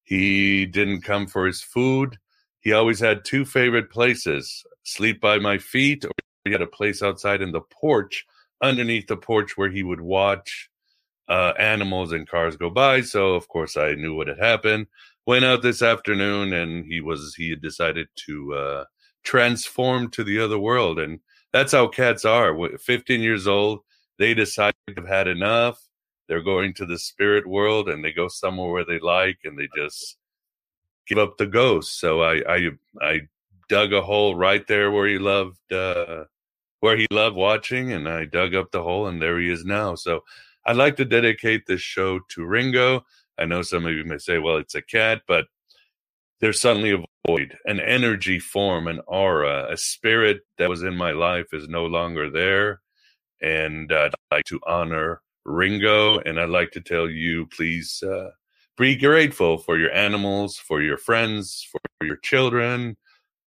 He 0.03 0.65
didn't 0.65 1.01
come 1.01 1.27
for 1.27 1.45
his 1.45 1.61
food. 1.61 2.17
He 2.61 2.71
always 2.71 2.99
had 2.99 3.25
two 3.25 3.45
favorite 3.45 3.89
places 3.91 4.63
sleep 4.83 5.19
by 5.19 5.37
my 5.37 5.57
feet, 5.57 6.05
or 6.05 6.11
he 6.45 6.51
had 6.51 6.61
a 6.61 6.67
place 6.67 7.03
outside 7.03 7.41
in 7.41 7.51
the 7.51 7.61
porch, 7.61 8.25
underneath 8.61 9.07
the 9.07 9.17
porch, 9.17 9.57
where 9.57 9.69
he 9.69 9.83
would 9.83 10.01
watch 10.01 10.68
uh, 11.29 11.53
animals 11.59 12.11
and 12.11 12.27
cars 12.27 12.57
go 12.57 12.69
by. 12.69 13.01
So 13.01 13.35
of 13.35 13.47
course 13.47 13.77
I 13.77 13.93
knew 13.93 14.15
what 14.15 14.27
had 14.27 14.39
happened. 14.39 14.87
Went 15.25 15.45
out 15.45 15.61
this 15.61 15.81
afternoon 15.81 16.53
and 16.53 16.85
he 16.85 17.01
was 17.01 17.35
he 17.37 17.51
had 17.51 17.61
decided 17.61 18.07
to 18.25 18.53
uh, 18.53 18.83
transform 19.23 20.09
to 20.11 20.23
the 20.23 20.39
other 20.39 20.57
world, 20.57 20.99
and 20.99 21.19
that's 21.53 21.73
how 21.73 21.87
cats 21.87 22.25
are. 22.25 22.55
15 22.77 23.21
years 23.21 23.47
old, 23.47 23.81
they 24.17 24.33
decide 24.33 24.73
they've 24.87 25.07
had 25.07 25.27
enough. 25.27 25.79
They're 26.27 26.41
going 26.43 26.73
to 26.75 26.85
the 26.85 26.99
spirit 26.99 27.47
world 27.47 27.89
and 27.89 28.03
they 28.03 28.11
go 28.11 28.27
somewhere 28.27 28.71
where 28.71 28.85
they 28.85 28.99
like 28.99 29.39
and 29.43 29.57
they 29.57 29.67
just 29.75 30.17
give 31.07 31.17
up 31.17 31.37
the 31.37 31.47
ghost. 31.47 31.99
So 31.99 32.21
I 32.21 32.41
I 32.47 32.69
I 33.01 33.21
dug 33.67 33.93
a 33.93 34.01
hole 34.01 34.35
right 34.35 34.65
there 34.67 34.91
where 34.91 35.07
he 35.07 35.17
loved 35.17 35.71
uh, 35.71 36.25
where 36.79 36.97
he 36.97 37.07
loved 37.11 37.35
watching, 37.35 37.91
and 37.91 38.07
I 38.07 38.25
dug 38.25 38.55
up 38.55 38.71
the 38.71 38.83
hole, 38.83 39.07
and 39.07 39.21
there 39.21 39.39
he 39.39 39.49
is 39.49 39.65
now. 39.65 39.95
So 39.95 40.21
I'd 40.69 40.75
like 40.75 40.97
to 40.97 41.05
dedicate 41.05 41.65
this 41.65 41.81
show 41.81 42.19
to 42.29 42.45
Ringo. 42.45 43.03
I 43.39 43.45
know 43.45 43.63
some 43.63 43.87
of 43.87 43.91
you 43.91 44.03
may 44.05 44.19
say, 44.19 44.37
well, 44.37 44.57
it's 44.57 44.75
a 44.75 44.83
cat, 44.83 45.23
but 45.27 45.47
there's 46.41 46.61
suddenly 46.61 46.91
a 46.91 47.03
void, 47.25 47.57
an 47.65 47.79
energy 47.79 48.37
form, 48.37 48.87
an 48.87 49.01
aura, 49.07 49.65
a 49.67 49.75
spirit 49.75 50.41
that 50.59 50.69
was 50.69 50.83
in 50.83 50.95
my 50.95 51.09
life 51.09 51.47
is 51.53 51.67
no 51.67 51.87
longer 51.87 52.29
there. 52.29 52.81
And 53.41 53.91
I'd 53.91 54.13
like 54.31 54.45
to 54.45 54.59
honor 54.67 55.23
Ringo. 55.43 56.19
And 56.19 56.39
I'd 56.39 56.49
like 56.49 56.69
to 56.73 56.81
tell 56.81 57.09
you, 57.09 57.47
please 57.47 58.03
uh, 58.03 58.29
be 58.77 58.95
grateful 58.95 59.57
for 59.57 59.75
your 59.79 59.91
animals, 59.91 60.55
for 60.55 60.83
your 60.83 60.97
friends, 60.97 61.67
for 61.71 62.05
your 62.05 62.17
children, 62.17 62.95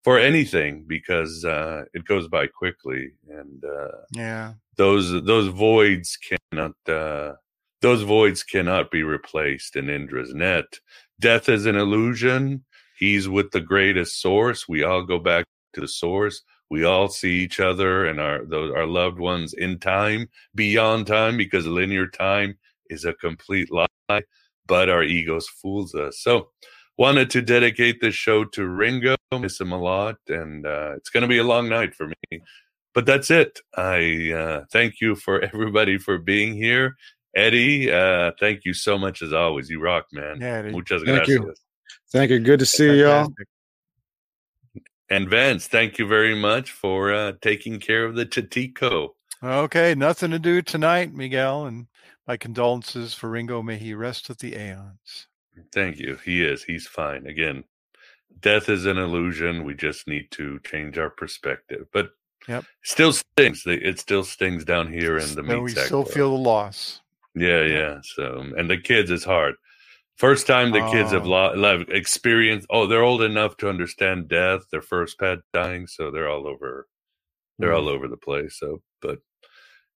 for 0.03 0.19
anything, 0.19 0.87
because 0.89 1.45
uh, 1.45 1.85
it 1.95 2.05
goes 2.05 2.27
by 2.27 2.49
quickly. 2.49 3.13
And 3.29 3.65
uh, 3.65 3.99
yeah, 4.11 4.55
those 4.77 5.25
those 5.25 5.49
voids 5.49 6.17
cannot 6.17 6.73
uh, 6.89 7.35
those 7.81 8.03
voids 8.03 8.43
cannot 8.43 8.91
be 8.91 9.03
replaced 9.03 9.77
in 9.77 9.91
Indra's 9.91 10.35
net. 10.35 10.79
Death 11.21 11.49
is 11.49 11.67
an 11.67 11.77
illusion. 11.77 12.65
He's 12.97 13.29
with 13.29 13.51
the 13.51 13.61
greatest 13.61 14.21
source. 14.21 14.69
We 14.69 14.85
all 14.85 15.03
go 15.03 15.19
back 15.19 15.45
to 15.75 15.81
the 15.81 15.89
source. 15.89 16.43
We 16.71 16.85
all 16.85 17.09
see 17.09 17.33
each 17.41 17.61
other 17.61 18.07
and 18.07 18.21
our 18.21 18.45
those 18.45 18.73
our 18.75 18.87
loved 18.87 19.19
ones 19.19 19.53
in 19.55 19.79
time, 19.79 20.29
beyond 20.55 21.07
time, 21.07 21.37
because 21.37 21.67
linear 21.67 22.07
time 22.07 22.59
is 22.89 23.05
a 23.05 23.13
complete 23.13 23.71
lie. 23.71 24.23
But 24.67 24.89
our 24.89 25.03
egos 25.03 25.49
fools 25.49 25.95
us. 25.95 26.21
So 26.21 26.51
wanted 26.97 27.31
to 27.31 27.43
dedicate 27.43 28.01
this 28.01 28.15
show 28.15 28.45
to 28.45 28.67
Ringo. 28.67 29.17
Miss 29.39 29.61
him 29.61 29.73
a 29.73 29.79
lot, 29.79 30.17
and 30.29 30.65
uh, 30.65 30.93
it's 30.97 31.11
going 31.11 31.23
to 31.23 31.29
be 31.29 31.39
a 31.39 31.45
long 31.45 31.69
night 31.69 31.95
for 31.95 32.07
me 32.07 32.43
but 32.95 33.07
that's 33.07 33.31
it. 33.31 33.61
I 33.77 34.33
uh, 34.33 34.65
thank 34.73 35.01
you 35.01 35.15
for 35.15 35.41
everybody 35.53 35.99
for 35.99 36.19
being 36.19 36.55
here. 36.55 36.97
Eddie, 37.35 37.91
uh, 37.91 38.33
thank 38.39 38.65
you 38.65 38.75
so 38.75 38.99
much 38.99 39.23
as 39.23 39.33
always. 39.33 39.71
You 39.71 39.81
rock, 39.81 40.07
man. 40.13 40.39
Yeah, 40.41 40.63
Muchas 40.71 41.03
Thank 41.03 41.25
gracias. 41.25 41.29
you. 41.29 41.55
Thank 42.13 42.31
you. 42.31 42.41
Good 42.41 42.59
to 42.59 42.67
see 42.67 43.01
y'all. 43.01 43.33
And 45.09 45.29
Vance, 45.29 45.67
thank 45.67 45.99
you 45.99 46.07
very 46.07 46.35
much 46.35 46.73
for 46.73 47.13
uh, 47.13 47.33
taking 47.41 47.81
care 47.81 48.05
of 48.05 48.15
the 48.15 48.27
Chatico. 48.27 49.11
Okay, 49.43 49.95
nothing 49.95 50.31
to 50.31 50.39
do 50.39 50.63
tonight, 50.63 51.13
Miguel, 51.13 51.67
and 51.67 51.87
my 52.27 52.37
condolences 52.37 53.13
for 53.13 53.29
Ringo. 53.29 53.63
May 53.63 53.77
he 53.77 53.95
rest 53.95 54.29
with 54.29 54.39
the 54.39 54.55
aeons. 54.55 55.27
Thank 55.73 55.99
you. 55.99 56.19
He 56.25 56.45
is. 56.45 56.65
He's 56.65 56.87
fine. 56.87 57.27
Again, 57.27 57.65
death 58.41 58.69
is 58.69 58.87
an 58.87 58.99
illusion. 58.99 59.65
We 59.65 59.75
just 59.75 60.07
need 60.07 60.31
to 60.33 60.61
change 60.65 60.97
our 60.97 61.11
perspective. 61.11 61.87
But 61.93 62.11
Yep. 62.49 62.65
Still 62.83 63.13
stings. 63.13 63.63
It 63.67 63.99
still 64.01 64.25
stings 64.25 64.65
down 64.65 64.93
here 64.93 65.19
in 65.19 65.35
the 65.35 65.43
meat 65.43 65.59
we 65.61 65.71
still 65.71 66.03
club. 66.05 66.09
feel 66.15 66.31
the 66.37 66.43
loss. 66.43 67.01
Yeah, 67.35 67.63
yeah. 67.63 67.99
So, 68.03 68.45
and 68.57 68.69
the 68.69 68.79
kids 68.79 69.11
is 69.11 69.25
hard. 69.25 69.55
First 70.17 70.47
time 70.47 70.71
the 70.73 70.87
kids 70.91 71.13
have 71.13 71.27
Oh. 71.27 71.53
lo- 71.55 71.85
experienced. 71.89 72.67
Oh, 72.71 72.87
they're 72.87 73.03
old 73.03 73.23
enough 73.23 73.57
to 73.59 73.69
understand 73.69 74.29
death. 74.29 74.63
Their 74.71 74.83
first 74.83 75.19
pet 75.19 75.39
dying, 75.53 75.87
so 75.87 76.11
they're 76.11 76.29
all 76.29 76.47
over. 76.47 76.89
They're 77.59 77.73
all 77.73 77.89
over 77.89 78.09
the 78.09 78.17
place. 78.17 78.59
So, 78.59 78.83
but 79.01 79.21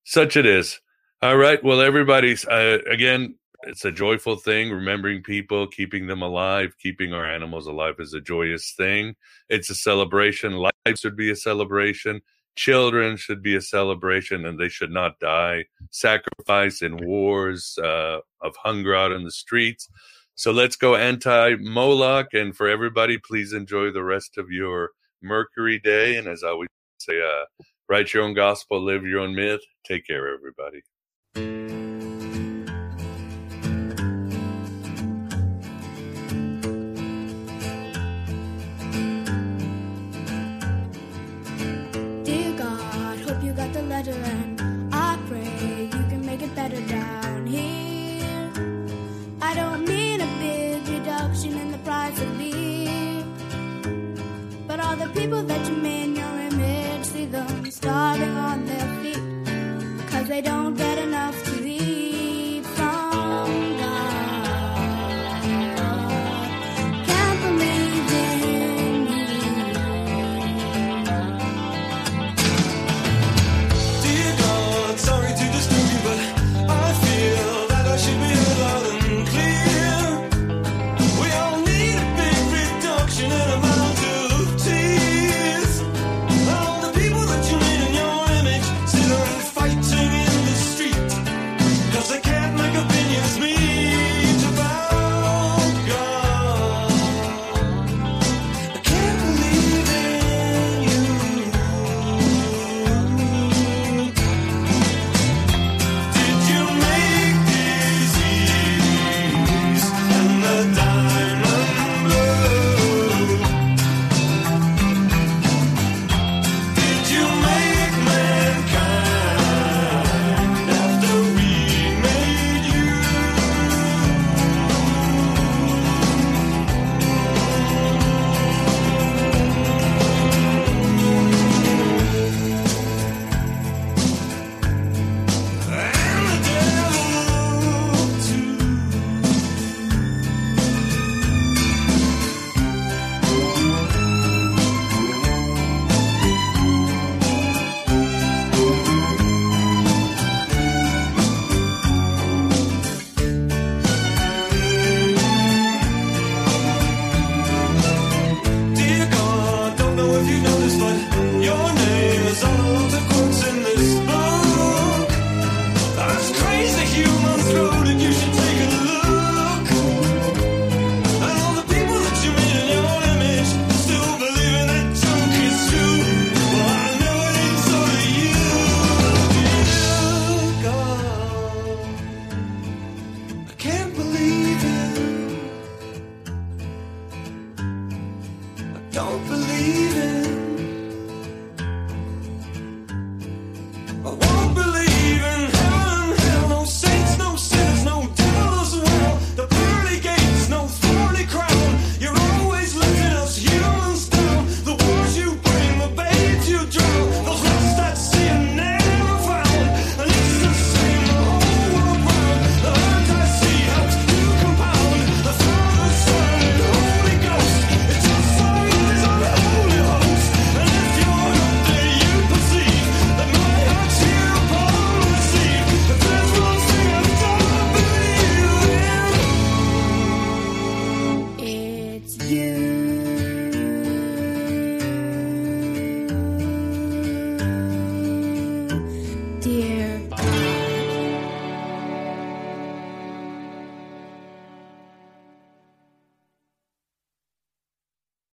such 0.03 0.35
it 0.37 0.45
is. 0.45 0.79
All 1.21 1.37
right. 1.37 1.63
Well, 1.63 1.81
everybody's 1.81 2.45
uh, 2.45 2.79
again. 2.89 3.35
It's 3.63 3.85
a 3.85 3.91
joyful 3.91 4.35
thing. 4.35 4.71
Remembering 4.71 5.23
people, 5.23 5.65
keeping 5.67 6.05
them 6.07 6.21
alive, 6.21 6.75
keeping 6.79 7.11
our 7.13 7.25
animals 7.25 7.65
alive 7.65 7.95
is 7.99 8.13
a 8.13 8.21
joyous 8.21 8.71
thing. 8.77 9.15
It's 9.49 9.69
a 9.71 9.75
celebration. 9.75 10.53
Lives 10.53 10.99
should 10.99 11.17
be 11.17 11.31
a 11.31 11.35
celebration. 11.35 12.21
Children 12.57 13.17
should 13.17 13.43
be 13.43 13.55
a 13.55 13.61
celebration, 13.61 14.47
and 14.47 14.59
they 14.59 14.67
should 14.67 14.91
not 14.91 15.19
die. 15.19 15.65
Sacrifice 15.91 16.81
in 16.81 16.97
wars 16.97 17.77
uh, 17.81 18.19
of 18.41 18.55
hunger 18.55 18.95
out 18.95 19.11
in 19.11 19.23
the 19.23 19.31
streets. 19.31 19.87
So 20.33 20.51
let's 20.51 20.75
go 20.75 20.95
anti 20.95 21.55
Moloch. 21.55 22.33
And 22.33 22.55
for 22.57 22.67
everybody, 22.67 23.19
please 23.19 23.53
enjoy 23.53 23.91
the 23.91 24.03
rest 24.03 24.39
of 24.39 24.49
your 24.49 24.91
Mercury 25.21 25.79
day. 25.79 26.17
And 26.17 26.27
as 26.27 26.43
I 26.43 26.49
always 26.49 26.69
say, 26.99 27.21
uh, 27.21 27.45
write 27.89 28.13
your 28.13 28.23
own 28.23 28.33
gospel, 28.33 28.83
live 28.83 29.05
your 29.05 29.19
own 29.19 29.35
myth. 29.35 29.61
Take 29.85 30.07
care, 30.07 30.33
everybody. 30.33 30.81
down 46.81 47.45
here. 47.45 48.51
I 49.41 49.53
don't 49.55 49.87
mean 49.87 50.21
a 50.21 50.27
big 50.39 50.87
reduction 50.87 51.53
in 51.57 51.71
the 51.71 51.77
price 51.79 52.19
of 52.19 52.37
beer, 52.37 53.23
but 54.67 54.79
all 54.79 54.95
the 54.95 55.09
people 55.19 55.43
that 55.43 55.67
you 55.67 55.75
made. 55.75 55.96